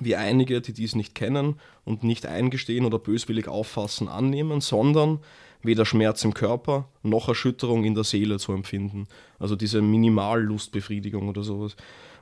Wie 0.01 0.17
einige, 0.17 0.59
die 0.59 0.73
dies 0.73 0.93
nicht 0.93 1.15
kennen 1.15 1.55
und 1.85 2.03
nicht 2.03 2.25
eingestehen 2.25 2.83
oder 2.83 2.99
böswillig 2.99 3.47
auffassen, 3.47 4.09
annehmen, 4.09 4.59
sondern 4.59 5.19
weder 5.63 5.85
Schmerz 5.85 6.25
im 6.25 6.33
Körper 6.33 6.89
noch 7.01 7.29
Erschütterung 7.29 7.85
in 7.85 7.95
der 7.95 8.03
Seele 8.03 8.37
zu 8.37 8.51
empfinden. 8.51 9.07
Also 9.39 9.55
diese 9.55 9.81
Minimallustbefriedigung 9.81 11.29
oder 11.29 11.43
sowas. 11.43 11.77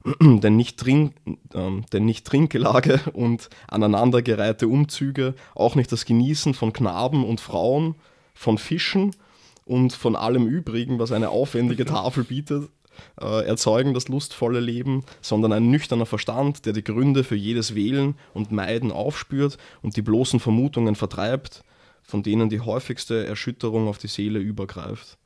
denn, 0.22 0.56
nicht 0.56 0.80
Trink, 0.80 1.16
ähm, 1.56 1.84
denn 1.92 2.06
nicht 2.06 2.28
Trinkgelage 2.28 3.00
und 3.14 3.50
aneinandergereihte 3.68 4.68
Umzüge, 4.68 5.34
auch 5.56 5.74
nicht 5.74 5.92
das 5.92 6.06
Genießen 6.06 6.54
von 6.54 6.74
Knaben 6.74 7.26
und 7.26 7.42
Frauen, 7.42 7.96
von 8.36 8.60
Fischen 8.60 9.16
und 9.66 9.94
von 9.94 10.16
allem 10.16 10.48
Übrigen, 10.48 11.00
was 11.00 11.12
eine 11.12 11.30
aufwendige 11.30 11.86
Tafel 11.98 12.24
bietet, 12.24 12.70
äh, 13.20 13.46
erzeugen 13.46 13.94
das 13.94 14.08
lustvolle 14.08 14.60
Leben, 14.60 15.04
sondern 15.22 15.52
ein 15.54 15.70
nüchterner 15.72 16.06
Verstand, 16.06 16.66
der 16.66 16.74
die 16.74 16.84
Gründe 16.84 17.24
für 17.24 17.36
jedes 17.36 17.76
Wählen 17.76 18.16
und 18.34 18.52
Meiden 18.52 18.92
aufspürt 18.92 19.58
und 19.82 19.98
die 19.98 20.02
bloßen 20.02 20.40
Vermutungen 20.40 20.96
vertreibt, 20.96 21.64
von 22.04 22.22
denen 22.24 22.50
die 22.50 22.60
häufigste 22.60 23.26
Erschütterung 23.26 23.88
auf 23.88 23.98
die 23.98 24.08
Seele 24.08 24.40
übergreift. 24.40 25.18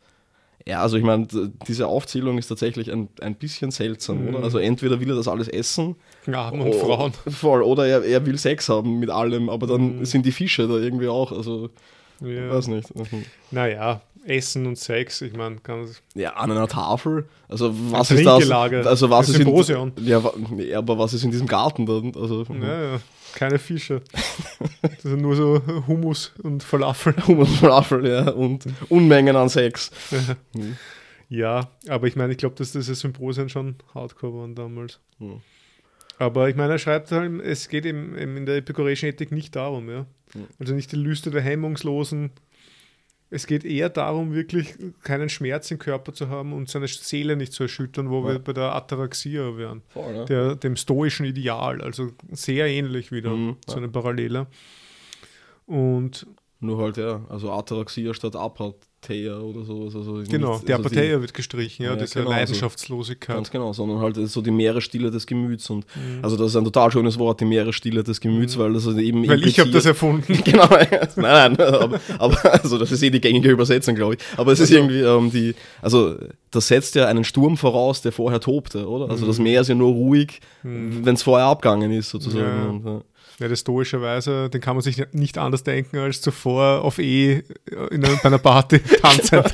Ja, 0.65 0.81
also 0.81 0.97
ich 0.97 1.03
meine, 1.03 1.27
diese 1.67 1.87
Aufzählung 1.87 2.37
ist 2.37 2.47
tatsächlich 2.47 2.91
ein, 2.91 3.07
ein 3.21 3.35
bisschen 3.35 3.71
seltsam, 3.71 4.27
oder? 4.27 4.43
Also 4.43 4.57
entweder 4.57 4.99
will 4.99 5.09
er 5.09 5.15
das 5.15 5.29
alles 5.29 5.47
essen 5.47 5.95
Knaben 6.25 6.59
und 6.59 6.75
Frauen. 6.75 7.13
Voll, 7.29 7.61
oder 7.63 7.87
er, 7.87 8.03
er 8.03 8.25
will 8.25 8.37
Sex 8.37 8.67
haben 8.67 8.99
mit 8.99 9.09
allem, 9.09 9.49
aber 9.49 9.65
dann 9.65 10.03
sind 10.05 10.25
die 10.25 10.33
Fische 10.33 10.67
da 10.67 10.75
irgendwie 10.75 11.07
auch, 11.07 11.31
also 11.31 11.69
Ja. 12.19 12.49
weiß 12.49 12.67
nicht. 12.67 12.93
Mhm. 12.95 13.23
Naja, 13.51 14.01
Essen 14.27 14.65
und 14.65 14.77
Sex, 14.77 15.21
ich 15.21 15.33
meine, 15.33 15.57
kann 15.57 15.87
Ja, 16.13 16.33
an 16.33 16.51
einer 16.51 16.67
Tafel. 16.67 17.27
Also 17.47 17.73
was 17.91 18.11
ist 18.11 18.25
das? 18.25 18.49
Also 18.51 19.09
was 19.09 19.29
ist 19.29 19.39
in, 19.39 19.93
ja, 20.05 20.21
ja, 20.57 20.77
aber 20.77 20.97
was 20.97 21.13
ist 21.13 21.23
in 21.23 21.31
diesem 21.31 21.47
Garten 21.47 21.85
dann? 21.85 22.13
Also 22.15 22.45
Ja, 22.61 22.93
ja, 22.93 22.99
keine 23.33 23.57
Fische. 23.57 24.01
Das 24.81 25.03
sind 25.03 25.21
nur 25.21 25.35
so 25.35 25.61
Hummus 25.87 26.33
und 26.43 26.63
Falafel. 26.63 27.15
Hummus 27.27 27.57
Falafel, 27.57 28.05
ja, 28.07 28.29
und 28.31 28.65
Unmengen 28.89 29.35
an 29.35 29.49
Sex. 29.49 29.91
Ja, 31.29 31.69
aber 31.89 32.07
ich 32.07 32.15
meine, 32.15 32.31
ich 32.31 32.37
glaube, 32.37 32.55
dass 32.55 32.71
diese 32.71 32.95
Symposien 32.95 33.49
schon 33.49 33.75
hardcore 33.93 34.33
waren 34.33 34.55
damals. 34.55 34.99
Hm. 35.19 35.41
Aber 36.19 36.49
ich 36.49 36.55
meine, 36.55 36.73
er 36.73 36.79
schreibt 36.79 37.11
halt, 37.11 37.41
es 37.41 37.69
geht 37.69 37.85
eben, 37.85 38.17
eben 38.17 38.37
in 38.37 38.45
der 38.45 38.55
epikureischen 38.55 39.09
Ethik 39.09 39.31
nicht 39.31 39.55
darum, 39.55 39.89
ja. 39.89 40.05
Hm. 40.33 40.47
Also 40.59 40.73
nicht 40.73 40.91
die 40.91 40.95
Lüste 40.95 41.29
der 41.29 41.41
Hemmungslosen. 41.41 42.31
Es 43.29 43.45
geht 43.45 43.65
eher 43.65 43.89
darum, 43.89 44.33
wirklich 44.33 44.75
keinen 45.03 45.27
Schmerz 45.27 45.69
im 45.71 45.79
Körper 45.79 46.13
zu 46.13 46.29
haben 46.29 46.53
und 46.53 46.69
seine 46.69 46.87
Seele 46.87 47.35
nicht 47.35 47.51
zu 47.51 47.63
erschüttern, 47.63 48.09
wo 48.09 48.21
Ja. 48.25 48.33
wir 48.33 48.39
bei 48.39 48.53
der 48.53 48.73
Ataraxia 48.73 49.57
wären. 49.57 49.81
Voll, 49.89 50.13
ne? 50.13 50.25
Der, 50.25 50.55
dem 50.55 50.75
stoischen 50.77 51.25
Ideal, 51.25 51.81
also 51.81 52.11
sehr 52.31 52.67
ähnlich 52.67 53.11
wieder, 53.11 53.31
Mhm, 53.31 53.57
so 53.67 53.75
eine 53.77 53.89
Parallele. 53.89 54.47
Und 55.65 56.25
Nur 56.59 56.79
halt, 56.81 56.97
ja, 56.97 57.21
also 57.29 57.51
Ataraxia 57.51 58.15
statt 58.15 58.35
Apatheia 58.35 59.37
oder 59.37 59.63
sowas. 59.63 59.95
Also 59.95 60.23
genau, 60.27 60.53
nicht- 60.53 60.67
die 60.67 60.73
also 60.73 60.85
Apatheia 60.85 61.21
wird 61.21 61.31
gestrichen, 61.35 61.83
ja, 61.85 61.91
Ja, 61.91 61.95
diese 61.97 62.15
genau, 62.15 62.31
also 62.31 62.39
Leidenschaftslosigkeit. 62.39 63.35
Ganz 63.35 63.51
genau, 63.51 63.73
sondern 63.73 63.99
halt 63.99 64.15
so 64.27 64.41
die 64.41 64.49
Meeresstille 64.49 65.11
des 65.11 65.27
Gemüts. 65.27 65.69
Und 65.69 65.85
Mhm. 65.95 66.23
also 66.23 66.35
das 66.35 66.47
ist 66.47 66.55
ein 66.55 66.63
total 66.63 66.91
schönes 66.91 67.19
Wort, 67.19 67.41
die 67.41 67.45
Meeresstille 67.45 68.01
des 68.03 68.19
Gemüts, 68.19 68.57
weil 68.57 68.73
das 68.73 68.87
also 68.87 68.97
eben 68.99 69.27
Weil 69.27 69.45
ich 69.47 69.59
habe 69.59 69.69
das 69.69 69.85
erfunden. 69.85 70.33
Genau, 70.43 70.67
nein, 70.67 70.87
nein, 71.15 71.59
aber, 71.61 71.99
aber 72.17 72.53
also 72.63 72.79
das 72.79 72.91
ist 72.91 73.03
eh 73.03 73.11
die 73.11 73.21
gängige 73.21 73.51
Übersetzung, 73.51 73.93
glaube 73.93 74.15
ich. 74.15 74.19
Aber 74.35 74.51
es 74.51 74.59
ist 74.59 74.71
irgendwie 74.71 75.01
ähm, 75.01 75.29
die, 75.29 75.53
also 75.83 76.15
das 76.49 76.67
setzt 76.67 76.95
ja 76.95 77.05
einen 77.05 77.23
Sturm 77.23 77.55
voraus, 77.55 78.01
der 78.01 78.11
vorher 78.11 78.39
tobte, 78.39 78.87
oder? 78.89 79.11
Also 79.11 79.27
das 79.27 79.37
Meer 79.37 79.61
ist 79.61 79.67
ja 79.67 79.75
nur 79.75 79.91
ruhig, 79.91 80.39
wenn 80.63 81.13
es 81.13 81.21
vorher 81.21 81.45
abgegangen 81.45 81.91
ist, 81.91 82.09
sozusagen. 82.09 82.45
Mhm. 82.45 82.63
Ja. 82.63 82.69
Und, 82.69 82.85
ja. 82.85 83.01
Ja, 83.39 83.47
der 83.47 83.55
stoischerweise, 83.55 84.49
den 84.49 84.61
kann 84.61 84.75
man 84.75 84.81
sich 84.81 85.03
nicht 85.11 85.37
anders 85.37 85.63
denken 85.63 85.97
als 85.97 86.21
zuvor 86.21 86.81
auf 86.81 86.97
E 86.97 87.43
in 87.91 88.03
einer, 88.03 88.15
bei 88.15 88.25
einer 88.25 88.39
Party 88.39 88.79
tanzend. 89.01 89.53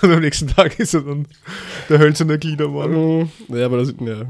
Und 0.00 0.10
am 0.10 0.20
nächsten 0.20 0.48
Tag 0.48 0.78
ist 0.78 0.94
er 0.94 1.02
dann 1.02 1.28
der 1.90 1.98
hölzerne 1.98 2.38
Gliedermann. 2.38 3.30
Ja, 3.48 3.66
aber 3.66 3.76
das 3.78 3.94
ja, 4.00 4.24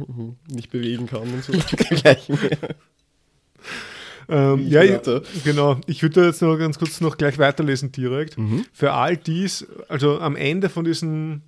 nicht 0.48 0.70
bewegen 0.70 1.06
kann 1.06 1.22
und 1.22 1.44
so. 1.44 1.52
Dergleichen. 1.52 2.38
Ähm, 4.28 4.68
ja, 4.68 4.82
ich 4.82 5.00
genau. 5.44 5.80
Ich 5.86 6.02
würde 6.02 6.24
jetzt 6.24 6.42
noch 6.42 6.56
ganz 6.56 6.78
kurz 6.78 7.00
noch 7.00 7.18
gleich 7.18 7.38
weiterlesen 7.38 7.92
direkt. 7.92 8.38
Mhm. 8.38 8.64
Für 8.72 8.92
all 8.92 9.16
dies, 9.16 9.66
also 9.88 10.20
am 10.20 10.36
Ende 10.36 10.68
von 10.68 10.84
diesem 10.84 11.42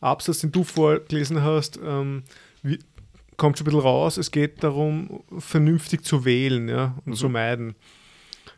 Absatz, 0.00 0.38
den 0.38 0.52
du 0.52 0.64
vorgelesen 0.64 1.42
hast, 1.42 1.78
ähm, 1.84 2.22
wie, 2.62 2.78
kommt 3.42 3.58
schon 3.58 3.64
ein 3.64 3.70
bisschen 3.72 3.80
raus, 3.80 4.18
es 4.18 4.30
geht 4.30 4.62
darum, 4.62 5.24
vernünftig 5.36 6.04
zu 6.04 6.24
wählen 6.24 6.68
ja, 6.68 6.96
und 7.04 7.16
zu 7.16 7.28
meiden. 7.28 7.74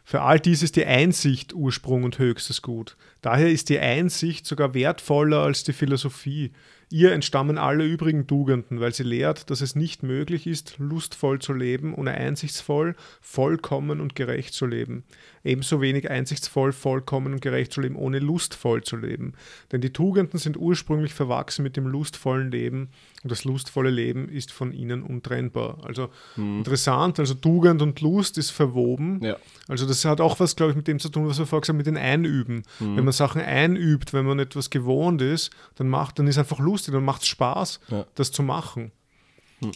Für 0.04 0.20
all 0.20 0.38
dies 0.38 0.62
ist 0.62 0.76
die 0.76 0.84
Einsicht 0.84 1.54
Ursprung 1.54 2.04
und 2.04 2.18
höchstes 2.18 2.60
Gut. 2.60 2.94
Daher 3.22 3.48
ist 3.48 3.70
die 3.70 3.78
Einsicht 3.78 4.44
sogar 4.44 4.74
wertvoller 4.74 5.38
als 5.38 5.64
die 5.64 5.72
Philosophie. 5.72 6.52
Ihr 6.90 7.12
entstammen 7.12 7.56
alle 7.56 7.86
übrigen 7.86 8.26
Tugenden, 8.26 8.78
weil 8.78 8.92
sie 8.92 9.04
lehrt, 9.04 9.48
dass 9.48 9.62
es 9.62 9.74
nicht 9.74 10.02
möglich 10.02 10.46
ist, 10.46 10.74
lustvoll 10.76 11.38
zu 11.38 11.54
leben, 11.54 11.94
ohne 11.94 12.10
einsichtsvoll, 12.10 12.94
vollkommen 13.22 14.02
und 14.02 14.14
gerecht 14.14 14.52
zu 14.52 14.66
leben. 14.66 15.04
Ebenso 15.44 15.80
wenig 15.80 16.10
einsichtsvoll, 16.10 16.72
vollkommen 16.72 17.32
und 17.32 17.40
gerecht 17.40 17.72
zu 17.72 17.80
leben, 17.80 17.96
ohne 17.96 18.18
lustvoll 18.18 18.84
zu 18.84 18.96
leben. 18.96 19.32
Denn 19.72 19.80
die 19.80 19.94
Tugenden 19.94 20.38
sind 20.38 20.58
ursprünglich 20.58 21.14
verwachsen 21.14 21.62
mit 21.62 21.78
dem 21.78 21.86
lustvollen 21.86 22.50
Leben 22.50 22.90
und 23.24 23.30
das 23.30 23.44
lustvolle 23.44 23.88
Leben 23.90 24.28
ist 24.28 24.52
von 24.52 24.72
ihnen 24.72 25.02
untrennbar. 25.02 25.78
Also 25.82 26.10
interessant, 26.36 27.18
also 27.18 27.32
Tugend 27.34 27.80
und 27.80 28.02
Lust 28.02 28.36
ist 28.36 28.50
verwoben. 28.50 29.20
Ja. 29.22 29.36
Also 29.66 29.86
das 29.86 30.04
hat 30.04 30.20
auch 30.20 30.38
was, 30.40 30.56
glaube 30.56 30.72
ich, 30.72 30.76
mit 30.76 30.86
dem 30.86 30.98
zu 30.98 31.08
tun, 31.08 31.26
was 31.26 31.38
wir 31.38 31.46
vorher 31.46 31.62
gesagt 31.62 31.70
haben, 31.70 31.78
mit 31.78 31.86
dem 31.86 31.96
Einüben. 31.96 32.64
Mhm. 32.78 32.96
Wenn 32.96 33.04
man 33.04 33.12
Sachen 33.12 33.40
einübt, 33.40 34.12
wenn 34.12 34.26
man 34.26 34.38
etwas 34.38 34.68
gewohnt 34.68 35.22
ist, 35.22 35.50
dann 35.76 35.88
macht, 35.88 36.18
dann 36.18 36.26
ist 36.26 36.36
einfach 36.36 36.58
lustig, 36.58 36.92
dann 36.92 37.04
macht 37.04 37.22
es 37.22 37.28
Spaß, 37.28 37.80
Ja. 37.88 38.00
Hm. 38.00 38.04
das 38.14 38.30
zu 38.30 38.42
machen. 38.42 38.92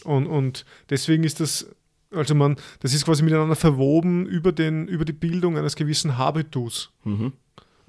Und, 0.03 0.27
und 0.27 0.65
deswegen 0.91 1.23
ist 1.23 1.39
das, 1.39 1.67
also 2.11 2.35
man, 2.35 2.57
das 2.81 2.93
ist 2.93 3.05
quasi 3.05 3.23
miteinander 3.23 3.55
verwoben 3.55 4.27
über, 4.27 4.51
den, 4.51 4.87
über 4.87 5.05
die 5.05 5.13
Bildung 5.13 5.57
eines 5.57 5.75
gewissen 5.75 6.17
Habitus. 6.17 6.91
Mhm. 7.03 7.33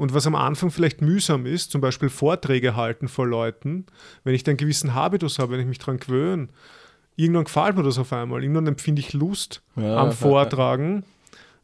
Und 0.01 0.15
was 0.15 0.27
am 0.27 0.35
Anfang 0.35 0.71
vielleicht 0.71 1.03
mühsam 1.03 1.45
ist, 1.45 1.73
zum 1.73 1.83
Beispiel 1.83 2.09
Vorträge 2.09 2.75
halten 2.75 3.07
vor 3.07 3.27
Leuten, 3.27 3.85
wenn 4.25 4.35
ich 4.35 4.43
dann 4.43 4.53
einen 4.53 4.57
gewissen 4.57 4.95
Habitus 4.95 5.39
habe, 5.39 5.53
wenn 5.53 5.61
ich 5.61 5.67
mich 5.67 5.79
daran 5.79 5.99
gewöhne, 5.99 6.49
irgendwann 7.17 7.45
gefällt 7.45 7.77
mir 7.77 7.83
das 7.83 7.99
auf 7.99 8.11
einmal. 8.15 8.43
Irgendwann 8.43 8.67
empfinde 8.67 9.01
ich 9.01 9.13
Lust 9.13 9.61
Ja, 9.77 9.99
am 9.99 10.07
ja, 10.07 10.13
Vortragen, 10.13 11.05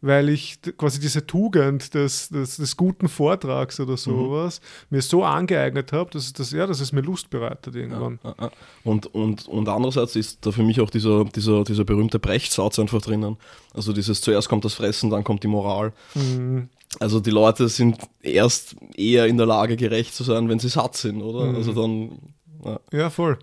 weil 0.03 0.29
ich 0.29 0.59
quasi 0.77 1.01
diese 1.01 1.27
Tugend 1.27 1.95
des, 1.95 2.29
des, 2.29 2.59
des 2.59 2.77
guten 2.77 3.09
Vortrags 3.09 3.81
oder 3.81 3.97
sowas 3.97 4.61
mir 4.91 5.01
so 5.01 5.25
angeeignet 5.25 5.95
habe, 5.95 6.11
dass, 6.11 6.35
das, 6.35 6.51
ja, 6.51 6.67
dass 6.67 6.81
es 6.81 6.93
mir 6.93 7.01
Lust 7.01 7.31
bereitet 7.31 7.75
irgendwann. 7.75 8.19
Ah. 8.23 8.51
Und, 8.85 9.07
und, 9.15 9.49
und 9.49 9.67
andererseits 9.67 10.15
ist 10.15 10.45
da 10.45 10.53
für 10.53 10.63
mich 10.63 10.83
auch 10.83 10.91
dieser, 10.91 11.25
dieser, 11.25 11.65
dieser 11.65 11.85
berühmte 11.85 12.19
Brechtsatz 12.19 12.79
einfach 12.79 13.01
drinnen. 13.01 13.39
Also 13.73 13.95
dieses 13.95 14.21
zuerst 14.21 14.51
kommt 14.51 14.67
das 14.67 14.75
Fressen, 14.75 15.09
dann 15.09 15.25
kommt 15.25 15.43
die 15.43 15.49
Moral. 15.49 15.95
Mhm. 16.15 16.69
Also 16.99 17.21
die 17.21 17.31
Leute 17.31 17.69
sind 17.69 17.99
erst 18.23 18.77
eher 18.95 19.27
in 19.27 19.37
der 19.37 19.47
Lage, 19.47 19.77
gerecht 19.77 20.15
zu 20.15 20.25
sein, 20.25 20.49
wenn 20.49 20.59
sie 20.59 20.69
satt 20.69 20.97
sind, 20.97 21.23
oder? 21.23 21.47
Mhm. 21.47 21.57
Also 21.57 21.73
dann, 21.73 22.19
ja. 22.65 22.81
Ja, 22.93 23.11
voll. 23.11 23.39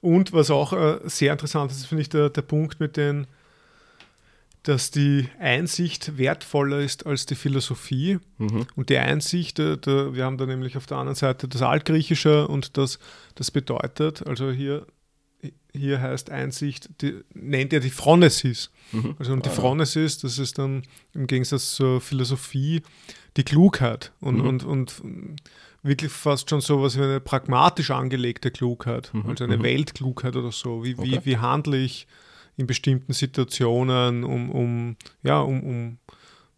Und 0.00 0.32
was 0.32 0.50
auch 0.50 0.72
äh, 0.72 0.98
sehr 1.04 1.32
interessant 1.32 1.70
ist, 1.70 1.86
finde 1.86 2.02
ich 2.02 2.08
der, 2.08 2.30
der 2.30 2.42
Punkt 2.42 2.80
mit 2.80 2.96
den, 2.96 3.26
dass 4.62 4.90
die 4.90 5.28
Einsicht 5.38 6.18
wertvoller 6.18 6.80
ist 6.80 7.06
als 7.06 7.24
die 7.26 7.34
Philosophie. 7.34 8.18
Mhm. 8.38 8.66
Und 8.74 8.90
die 8.90 8.98
Einsicht, 8.98 9.58
äh, 9.58 9.78
da, 9.78 10.14
wir 10.14 10.24
haben 10.24 10.38
da 10.38 10.46
nämlich 10.46 10.76
auf 10.76 10.86
der 10.86 10.98
anderen 10.98 11.14
Seite 11.14 11.48
das 11.48 11.62
Altgriechische 11.62 12.46
und 12.48 12.76
das, 12.76 12.98
das 13.36 13.50
bedeutet, 13.50 14.26
also 14.26 14.50
hier, 14.50 14.86
hier 15.72 16.00
heißt 16.00 16.30
Einsicht, 16.30 16.88
die, 17.02 17.14
nennt 17.34 17.72
er 17.72 17.80
die 17.80 17.90
Phronesis. 17.90 18.70
Mhm. 18.92 19.14
Also 19.18 19.32
und 19.32 19.44
die 19.44 19.50
Ah. 19.50 19.52
Phronesis, 19.52 20.18
das 20.18 20.38
ist 20.38 20.58
dann 20.58 20.82
im 21.14 21.26
Gegensatz 21.26 21.74
zur 21.74 22.00
Philosophie 22.00 22.82
die 23.36 23.44
Klugheit 23.44 24.12
und, 24.20 24.36
Mhm. 24.38 24.46
und, 24.46 24.64
und 24.64 25.02
wirklich 25.82 26.10
fast 26.10 26.48
schon 26.50 26.60
so 26.60 26.82
was 26.82 26.96
wie 26.98 27.02
eine 27.02 27.20
pragmatisch 27.20 27.90
angelegte 27.90 28.50
Klugheit, 28.50 29.10
Mhm, 29.12 29.26
also 29.28 29.44
eine 29.44 29.58
mhm. 29.58 29.62
Weltklugheit 29.62 30.34
oder 30.36 30.50
so. 30.52 30.82
Wie, 30.82 30.96
wie, 30.98 31.16
Okay. 31.18 31.20
wie 31.24 31.36
handle 31.36 31.76
ich 31.76 32.06
in 32.56 32.66
bestimmten 32.66 33.12
Situationen, 33.12 34.24
um, 34.24 34.50
um, 34.50 34.96
ja, 35.22 35.40
um, 35.40 35.62
um 35.62 35.98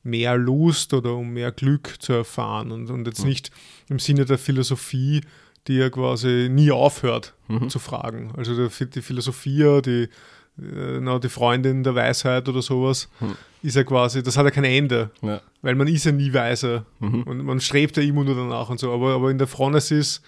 mehr 0.04 0.36
Lust 0.36 0.94
oder 0.94 1.14
um 1.14 1.30
mehr 1.30 1.50
Glück 1.50 1.96
zu 1.98 2.12
erfahren 2.12 2.70
und, 2.70 2.88
und 2.88 3.06
jetzt 3.06 3.22
Mhm. 3.22 3.28
nicht 3.30 3.50
im 3.88 3.98
Sinne 3.98 4.24
der 4.24 4.38
Philosophie, 4.38 5.22
die 5.66 5.74
ja 5.76 5.90
quasi 5.90 6.48
nie 6.50 6.70
aufhört 6.70 7.34
Mhm. 7.48 7.68
zu 7.70 7.78
fragen. 7.78 8.32
Also 8.36 8.68
die 8.68 9.02
Philosophie, 9.02 9.80
die 9.84 10.08
äh, 10.60 10.98
na, 11.00 11.18
die 11.18 11.28
Freundin 11.28 11.82
der 11.84 11.94
Weisheit 11.94 12.48
oder 12.48 12.62
sowas, 12.62 13.08
ist 13.62 13.76
ja 13.76 13.84
quasi, 13.84 14.22
das 14.22 14.36
hat 14.36 14.44
ja 14.44 14.50
kein 14.50 14.64
Ende, 14.64 15.10
Ja. 15.22 15.40
weil 15.62 15.74
man 15.76 15.86
ist 15.88 16.04
ja 16.04 16.12
nie 16.12 16.32
weise 16.34 16.84
und 17.00 17.44
man 17.44 17.60
strebt 17.60 17.96
ja 17.96 18.02
immer 18.02 18.24
nur 18.24 18.34
danach 18.34 18.68
und 18.68 18.78
so, 18.80 18.92
aber, 18.92 19.14
aber 19.14 19.30
in 19.30 19.38
der 19.38 19.46
Phronesis 19.46 20.20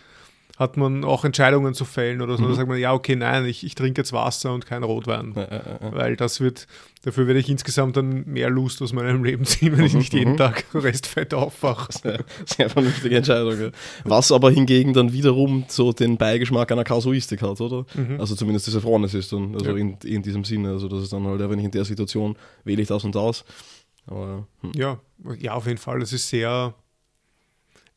hat 0.60 0.76
man 0.76 1.04
auch 1.04 1.24
Entscheidungen 1.24 1.72
zu 1.72 1.86
fällen 1.86 2.20
oder 2.20 2.36
so, 2.36 2.46
da 2.46 2.52
sagt 2.52 2.68
man, 2.68 2.78
ja, 2.78 2.92
okay, 2.92 3.16
nein, 3.16 3.46
ich, 3.46 3.64
ich 3.64 3.74
trinke 3.74 4.02
jetzt 4.02 4.12
Wasser 4.12 4.52
und 4.52 4.66
kein 4.66 4.82
Rotwein, 4.82 5.32
Ja, 5.34 5.42
ja, 5.42 5.62
ja. 5.80 5.92
weil 5.94 6.16
das 6.16 6.38
wird, 6.42 6.66
dafür 7.02 7.26
werde 7.26 7.40
ich 7.40 7.48
insgesamt 7.48 7.96
dann 7.96 8.26
mehr 8.26 8.50
Lust 8.50 8.82
aus 8.82 8.92
meinem 8.92 9.24
Leben 9.24 9.46
ziehen, 9.46 9.78
wenn 9.78 9.86
ich 9.86 9.94
nicht 9.94 10.12
jeden 10.12 10.36
Tag 10.36 10.66
restfett 10.74 11.32
aufwache. 11.32 11.90
Sehr, 11.90 12.24
sehr 12.44 12.68
vernünftige 12.68 13.16
Entscheidung. 13.16 13.72
Was 14.04 14.30
aber 14.30 14.50
hingegen 14.50 14.92
dann 14.92 15.14
wiederum 15.14 15.64
so 15.68 15.94
den 15.94 16.18
Beigeschmack 16.18 16.70
einer 16.70 16.84
Kasuistik 16.84 17.40
hat, 17.40 17.58
oder? 17.62 17.86
Also 18.18 18.34
zumindest 18.34 18.66
diese 18.66 18.82
Phronesis 18.82 19.30
dann, 19.30 19.54
also 19.54 19.74
in, 19.76 19.96
in 20.04 20.22
diesem 20.22 20.44
Sinne. 20.44 20.72
Also 20.72 20.88
das 20.88 21.04
ist 21.04 21.12
dann 21.14 21.24
halt, 21.26 21.40
wenn 21.40 21.58
ich 21.58 21.64
in 21.64 21.70
der 21.70 21.86
Situation 21.86 22.36
wähle 22.64 22.82
ich 22.82 22.88
das 22.88 23.02
und 23.02 23.14
das. 23.14 23.46
Aber 24.06 24.46
hm. 24.60 24.72
Ja, 24.74 25.00
ja, 25.38 25.54
auf 25.54 25.66
jeden 25.66 25.78
Fall. 25.78 26.02
Es 26.02 26.12
ist 26.12 26.28
sehr, 26.28 26.74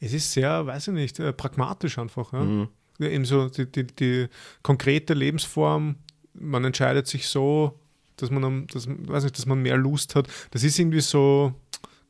es 0.06 0.14
ist 0.14 0.32
sehr, 0.32 0.66
weiß 0.66 0.90
ich 0.90 0.94
nicht, 0.94 1.20
äh, 1.20 1.34
pragmatisch 1.34 1.98
einfach. 1.98 2.34
Ja? 2.34 2.42
Mhm. 2.42 2.68
Ja, 3.00 3.08
Eben 3.08 3.26
so 3.26 3.50
die, 3.50 3.66
die, 3.72 3.86
die 3.88 4.28
konkrete 4.62 5.14
Lebensform, 5.14 5.96
man 6.34 6.64
entscheidet 6.66 7.08
sich 7.08 7.28
so, 7.28 7.80
dass 8.18 8.30
man, 8.30 8.68
dass, 8.68 8.88
weiß 8.88 9.24
nicht, 9.24 9.38
dass 9.38 9.46
man 9.46 9.62
mehr 9.62 9.78
Lust 9.78 10.16
hat. 10.16 10.28
Das 10.52 10.64
ist 10.64 10.78
irgendwie 10.78 11.02
so 11.02 11.54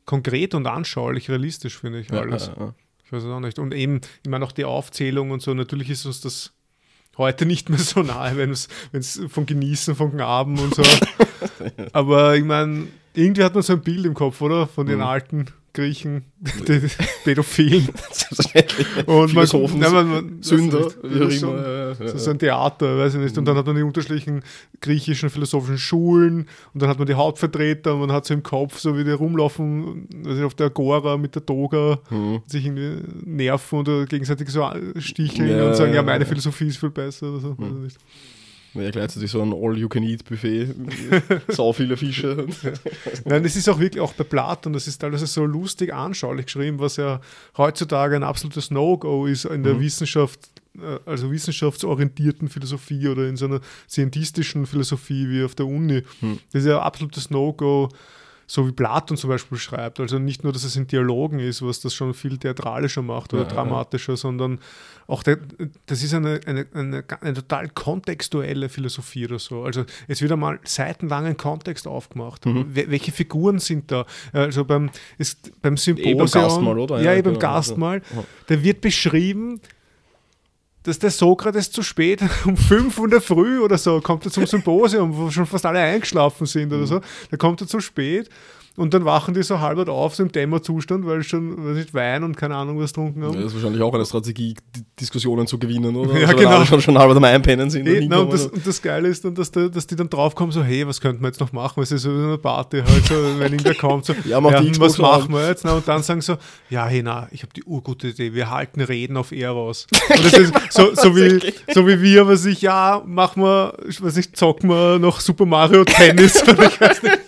konkret 0.04 0.54
und 0.54 0.66
anschaulich, 0.66 1.30
realistisch, 1.30 1.78
finde 1.78 2.00
ich 2.00 2.12
alles. 2.12 2.50
ja. 2.58 2.74
Ich 3.06 3.12
weiß 3.12 3.22
es 3.24 3.28
auch 3.30 3.40
nicht. 3.40 3.58
Und 3.58 3.74
eben, 3.74 4.00
ich 4.22 4.30
meine 4.30 4.44
auch 4.44 4.52
die 4.52 4.64
Aufzählung 4.64 5.30
und 5.30 5.40
so, 5.42 5.52
natürlich 5.54 5.90
ist 5.90 6.04
uns 6.06 6.20
das 6.22 6.52
heute 7.18 7.46
nicht 7.46 7.68
mehr 7.70 7.78
so 7.78 8.02
nahe, 8.02 8.36
wenn 8.38 8.50
es 8.50 8.68
von 9.28 9.46
Genießen, 9.46 9.94
von 9.94 10.10
Knaben 10.12 10.58
und 10.58 10.74
so. 10.74 10.82
Aber 11.92 12.34
ich 12.36 12.44
meine, 12.44 12.88
irgendwie 13.14 13.44
hat 13.44 13.54
man 13.54 13.62
so 13.62 13.74
ein 13.74 13.82
Bild 13.82 14.04
im 14.06 14.14
Kopf, 14.14 14.40
oder? 14.40 14.66
Von 14.66 14.86
den 14.86 14.96
Mhm. 14.98 15.04
alten 15.04 15.46
Griechen, 15.74 16.22
die 16.68 16.80
Pädophilen. 17.24 17.88
Und 19.06 19.28
Philosophen, 19.30 19.80
nein, 19.80 19.92
man, 19.92 20.08
man, 20.10 20.42
Sünder, 20.42 20.86
nicht, 20.86 20.96
wie 21.02 21.16
auch 21.16 21.24
das 21.24 21.34
ist 21.34 21.40
so, 21.40 21.48
immer. 21.50 21.66
Ja, 22.00 22.18
so 22.18 22.30
ein 22.30 22.38
Theater, 22.38 22.98
weiß 22.98 23.14
ich 23.14 23.20
nicht. 23.20 23.36
Und 23.36 23.44
dann 23.44 23.56
hat 23.56 23.66
man 23.66 23.76
die 23.76 23.82
unterschiedlichen 23.82 24.42
griechischen 24.80 25.30
philosophischen 25.30 25.78
Schulen 25.78 26.46
und 26.72 26.82
dann 26.82 26.88
hat 26.88 26.98
man 26.98 27.06
die 27.06 27.14
Hauptvertreter 27.14 27.94
und 27.94 28.00
man 28.00 28.12
hat 28.12 28.24
so 28.24 28.34
im 28.34 28.42
Kopf, 28.42 28.78
so 28.78 28.96
wie 28.96 29.04
die 29.04 29.10
rumlaufen, 29.10 30.08
weiß 30.24 30.38
ich, 30.38 30.44
auf 30.44 30.54
der 30.54 30.66
Agora 30.66 31.16
mit 31.16 31.34
der 31.34 31.44
Toga, 31.44 31.98
Mhm. 32.10 32.42
sich 32.46 32.64
irgendwie 32.64 33.02
nerven 33.24 33.80
oder 33.80 34.04
gegenseitig 34.06 34.48
so 34.48 34.68
sticheln 34.98 35.48
Ja, 35.48 35.68
und 35.68 35.74
sagen, 35.76 35.92
ja, 35.92 36.02
meine. 36.02 36.24
Philosophie 36.24 36.68
ist 36.68 36.78
viel 36.78 36.90
besser 36.90 37.30
oder 37.30 37.40
so. 37.40 37.56
Weiß 37.58 37.96
Ja, 38.74 38.90
gleichzeitig 38.90 39.30
so 39.30 39.40
ein 39.40 39.52
All-You-Can-Eat-Buffet, 39.52 40.74
sau 41.48 41.72
viele 41.72 41.96
Fische. 41.96 42.46
Nein, 43.24 43.44
es 43.44 43.54
ist 43.54 43.68
auch 43.68 43.78
wirklich, 43.78 44.00
auch 44.00 44.12
bei 44.14 44.24
Platon, 44.24 44.72
das 44.72 44.88
ist 44.88 45.02
alles 45.04 45.32
so 45.32 45.44
lustig 45.44 45.94
anschaulich 45.94 46.46
geschrieben, 46.46 46.80
was 46.80 46.96
ja 46.96 47.20
heutzutage 47.56 48.16
ein 48.16 48.24
absolutes 48.24 48.70
No-Go 48.70 49.26
ist 49.26 49.44
in 49.44 49.62
der 49.62 49.78
Wissenschaft, 49.80 50.40
äh, 50.76 50.98
also 51.06 51.30
wissenschaftsorientierten 51.30 52.48
Philosophie 52.48 53.06
oder 53.08 53.28
in 53.28 53.36
so 53.36 53.46
einer 53.46 53.60
scientistischen 53.88 54.66
Philosophie 54.66 55.28
wie 55.28 55.44
auf 55.44 55.54
der 55.54 55.66
Uni. 55.66 56.02
Das 56.52 56.62
ist 56.62 56.66
ja 56.68 56.78
ein 56.78 56.84
absolutes 56.84 57.30
No-Go, 57.30 57.90
so 58.46 58.66
wie 58.68 58.72
Platon 58.72 59.16
zum 59.16 59.30
Beispiel 59.30 59.58
schreibt. 59.58 60.00
Also 60.00 60.18
nicht 60.18 60.44
nur, 60.44 60.52
dass 60.52 60.64
es 60.64 60.76
in 60.76 60.86
Dialogen 60.86 61.38
ist, 61.38 61.62
was 61.62 61.80
das 61.80 61.94
schon 61.94 62.14
viel 62.14 62.36
theatralischer 62.38 63.02
macht 63.02 63.32
oder 63.32 63.42
Ja, 63.44 63.48
ja. 63.48 63.54
dramatischer, 63.54 64.16
sondern 64.16 64.58
auch 65.06 65.22
der, 65.22 65.38
das 65.86 66.02
ist 66.02 66.14
eine, 66.14 66.40
eine, 66.46 66.66
eine, 66.74 67.04
eine 67.20 67.34
total 67.34 67.68
kontextuelle 67.68 68.68
Philosophie 68.68 69.26
oder 69.26 69.38
so. 69.38 69.62
Also 69.64 69.84
es 70.08 70.22
wird 70.22 70.32
einmal 70.32 70.58
seitenlang 70.64 71.26
ein 71.26 71.36
Kontext 71.36 71.86
aufgemacht. 71.86 72.46
Mhm. 72.46 72.66
Wel- 72.74 72.90
Welche 72.90 73.12
Figuren 73.12 73.58
sind 73.58 73.90
da? 73.90 74.06
Also 74.32 74.64
beim, 74.64 74.90
ist, 75.18 75.52
beim 75.62 75.74
Eh 75.74 75.76
Symposium. 75.76 76.18
beim 76.18 76.26
Gastmahl, 76.30 76.78
oder? 76.78 76.96
Ja, 76.98 77.12
Ja, 77.12 77.18
eh 77.18 77.22
beim 77.22 77.34
genau. 77.34 77.38
Gastmahl. 77.40 78.02
Ja. 78.14 78.24
Da 78.46 78.62
wird 78.62 78.80
beschrieben, 78.80 79.60
dass 80.84 80.98
der 80.98 81.10
Sokrates 81.10 81.70
zu 81.70 81.82
spät, 81.82 82.20
um 82.44 82.56
5 82.56 82.98
Uhr 82.98 83.04
in 83.04 83.10
der 83.10 83.20
Früh 83.20 83.58
oder 83.58 83.76
so, 83.76 84.00
kommt 84.00 84.24
er 84.24 84.30
zum 84.30 84.46
Symposium, 84.46 85.16
wo 85.16 85.30
schon 85.30 85.46
fast 85.46 85.66
alle 85.66 85.80
eingeschlafen 85.80 86.46
sind 86.46 86.72
oder 86.72 86.86
so. 86.86 87.00
Da 87.30 87.36
kommt 87.36 87.60
er 87.60 87.66
zu 87.66 87.80
spät 87.80 88.30
und 88.76 88.92
dann 88.92 89.04
wachen 89.04 89.34
die 89.34 89.42
so 89.42 89.60
halb 89.60 89.88
auf, 89.88 90.16
so 90.16 90.24
im 90.24 90.32
Dämmerzustand, 90.32 91.06
weil 91.06 91.22
sie 91.22 91.28
schon 91.28 91.64
weiß 91.64 91.76
nicht, 91.76 91.94
Wein 91.94 92.24
und 92.24 92.36
keine 92.36 92.56
Ahnung 92.56 92.80
was 92.80 92.92
getrunken 92.92 93.22
haben. 93.22 93.34
Das 93.34 93.46
ist 93.46 93.54
wahrscheinlich 93.54 93.82
auch 93.82 93.94
eine 93.94 94.04
Strategie, 94.04 94.54
die 94.74 94.84
Diskussionen 95.00 95.46
zu 95.46 95.58
gewinnen, 95.58 95.94
oder? 95.94 96.14
Ja, 96.24 96.28
also, 96.28 96.36
genau. 96.36 96.64
schon, 96.64 96.80
schon 96.80 96.98
halb 96.98 97.10
am 97.14 97.22
Einpennen 97.22 97.70
sind. 97.70 97.86
Eh, 97.86 98.00
dann 98.00 98.08
na, 98.08 98.18
und, 98.18 98.32
das, 98.32 98.46
und 98.46 98.66
das 98.66 98.82
Geile 98.82 99.08
ist 99.08 99.24
dann, 99.24 99.34
dass, 99.34 99.50
da, 99.50 99.68
dass 99.68 99.86
die 99.86 99.94
dann 99.94 100.08
draufkommen, 100.08 100.52
so, 100.52 100.62
hey, 100.62 100.86
was 100.86 101.00
könnten 101.00 101.22
wir 101.22 101.28
jetzt 101.28 101.40
noch 101.40 101.52
machen? 101.52 101.82
Es 101.82 101.92
ist 101.92 102.02
so 102.02 102.10
eine 102.10 102.38
Party 102.38 102.82
halt, 102.82 103.06
so, 103.06 103.14
wenn 103.38 103.52
irgendwer 103.52 103.74
kommt, 103.74 104.06
so, 104.06 104.14
Ja, 104.24 104.40
mach 104.40 104.60
die 104.60 104.72
hm, 104.72 104.80
was 104.80 104.98
machen 104.98 105.32
wir 105.32 105.48
jetzt? 105.48 105.64
Na, 105.64 105.74
und 105.74 105.86
dann 105.86 106.02
sagen 106.02 106.20
so, 106.20 106.36
ja, 106.70 106.86
hey, 106.86 107.02
na, 107.02 107.28
ich 107.30 107.42
habe 107.42 107.52
die 107.52 107.62
urgute 107.64 108.08
Idee, 108.08 108.34
wir 108.34 108.50
halten 108.50 108.80
Reden 108.80 109.16
auf 109.16 109.30
Eros. 109.30 109.86
Und 110.08 110.24
das 110.24 110.32
ist 110.32 110.52
so, 110.70 110.94
so, 110.94 111.16
wie, 111.16 111.52
so 111.72 111.86
wie 111.86 112.00
wir, 112.00 112.26
was 112.26 112.44
ich, 112.44 112.62
ja, 112.62 113.02
machen 113.06 113.42
wir, 113.42 113.74
ich 113.88 114.02
weiß 114.02 114.16
nicht, 114.16 114.36
zocken 114.36 114.68
wir 114.68 114.98
noch 114.98 115.20
Super 115.20 115.46
Mario 115.46 115.84
Tennis. 115.84 116.42
oder 116.48 116.66
ich 116.66 116.80
weiß 116.80 117.02
nicht. 117.02 117.18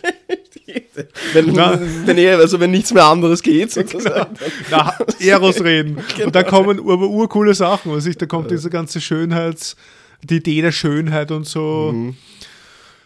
Wenn, 1.33 1.53
Na. 1.53 1.79
wenn, 2.05 2.19
also 2.41 2.61
wenn 2.61 2.71
nichts 2.71 2.93
mehr 2.93 3.05
anderes 3.05 3.43
geht, 3.43 3.73
sozusagen. 3.73 4.35
Na, 4.71 4.95
Eros 5.21 5.63
reden. 5.63 5.99
Und 6.25 6.35
da 6.35 6.43
kommen 6.43 6.79
aber 6.79 7.09
urcoole 7.09 7.55
Sachen. 7.55 7.93
Was 7.93 8.07
ich, 8.07 8.17
da 8.17 8.27
kommt 8.27 8.51
diese 8.51 8.71
ganze 8.71 9.01
Schönheits, 9.01 9.77
die 10.23 10.37
Idee 10.37 10.63
der 10.63 10.73
Schönheit 10.73 11.31
und 11.31 11.47
so 11.47 11.95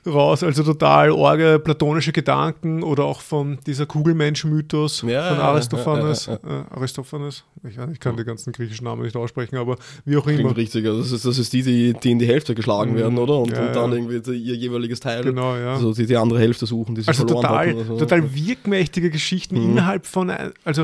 raus. 0.07 0.43
Also 0.43 0.63
total 0.63 1.11
orge 1.11 1.61
platonische 1.63 2.13
Gedanken 2.13 2.83
oder 2.83 3.05
auch 3.05 3.21
von 3.21 3.59
dieser 3.67 3.87
Kugelmensch-Mythos 3.87 5.03
Ja, 5.03 5.29
von 5.29 5.39
ja, 5.39 5.43
Aristophanes. 5.43 6.27
ja, 6.27 6.35
Äh, 6.35 6.65
Aristophanes? 6.71 7.45
Ich, 7.69 7.77
ich 7.93 8.01
kann 8.01 8.17
die 8.17 8.25
ganzen 8.25 8.53
griechischen 8.53 8.85
Namen 8.85 9.03
nicht 9.03 9.17
aussprechen, 9.17 9.57
aber 9.57 9.77
wie 10.05 10.17
auch 10.17 10.25
Klingt 10.25 10.41
immer. 10.41 10.57
richtig. 10.57 10.87
Also 10.87 11.01
das, 11.01 11.13
ist, 11.13 11.25
das 11.27 11.39
ist 11.39 11.53
die, 11.53 11.63
die, 11.63 11.93
die 11.93 12.11
in 12.13 12.19
die 12.19 12.27
Hälfte 12.27 12.55
geschlagen 12.55 12.95
werden, 12.97 13.19
oder? 13.19 13.39
Und, 13.39 13.51
Mhm. 13.51 13.57
Ja, 13.57 13.67
und 13.67 13.77
dann 13.77 13.91
ja. 13.93 13.97
irgendwie 13.99 14.21
die- 14.21 14.39
ihr 14.39 14.55
jeweiliges 14.55 15.01
Teil. 15.01 15.23
Genau, 15.23 15.57
ja. 15.57 15.75
Also 15.75 15.93
die, 15.93 16.07
die 16.07 16.17
andere 16.17 16.39
Hälfte 16.41 16.65
suchen, 16.67 16.95
die 16.95 17.03
sie 17.03 17.09
Also 17.09 17.27
verloren 17.27 17.43
total, 17.43 17.67
hatten. 17.69 17.75
oder 17.77 17.85
so. 17.85 17.97
total 17.99 18.35
wirkmächtige 18.35 19.11
Geschichten 19.11 19.57
Mhm. 19.57 19.71
innerhalb 19.73 20.07
von, 20.07 20.33
also 20.65 20.83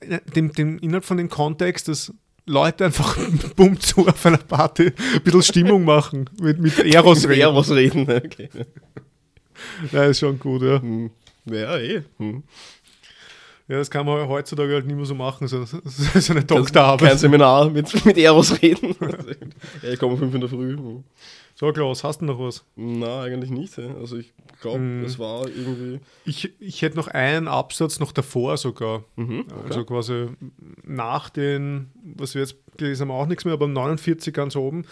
äh, 0.00 0.18
dem, 0.34 0.52
dem, 0.52 0.78
innerhalb 0.78 1.04
von 1.04 1.16
dem 1.16 1.28
Kontext, 1.28 1.88
dass 1.88 2.12
Leute 2.48 2.86
einfach 2.86 3.16
bumm 3.56 3.78
zu 3.78 4.06
auf 4.08 4.26
einer 4.26 4.38
Party 4.38 4.92
ein 5.14 5.22
bisschen 5.22 5.42
Stimmung 5.42 5.84
machen 5.84 6.28
mit, 6.40 6.58
mit 6.58 6.78
Eros 6.78 7.28
reden. 7.28 7.40
Eros 7.40 7.70
reden. 7.70 8.02
Okay. 8.02 8.48
Ja, 9.92 10.04
ist 10.04 10.20
schon 10.20 10.38
gut, 10.38 10.62
ja. 10.62 10.80
Hm. 10.80 11.10
Ja, 11.46 11.78
eh. 11.78 12.02
Hm. 12.18 12.42
Ja, 13.68 13.76
das 13.76 13.90
kann 13.90 14.06
man 14.06 14.26
heutzutage 14.28 14.72
halt 14.72 14.86
nicht 14.86 14.96
mehr 14.96 15.04
so 15.04 15.14
machen, 15.14 15.46
so, 15.46 15.62
so, 15.64 16.32
eine 16.32 16.42
Doktorarbeit. 16.42 17.10
Kein 17.10 17.18
Seminar 17.18 17.68
mit, 17.68 18.04
mit 18.06 18.16
Eros 18.16 18.62
reden. 18.62 18.96
ja, 19.82 19.90
ich 19.90 19.98
komme 19.98 20.14
um 20.14 20.18
fünf 20.18 20.34
in 20.34 20.40
der 20.40 20.48
Früh. 20.48 20.76
So, 21.58 21.72
Klaus, 21.72 22.04
hast 22.04 22.20
du 22.20 22.24
noch 22.24 22.38
was? 22.38 22.64
Na, 22.76 23.22
eigentlich 23.22 23.50
nicht. 23.50 23.76
Also 23.80 24.16
ich 24.16 24.32
glaube, 24.60 24.78
Hm. 24.78 25.04
es 25.04 25.18
war 25.18 25.48
irgendwie. 25.48 25.98
Ich, 26.24 26.52
ich 26.60 26.82
hätte 26.82 26.96
noch 26.96 27.08
einen 27.08 27.48
Absatz 27.48 27.98
noch 27.98 28.12
davor 28.12 28.56
sogar. 28.56 29.02
Mhm, 29.16 29.44
Also 29.64 29.84
quasi 29.84 30.28
nach 30.84 31.30
den, 31.30 31.90
was 32.14 32.34
wir 32.36 32.42
jetzt 32.42 32.56
haben, 32.80 33.10
auch 33.10 33.26
nichts 33.26 33.44
mehr, 33.44 33.54
aber 33.54 33.66
49 33.68 34.32
ganz 34.32 34.56
oben, 34.56 34.84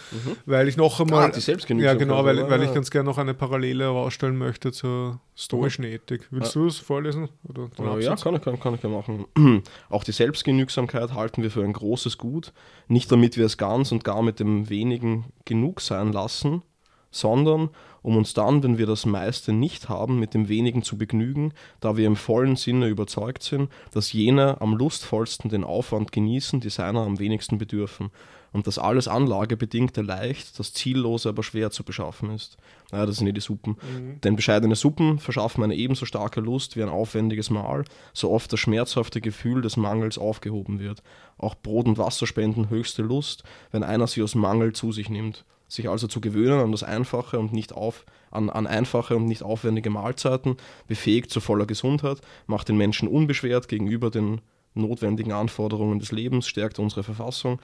weil 0.44 0.68
ich 0.68 0.76
noch 0.76 1.00
einmal. 1.00 1.26
Ah, 1.26 1.28
die 1.30 1.40
Selbstgenügsamkeit, 1.40 2.00
Ja, 2.00 2.04
genau, 2.06 2.24
weil, 2.24 2.48
weil 2.50 2.62
ich 2.62 2.70
Ah. 2.70 2.74
ganz 2.74 2.90
gerne 2.90 3.08
noch 3.08 3.18
eine 3.18 3.34
Parallele 3.34 3.84
herausstellen 3.84 4.36
möchte 4.36 4.72
zur 4.72 5.20
stoischen 5.34 5.84
Ethik. 5.84 6.26
Willst 6.30 6.54
du 6.54 6.66
es 6.66 6.78
vorlesen? 6.78 7.28
Oder 7.48 7.68
Ah, 7.78 7.98
ja, 7.98 8.16
kann 8.16 8.34
ich, 8.34 8.42
kann, 8.42 8.58
kann 8.60 8.74
ich 8.74 8.82
ja 8.82 8.88
machen. 8.88 9.26
Auch 9.88 10.04
die 10.04 10.12
Selbstgenügsamkeit 10.12 11.14
halten 11.14 11.42
wir 11.42 11.50
für 11.50 11.62
ein 11.64 11.72
großes 11.72 12.18
Gut, 12.18 12.52
nicht 12.88 13.10
damit 13.12 13.36
wir 13.36 13.46
es 13.46 13.56
ganz 13.58 13.92
und 13.92 14.04
gar 14.04 14.22
mit 14.22 14.40
dem 14.40 14.68
wenigen 14.68 15.26
genug 15.44 15.80
sein 15.80 16.12
lassen, 16.12 16.62
sondern 17.10 17.70
um 18.06 18.16
uns 18.16 18.34
dann, 18.34 18.62
wenn 18.62 18.78
wir 18.78 18.86
das 18.86 19.04
meiste 19.04 19.52
nicht 19.52 19.88
haben, 19.88 20.20
mit 20.20 20.32
dem 20.32 20.48
wenigen 20.48 20.84
zu 20.84 20.96
begnügen, 20.96 21.52
da 21.80 21.96
wir 21.96 22.06
im 22.06 22.14
vollen 22.14 22.54
Sinne 22.54 22.86
überzeugt 22.86 23.42
sind, 23.42 23.68
dass 23.92 24.12
jene 24.12 24.60
am 24.60 24.76
lustvollsten 24.76 25.50
den 25.50 25.64
Aufwand 25.64 26.12
genießen, 26.12 26.60
die 26.60 26.70
seiner 26.70 27.00
am 27.00 27.18
wenigsten 27.18 27.58
bedürfen, 27.58 28.10
und 28.52 28.68
dass 28.68 28.78
alles 28.78 29.08
Anlagebedingte 29.08 30.02
leicht, 30.02 30.56
das 30.56 30.72
Ziellose 30.72 31.30
aber 31.30 31.42
schwer 31.42 31.72
zu 31.72 31.82
beschaffen 31.82 32.30
ist. 32.30 32.58
Ja, 32.92 33.06
das 33.06 33.16
sind 33.16 33.26
eh 33.26 33.32
die 33.32 33.40
Suppen. 33.40 33.76
Denn 34.22 34.36
bescheidene 34.36 34.76
Suppen 34.76 35.18
verschaffen 35.18 35.64
eine 35.64 35.74
ebenso 35.74 36.06
starke 36.06 36.40
Lust 36.40 36.76
wie 36.76 36.84
ein 36.84 36.88
aufwendiges 36.88 37.50
Mahl, 37.50 37.84
so 38.12 38.30
oft 38.30 38.52
das 38.52 38.60
schmerzhafte 38.60 39.20
Gefühl 39.20 39.62
des 39.62 39.76
Mangels 39.76 40.16
aufgehoben 40.16 40.78
wird. 40.78 41.02
Auch 41.38 41.56
Brot 41.56 41.86
und 41.86 41.98
Wasser 41.98 42.28
spenden 42.28 42.70
höchste 42.70 43.02
Lust, 43.02 43.42
wenn 43.72 43.82
einer 43.82 44.06
sie 44.06 44.22
aus 44.22 44.36
Mangel 44.36 44.74
zu 44.74 44.92
sich 44.92 45.10
nimmt. 45.10 45.44
Sich 45.68 45.88
also 45.88 46.06
zu 46.06 46.20
gewöhnen 46.20 46.60
an 46.60 46.72
das 46.72 46.82
Einfache 46.82 47.38
und 47.38 47.52
nicht 47.52 47.72
auf, 47.72 48.04
an, 48.30 48.50
an 48.50 48.66
einfache 48.66 49.16
und 49.16 49.26
nicht 49.26 49.42
aufwendige 49.42 49.90
Mahlzeiten, 49.90 50.56
befähigt 50.86 51.30
zu 51.30 51.40
voller 51.40 51.66
Gesundheit, 51.66 52.20
macht 52.46 52.68
den 52.68 52.76
Menschen 52.76 53.08
unbeschwert 53.08 53.68
gegenüber 53.68 54.10
den 54.10 54.40
notwendigen 54.74 55.32
Anforderungen 55.32 55.98
des 55.98 56.12
Lebens, 56.12 56.46
stärkt 56.46 56.78
unsere 56.78 57.02
Verfassung, 57.02 57.60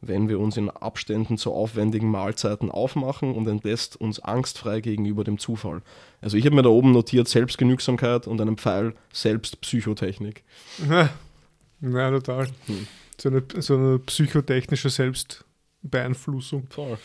wenn 0.00 0.28
wir 0.28 0.38
uns 0.38 0.56
in 0.56 0.70
Abständen 0.70 1.38
zu 1.38 1.52
aufwendigen 1.52 2.10
Mahlzeiten 2.10 2.70
aufmachen 2.70 3.34
und 3.34 3.48
entlässt 3.48 3.96
uns 3.96 4.20
angstfrei 4.20 4.80
gegenüber 4.80 5.24
dem 5.24 5.38
Zufall. 5.38 5.82
Also 6.20 6.36
ich 6.36 6.44
habe 6.44 6.54
mir 6.54 6.62
da 6.62 6.68
oben 6.68 6.92
notiert 6.92 7.28
Selbstgenügsamkeit 7.28 8.26
und 8.26 8.40
einen 8.40 8.56
Pfeil 8.56 8.94
Selbstpsychotechnik. 9.12 10.44
Ja, 10.88 11.10
ja 11.80 12.10
total. 12.10 12.46
Hm. 12.66 12.86
So, 13.20 13.28
eine, 13.30 13.42
so 13.58 13.74
eine 13.74 13.98
psychotechnische 13.98 14.90
Selbstbeeinflussung. 14.90 16.68
Voll. 16.70 16.98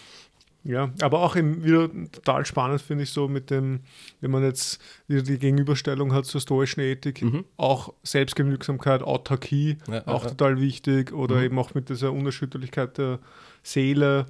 Ja, 0.66 0.94
aber 1.02 1.20
auch 1.20 1.36
eben 1.36 1.64
wieder 1.64 1.90
total 2.12 2.46
spannend 2.46 2.82
finde 2.82 3.04
ich 3.04 3.10
so 3.10 3.28
mit 3.28 3.50
dem, 3.50 3.82
wenn 4.22 4.32
man 4.32 4.44
jetzt 4.44 4.82
die 5.10 5.22
Gegenüberstellung 5.38 6.14
hat 6.14 6.26
zur 6.26 6.40
stoischen 6.40 6.80
Ethik, 6.80 7.22
mhm. 7.22 7.44
auch 7.58 7.94
Selbstgenügsamkeit, 8.04 9.02
Autarkie, 9.02 9.78
ja, 9.90 10.08
auch 10.08 10.24
ja, 10.24 10.30
total 10.30 10.62
wichtig 10.62 11.12
oder 11.12 11.36
mhm. 11.36 11.44
eben 11.44 11.60
auch 11.60 11.74
mit 11.74 11.90
dieser 11.90 12.14
Unerschütterlichkeit 12.14 12.98
der 12.98 13.20
Seele. 13.62 14.28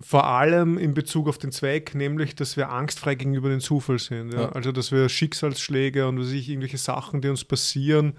Vor 0.00 0.26
allem 0.26 0.78
in 0.78 0.94
Bezug 0.94 1.28
auf 1.28 1.38
den 1.38 1.52
Zweck, 1.52 1.94
nämlich, 1.94 2.34
dass 2.34 2.56
wir 2.56 2.70
angstfrei 2.70 3.14
gegenüber 3.14 3.50
dem 3.50 3.60
Zufall 3.60 3.98
sind. 3.98 4.32
Ja? 4.32 4.50
Also, 4.50 4.72
dass 4.72 4.92
wir 4.92 5.08
Schicksalsschläge 5.08 6.06
und 6.06 6.20
was 6.20 6.30
ich, 6.30 6.48
irgendwelche 6.48 6.78
Sachen, 6.78 7.20
die 7.20 7.28
uns 7.28 7.44
passieren, 7.44 8.14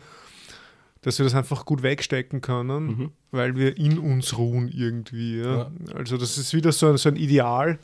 dass 1.01 1.17
wir 1.17 1.23
das 1.23 1.35
einfach 1.35 1.65
gut 1.65 1.81
wegstecken 1.81 2.41
können, 2.41 2.85
mhm. 2.85 3.11
weil 3.31 3.55
wir 3.55 3.77
in 3.77 3.97
uns 3.97 4.37
ruhen 4.37 4.69
irgendwie. 4.69 5.39
Ja? 5.39 5.57
Ja. 5.57 5.71
Also 5.95 6.17
das 6.17 6.37
ist 6.37 6.53
wieder 6.53 6.71
so 6.71 6.87
ein, 6.87 6.97
so 6.97 7.09
ein 7.09 7.15
Ideal, 7.15 7.79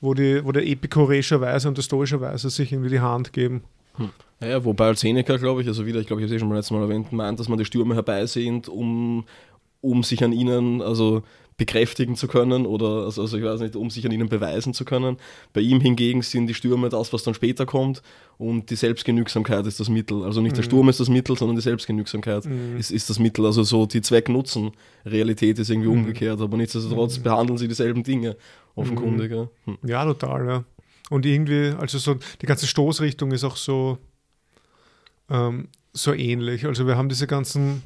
wo, 0.00 0.14
die, 0.14 0.44
wo 0.44 0.52
der 0.52 0.66
epikureische 0.66 1.40
Weise 1.40 1.68
und 1.68 1.76
der 1.76 1.82
stoische 1.82 2.20
Weise 2.20 2.50
sich 2.50 2.72
irgendwie 2.72 2.90
die 2.90 3.00
Hand 3.00 3.32
geben. 3.32 3.62
Hm. 3.96 4.10
Ja, 4.40 4.64
wobei 4.64 4.86
als 4.86 5.00
Seneca, 5.00 5.36
glaube 5.36 5.62
ich, 5.62 5.68
also 5.68 5.86
wieder, 5.86 6.00
ich 6.00 6.06
glaube, 6.06 6.20
ich 6.22 6.26
habe 6.26 6.34
es 6.34 6.36
eh 6.36 6.40
schon 6.40 6.48
mal 6.48 6.56
letztes 6.56 6.72
Mal 6.72 6.82
erwähnt, 6.82 7.12
meint, 7.12 7.40
dass 7.40 7.48
man 7.48 7.58
die 7.58 7.64
Stürme 7.64 7.94
herbeisehnt, 7.94 8.68
um, 8.68 9.24
um 9.80 10.02
sich 10.02 10.22
an 10.22 10.32
ihnen, 10.32 10.82
also 10.82 11.22
bekräftigen 11.56 12.16
zu 12.16 12.28
können 12.28 12.66
oder, 12.66 13.04
also, 13.04 13.22
also 13.22 13.38
ich 13.38 13.44
weiß 13.44 13.60
nicht, 13.60 13.76
um 13.76 13.88
sich 13.88 14.04
an 14.04 14.12
ihnen 14.12 14.28
beweisen 14.28 14.74
zu 14.74 14.84
können. 14.84 15.16
Bei 15.54 15.62
ihm 15.62 15.80
hingegen 15.80 16.20
sind 16.20 16.48
die 16.48 16.54
Stürme 16.54 16.90
das, 16.90 17.12
was 17.12 17.22
dann 17.22 17.32
später 17.32 17.64
kommt 17.64 18.02
und 18.36 18.68
die 18.68 18.76
Selbstgenügsamkeit 18.76 19.66
ist 19.66 19.80
das 19.80 19.88
Mittel. 19.88 20.22
Also 20.22 20.42
nicht 20.42 20.52
mhm. 20.52 20.56
der 20.56 20.62
Sturm 20.64 20.88
ist 20.90 21.00
das 21.00 21.08
Mittel, 21.08 21.36
sondern 21.36 21.56
die 21.56 21.62
Selbstgenügsamkeit 21.62 22.44
mhm. 22.44 22.76
ist, 22.78 22.90
ist 22.90 23.08
das 23.08 23.18
Mittel. 23.18 23.46
Also 23.46 23.62
so 23.62 23.86
die 23.86 24.02
Zweck-Nutzen-Realität 24.02 25.58
ist 25.58 25.70
irgendwie 25.70 25.88
mhm. 25.88 26.00
umgekehrt, 26.00 26.40
aber 26.40 26.56
nichtsdestotrotz 26.58 27.18
mhm. 27.18 27.22
behandeln 27.22 27.58
sie 27.58 27.68
dieselben 27.68 28.02
Dinge, 28.02 28.36
offenkundig. 28.74 29.32
Ja. 29.32 29.48
Hm. 29.64 29.78
ja, 29.82 30.04
total, 30.04 30.46
ja. 30.46 30.64
Und 31.08 31.24
irgendwie, 31.24 31.72
also 31.78 31.98
so 31.98 32.16
die 32.42 32.46
ganze 32.46 32.66
Stoßrichtung 32.66 33.30
ist 33.32 33.44
auch 33.44 33.56
so, 33.56 33.96
ähm, 35.30 35.68
so 35.94 36.12
ähnlich. 36.12 36.66
Also 36.66 36.86
wir 36.86 36.96
haben 36.96 37.08
diese 37.08 37.26
ganzen 37.26 37.82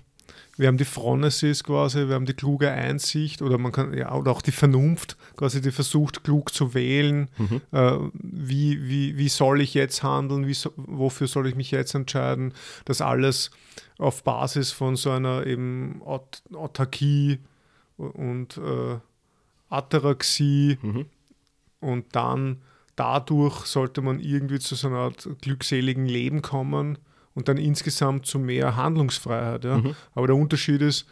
wir 0.61 0.69
haben 0.69 0.77
die 0.77 0.85
Phronesis 0.85 1.65
quasi, 1.65 2.07
wir 2.09 2.15
haben 2.15 2.27
die 2.27 2.35
kluge 2.35 2.71
Einsicht 2.71 3.41
oder 3.41 3.57
man 3.57 3.73
kann 3.73 3.95
ja 3.95 4.15
oder 4.15 4.31
auch 4.31 4.43
die 4.43 4.53
Vernunft, 4.53 5.17
quasi 5.35 5.63
die 5.63 5.71
versucht, 5.71 6.23
klug 6.23 6.53
zu 6.53 6.75
wählen. 6.75 7.31
Mhm. 7.39 7.61
Äh, 7.73 7.99
wie, 8.13 8.87
wie, 8.87 9.17
wie 9.17 9.29
soll 9.31 9.63
ich 9.63 9.73
jetzt 9.73 10.03
handeln? 10.03 10.47
Wie 10.47 10.53
so, 10.53 10.71
wofür 10.77 11.29
soll 11.29 11.49
ich 11.49 11.55
mich 11.55 11.71
jetzt 11.71 11.95
entscheiden? 11.95 12.53
Das 12.85 13.01
alles 13.01 13.51
auf 13.99 14.23
Basis 14.23 14.71
von 14.71 14.97
so 14.97 15.11
einer 15.11 15.47
eben 15.47 16.03
Aut 16.05 16.43
Autarkie 16.53 17.39
und 17.97 18.59
äh, 18.59 18.99
Ataraxie 19.71 20.77
mhm. 20.83 21.07
und 21.81 22.05
dann 22.13 22.61
dadurch 22.97 23.65
sollte 23.65 24.03
man 24.03 24.21
irgendwie 24.21 24.59
zu 24.59 24.75
so 24.75 24.89
einer 24.89 24.99
Art 24.99 25.27
glückseligen 25.41 26.05
Leben 26.05 26.43
kommen 26.43 26.99
und 27.35 27.49
dann 27.49 27.57
insgesamt 27.57 28.27
zu 28.27 28.39
mehr 28.39 28.77
Handlungsfreiheit. 28.77 29.65
Ja. 29.65 29.79
Mhm. 29.79 29.95
Aber 30.15 30.27
der 30.27 30.37
Unterschied 30.37 30.83
ist 30.83 31.07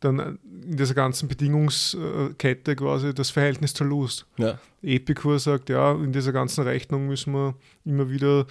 dann 0.00 0.38
in 0.62 0.76
dieser 0.76 0.94
ganzen 0.94 1.28
Bedingungskette 1.28 2.76
quasi 2.76 3.14
das 3.14 3.30
Verhältnis 3.30 3.72
zur 3.72 3.86
Lust. 3.86 4.26
Ja. 4.36 4.58
Epicur 4.82 5.38
sagt, 5.38 5.70
ja, 5.70 5.92
in 5.92 6.12
dieser 6.12 6.32
ganzen 6.32 6.64
Rechnung 6.64 7.06
müssen 7.06 7.32
wir 7.32 7.54
immer 7.84 8.10
wieder 8.10 8.46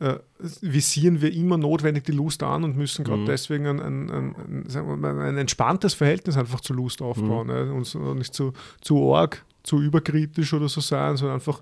äh, 0.00 0.18
visieren 0.60 1.20
wir 1.20 1.32
immer 1.32 1.58
notwendig 1.58 2.04
die 2.04 2.12
Lust 2.12 2.42
an 2.42 2.64
und 2.64 2.76
müssen 2.76 3.04
gerade 3.04 3.22
mhm. 3.22 3.26
deswegen 3.26 3.66
ein, 3.66 3.80
ein, 3.80 4.34
ein, 4.34 5.04
ein, 5.04 5.36
entspanntes 5.36 5.94
Verhältnis 5.94 6.36
einfach 6.36 6.60
zur 6.60 6.76
Lust 6.76 7.02
aufbauen. 7.02 7.46
Mhm. 7.46 7.52
Ne? 7.52 7.72
Und 7.72 8.18
nicht 8.18 8.34
zu, 8.34 8.52
zu 8.80 9.14
arg, 9.14 9.44
zu 9.62 9.80
überkritisch 9.80 10.52
oder 10.54 10.68
so 10.68 10.80
sein, 10.80 11.16
sondern 11.16 11.36
einfach 11.36 11.60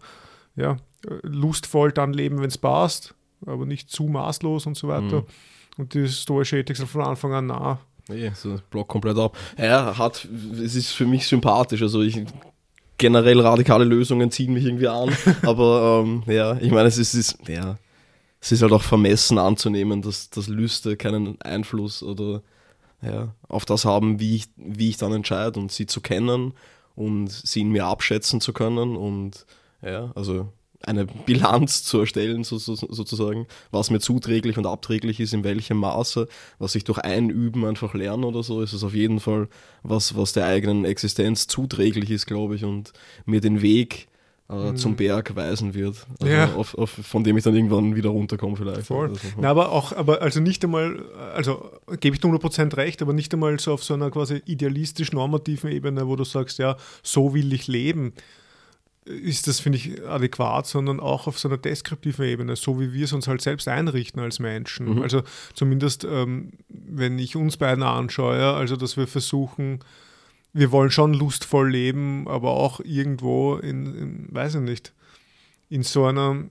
ja, 0.57 0.77
lustvoll 1.23 1.93
dann 1.93 2.13
leben, 2.13 2.41
wenn 2.41 2.49
es 2.49 2.59
passt 2.59 3.15
aber 3.47 3.67
nicht 3.67 3.91
zu 3.91 4.05
maßlos 4.05 4.67
und 4.67 4.77
so 4.77 4.89
weiter. 4.89 5.21
Mhm. 5.21 5.27
Und 5.79 5.95
die 5.95 6.09
stoische 6.09 6.59
Ethik 6.59 6.79
ist 6.79 6.89
von 6.89 7.03
Anfang 7.03 7.33
an 7.33 7.47
nah. 7.47 7.79
Nee, 8.09 8.33
so 8.35 8.57
Block 8.71 8.89
komplett 8.89 9.17
ab. 9.19 9.37
Er 9.57 9.97
hat, 9.97 10.29
es 10.53 10.75
ist 10.75 10.91
für 10.91 11.07
mich 11.07 11.27
sympathisch, 11.27 11.83
also 11.83 12.03
ich 12.03 12.25
generell 12.99 13.41
radikale 13.41 13.85
Lösungen 13.85 14.31
ziehen 14.31 14.53
mich 14.53 14.65
irgendwie 14.65 14.89
an, 14.89 15.11
aber 15.43 16.03
ähm, 16.05 16.23
ja, 16.27 16.57
ich 16.59 16.71
meine, 16.71 16.89
es 16.89 16.99
ist, 16.99 17.15
ist, 17.15 17.39
ja, 17.49 17.79
es 18.41 18.53
ist 18.53 18.63
halt 18.63 18.73
auch 18.73 18.83
vermessen 18.83 19.39
anzunehmen, 19.39 20.03
dass, 20.03 20.29
dass 20.31 20.49
Lüste 20.49 20.97
keinen 20.97 21.41
Einfluss 21.41 22.03
oder 22.03 22.43
ja, 23.01 23.35
auf 23.49 23.65
das 23.65 23.85
haben, 23.85 24.21
wie 24.21 24.37
ich, 24.37 24.49
wie 24.57 24.91
ich 24.91 24.99
dann 24.99 25.13
entscheide 25.13 25.59
und 25.59 25.73
sie 25.73 25.87
zu 25.87 26.01
kennen 26.03 26.53
und 26.95 27.31
sie 27.31 27.63
in 27.63 27.71
mir 27.71 27.87
abschätzen 27.87 28.41
zu 28.41 28.53
können 28.53 28.97
und 28.97 29.47
ja, 29.83 30.13
also 30.15 30.53
eine 30.83 31.05
Bilanz 31.05 31.85
zu 31.85 32.01
erstellen, 32.01 32.43
so, 32.43 32.57
so, 32.59 32.75
sozusagen, 32.75 33.47
was 33.71 33.91
mir 33.91 34.01
zuträglich 34.01 34.57
und 34.57 34.67
abträglich 34.67 35.21
ist, 35.21 35.35
in 35.35 35.45
welchem 35.45 35.77
Maße, 35.77 36.27
was 36.59 36.75
ich 36.75 36.85
durch 36.85 36.99
Einüben 36.99 37.67
einfach 37.67 37.95
lerne 37.95 38.27
oder 38.27 38.43
so, 38.43 38.63
ist 38.63 38.73
es 38.73 38.83
auf 38.83 38.95
jeden 38.95 39.21
Fall 39.21 39.49
was, 39.83 40.17
was 40.17 40.33
der 40.33 40.47
eigenen 40.47 40.85
Existenz 40.85 41.47
zuträglich 41.47 42.11
ist, 42.11 42.27
glaube 42.27 42.57
ich, 42.57 42.65
und 42.65 42.93
mir 43.27 43.41
den 43.41 43.61
Weg 43.61 44.09
äh, 44.49 44.71
mhm. 44.71 44.77
zum 44.77 44.97
Berg 44.97 45.37
weisen 45.37 45.75
wird, 45.75 46.07
also 46.19 46.33
ja. 46.33 46.53
auf, 46.55 46.77
auf, 46.77 46.91
von 46.91 47.25
dem 47.25 47.37
ich 47.37 47.45
dann 47.45 47.55
irgendwann 47.55 47.95
wieder 47.95 48.11
runterkomme 48.11 48.57
vielleicht. 48.57 48.87
Voll. 48.87 49.11
Also, 49.11 49.21
Na, 49.39 49.51
aber 49.51 49.71
auch, 49.73 49.93
aber 49.93 50.23
also 50.23 50.41
nicht 50.41 50.65
einmal, 50.65 51.05
also 51.35 51.71
gebe 52.01 52.17
ich 52.17 52.21
dir 52.21 52.29
100% 52.29 52.77
recht, 52.77 53.03
aber 53.03 53.13
nicht 53.13 53.33
einmal 53.33 53.61
so 53.61 53.75
auf 53.75 53.85
so 53.85 53.95
einer 53.95 54.11
quasi 54.11 54.43
idealistisch-normativen 54.47 55.71
Ebene, 55.71 56.09
wo 56.09 56.17
du 56.17 56.25
sagst, 56.25 56.59
ja, 56.59 56.77
so 57.03 57.35
will 57.35 57.53
ich 57.53 57.69
leben, 57.69 58.15
ist 59.05 59.47
das, 59.47 59.61
finde 59.61 59.79
ich, 59.79 60.07
adäquat, 60.07 60.67
sondern 60.67 61.01
auch 61.01 61.27
auf 61.27 61.39
so 61.39 61.49
einer 61.49 61.57
deskriptiven 61.57 62.25
Ebene, 62.25 62.57
so 62.57 62.81
wie 62.81 62.93
wir 62.93 63.05
es 63.05 63.13
uns 63.13 63.29
halt 63.29 63.41
selbst 63.41 63.67
einrichten 63.67 64.21
als 64.21 64.39
Menschen. 64.39 64.95
Mhm. 64.95 65.03
Also 65.03 65.23
zumindest, 65.55 66.05
ähm, 66.05 66.53
wenn 66.69 67.19
ich 67.19 67.37
uns 67.37 67.57
beiden 67.57 67.83
anschaue, 67.83 68.55
also 68.55 68.77
dass 68.77 68.97
wir 68.97 69.07
versuchen, 69.07 69.81
wir 70.53 70.71
wollen 70.73 70.91
schon 70.91 71.15
lustvoll 71.15 71.71
leben, 71.71 72.29
aber 72.29 72.51
auch 72.51 72.81
irgendwo 72.81 73.57
in, 73.57 73.95
in 73.95 74.27
weiß 74.31 74.57
ich 74.57 74.61
nicht, 74.63 74.93
in 75.69 75.83
so 75.83 76.05
einer 76.05 76.45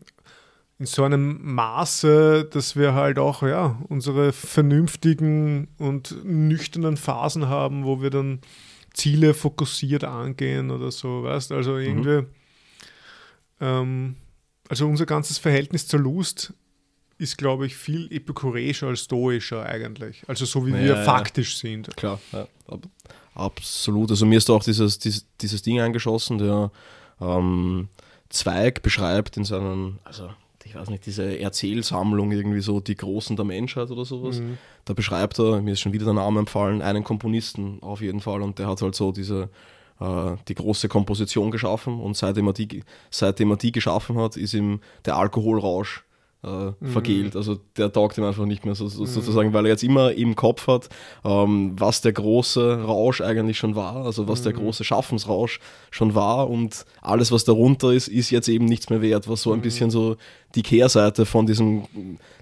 in 0.79 0.85
so 0.85 1.03
einem 1.03 1.39
Maße, 1.41 2.45
dass 2.45 2.77
wir 2.77 2.93
halt 2.93 3.19
auch 3.19 3.43
ja, 3.43 3.77
unsere 3.89 4.31
vernünftigen 4.31 5.67
und 5.77 6.23
nüchternen 6.23 6.95
Phasen 6.95 7.49
haben, 7.49 7.83
wo 7.83 8.01
wir 8.01 8.09
dann 8.09 8.39
Ziele 8.93 9.33
fokussiert 9.33 10.05
angehen 10.05 10.71
oder 10.71 10.89
so, 10.89 11.23
weißt 11.23 11.51
Also 11.51 11.77
irgendwie, 11.77 12.21
mhm. 12.21 12.27
Ähm, 13.59 14.15
also 14.67 14.87
unser 14.87 15.05
ganzes 15.05 15.37
Verhältnis 15.37 15.87
zur 15.87 15.99
Lust 15.99 16.53
ist, 17.17 17.37
glaube 17.37 17.65
ich, 17.65 17.75
viel 17.75 18.11
epikureischer 18.11 18.87
als 18.87 19.01
stoischer 19.01 19.65
eigentlich. 19.65 20.23
Also 20.27 20.45
so 20.45 20.65
wie 20.65 20.71
ja, 20.71 20.79
wir 20.79 20.95
ja, 20.95 21.03
faktisch 21.03 21.57
sind. 21.57 21.95
Klar, 21.97 22.19
ja, 22.31 22.47
absolut. 23.35 24.09
Also 24.11 24.25
mir 24.25 24.37
ist 24.37 24.47
da 24.47 24.53
auch 24.53 24.63
dieses, 24.63 24.99
dieses, 24.99 25.25
dieses 25.41 25.61
Ding 25.61 25.81
eingeschossen, 25.81 26.37
der 26.37 26.71
ähm, 27.19 27.89
Zweig 28.29 28.83
beschreibt 28.83 29.37
in 29.37 29.43
seinen, 29.43 29.99
also 30.03 30.29
ich 30.63 30.75
weiß 30.75 30.89
nicht, 30.89 31.05
diese 31.05 31.39
Erzählsammlung 31.39 32.31
irgendwie 32.31 32.61
so, 32.61 32.79
die 32.79 32.95
Großen 32.95 33.35
der 33.35 33.43
Menschheit 33.43 33.89
oder 33.89 34.05
sowas. 34.05 34.39
Mhm. 34.39 34.57
Da 34.85 34.93
beschreibt 34.93 35.39
er, 35.39 35.61
mir 35.61 35.71
ist 35.71 35.79
schon 35.81 35.93
wieder 35.93 36.05
der 36.05 36.13
Name 36.13 36.39
empfallen, 36.39 36.81
einen 36.81 37.03
Komponisten 37.03 37.81
auf 37.81 38.01
jeden 38.01 38.21
Fall 38.21 38.43
und 38.43 38.59
der 38.59 38.67
hat 38.67 38.81
halt 38.81 38.95
so 38.95 39.11
diese 39.11 39.49
äh, 39.99 40.35
die 40.47 40.55
große 40.55 40.87
Komposition 40.87 41.51
geschaffen 41.51 41.99
und 41.99 42.15
seitdem 42.15 42.47
er, 42.47 42.53
die, 42.53 42.83
seitdem 43.11 43.51
er 43.51 43.57
die 43.57 43.71
geschaffen 43.71 44.17
hat, 44.17 44.37
ist 44.37 44.53
ihm 44.53 44.79
der 45.05 45.17
Alkoholrausch 45.17 46.05
äh, 46.43 46.47
mhm. 46.47 46.75
vergelt. 46.87 47.35
Also 47.35 47.57
der 47.75 47.91
taugt 47.91 48.17
ihm 48.17 48.23
einfach 48.23 48.45
nicht 48.45 48.65
mehr 48.65 48.75
so, 48.75 48.87
so, 48.87 49.01
mhm. 49.01 49.07
sozusagen, 49.07 49.53
weil 49.53 49.65
er 49.65 49.71
jetzt 49.71 49.83
immer 49.83 50.13
im 50.13 50.35
Kopf 50.35 50.67
hat, 50.67 50.89
ähm, 51.25 51.73
was 51.77 52.01
der 52.01 52.13
große 52.13 52.83
Rausch 52.83 53.21
eigentlich 53.21 53.57
schon 53.57 53.75
war, 53.75 54.05
also 54.05 54.27
was 54.27 54.39
mhm. 54.39 54.43
der 54.45 54.53
große 54.53 54.83
Schaffensrausch 54.83 55.59
schon 55.91 56.15
war 56.15 56.49
und 56.49 56.85
alles, 57.01 57.31
was 57.31 57.43
darunter 57.43 57.91
ist, 57.91 58.07
ist 58.07 58.29
jetzt 58.29 58.47
eben 58.47 58.65
nichts 58.65 58.89
mehr 58.89 59.01
wert, 59.01 59.27
was 59.27 59.41
so 59.41 59.51
ein 59.51 59.59
mhm. 59.59 59.63
bisschen 59.63 59.91
so 59.91 60.15
die 60.55 60.63
Kehrseite 60.63 61.25
von 61.25 61.45
diesem, 61.45 61.83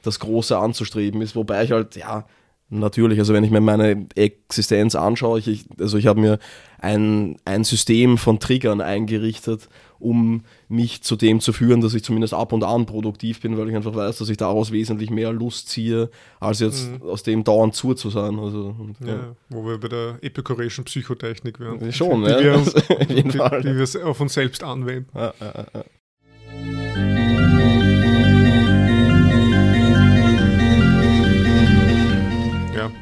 das 0.03 0.19
Große 0.19 0.57
anzustreben 0.57 1.21
ist, 1.21 1.35
wobei 1.35 1.63
ich 1.63 1.71
halt, 1.71 1.95
ja, 1.95 2.25
Natürlich, 2.69 3.17
also 3.19 3.33
wenn 3.33 3.45
ich 3.45 3.51
mir 3.51 3.61
meine 3.61 4.07
Existenz 4.15 4.93
anschaue, 4.95 5.39
ich, 5.39 5.65
also 5.79 5.97
ich 5.97 6.05
habe 6.05 6.19
mir 6.19 6.37
ein, 6.79 7.37
ein 7.45 7.63
System 7.63 8.17
von 8.17 8.39
Triggern 8.39 8.81
eingerichtet, 8.81 9.69
um 9.99 10.43
mich 10.67 11.01
zu 11.01 11.15
dem 11.15 11.39
zu 11.39 11.53
führen, 11.53 11.79
dass 11.79 11.93
ich 11.93 12.03
zumindest 12.03 12.33
ab 12.33 12.51
und 12.51 12.63
an 12.65 12.85
produktiv 12.85 13.39
bin, 13.41 13.57
weil 13.57 13.69
ich 13.69 13.75
einfach 13.75 13.95
weiß, 13.95 14.17
dass 14.17 14.27
ich 14.29 14.35
daraus 14.37 14.71
wesentlich 14.71 15.09
mehr 15.09 15.31
Lust 15.31 15.69
ziehe, 15.69 16.09
als 16.41 16.59
jetzt 16.59 16.91
Mhm. 16.91 17.03
aus 17.03 17.23
dem 17.23 17.43
dauernd 17.45 17.73
zu 17.73 17.93
zu 17.93 18.09
sein. 18.09 18.37
Also, 18.37 18.75
und, 18.77 18.95
Ja. 19.07 19.33
wo 19.49 19.65
wir 19.65 19.79
bei 19.79 19.87
der 19.87 20.17
epikureischen 20.21 20.83
Psychotechnik 20.83 21.59
wären. 21.61 21.91
Schon, 21.93 22.25
die 22.25 22.29
ja. 22.31 22.41
Wir, 22.43 22.57
die, 23.07 23.23
die 23.23 23.33
wir 23.33 24.05
auf 24.07 24.19
uns 24.19 24.33
selbst 24.33 24.61
anwenden. 24.61 25.09
Ja, 25.15 25.33
ja, 25.39 25.53
ja, 25.73 25.83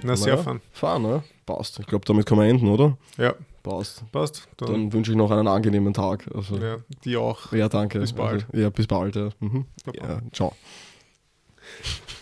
na, 0.05 0.15
sehr 0.15 0.37
fun. 0.37 0.61
Fahren, 0.71 1.01
ne? 1.03 1.23
Passt. 1.45 1.79
Ich 1.79 1.87
glaube, 1.87 2.05
damit 2.05 2.25
kann 2.25 2.37
man 2.37 2.47
enden, 2.47 2.67
oder? 2.69 2.97
Ja, 3.17 3.35
Passt. 3.63 4.03
passt. 4.11 4.47
Dann, 4.57 4.71
Dann 4.71 4.93
wünsche 4.93 5.11
ich 5.11 5.17
noch 5.17 5.31
einen 5.31 5.47
angenehmen 5.47 5.93
Tag. 5.93 6.29
Also, 6.33 6.57
ja. 6.57 6.75
ja, 6.75 6.77
die 7.03 7.17
auch. 7.17 7.47
danke. 7.69 7.99
Bis 7.99 8.13
bald. 8.13 8.45
Also, 8.51 8.61
ja, 8.61 8.69
bis 8.69 8.85
bald. 8.85 9.15
Ja. 9.15 9.29
Mhm. 9.39 9.65
Ja 9.93 10.21
ciao. 10.31 10.53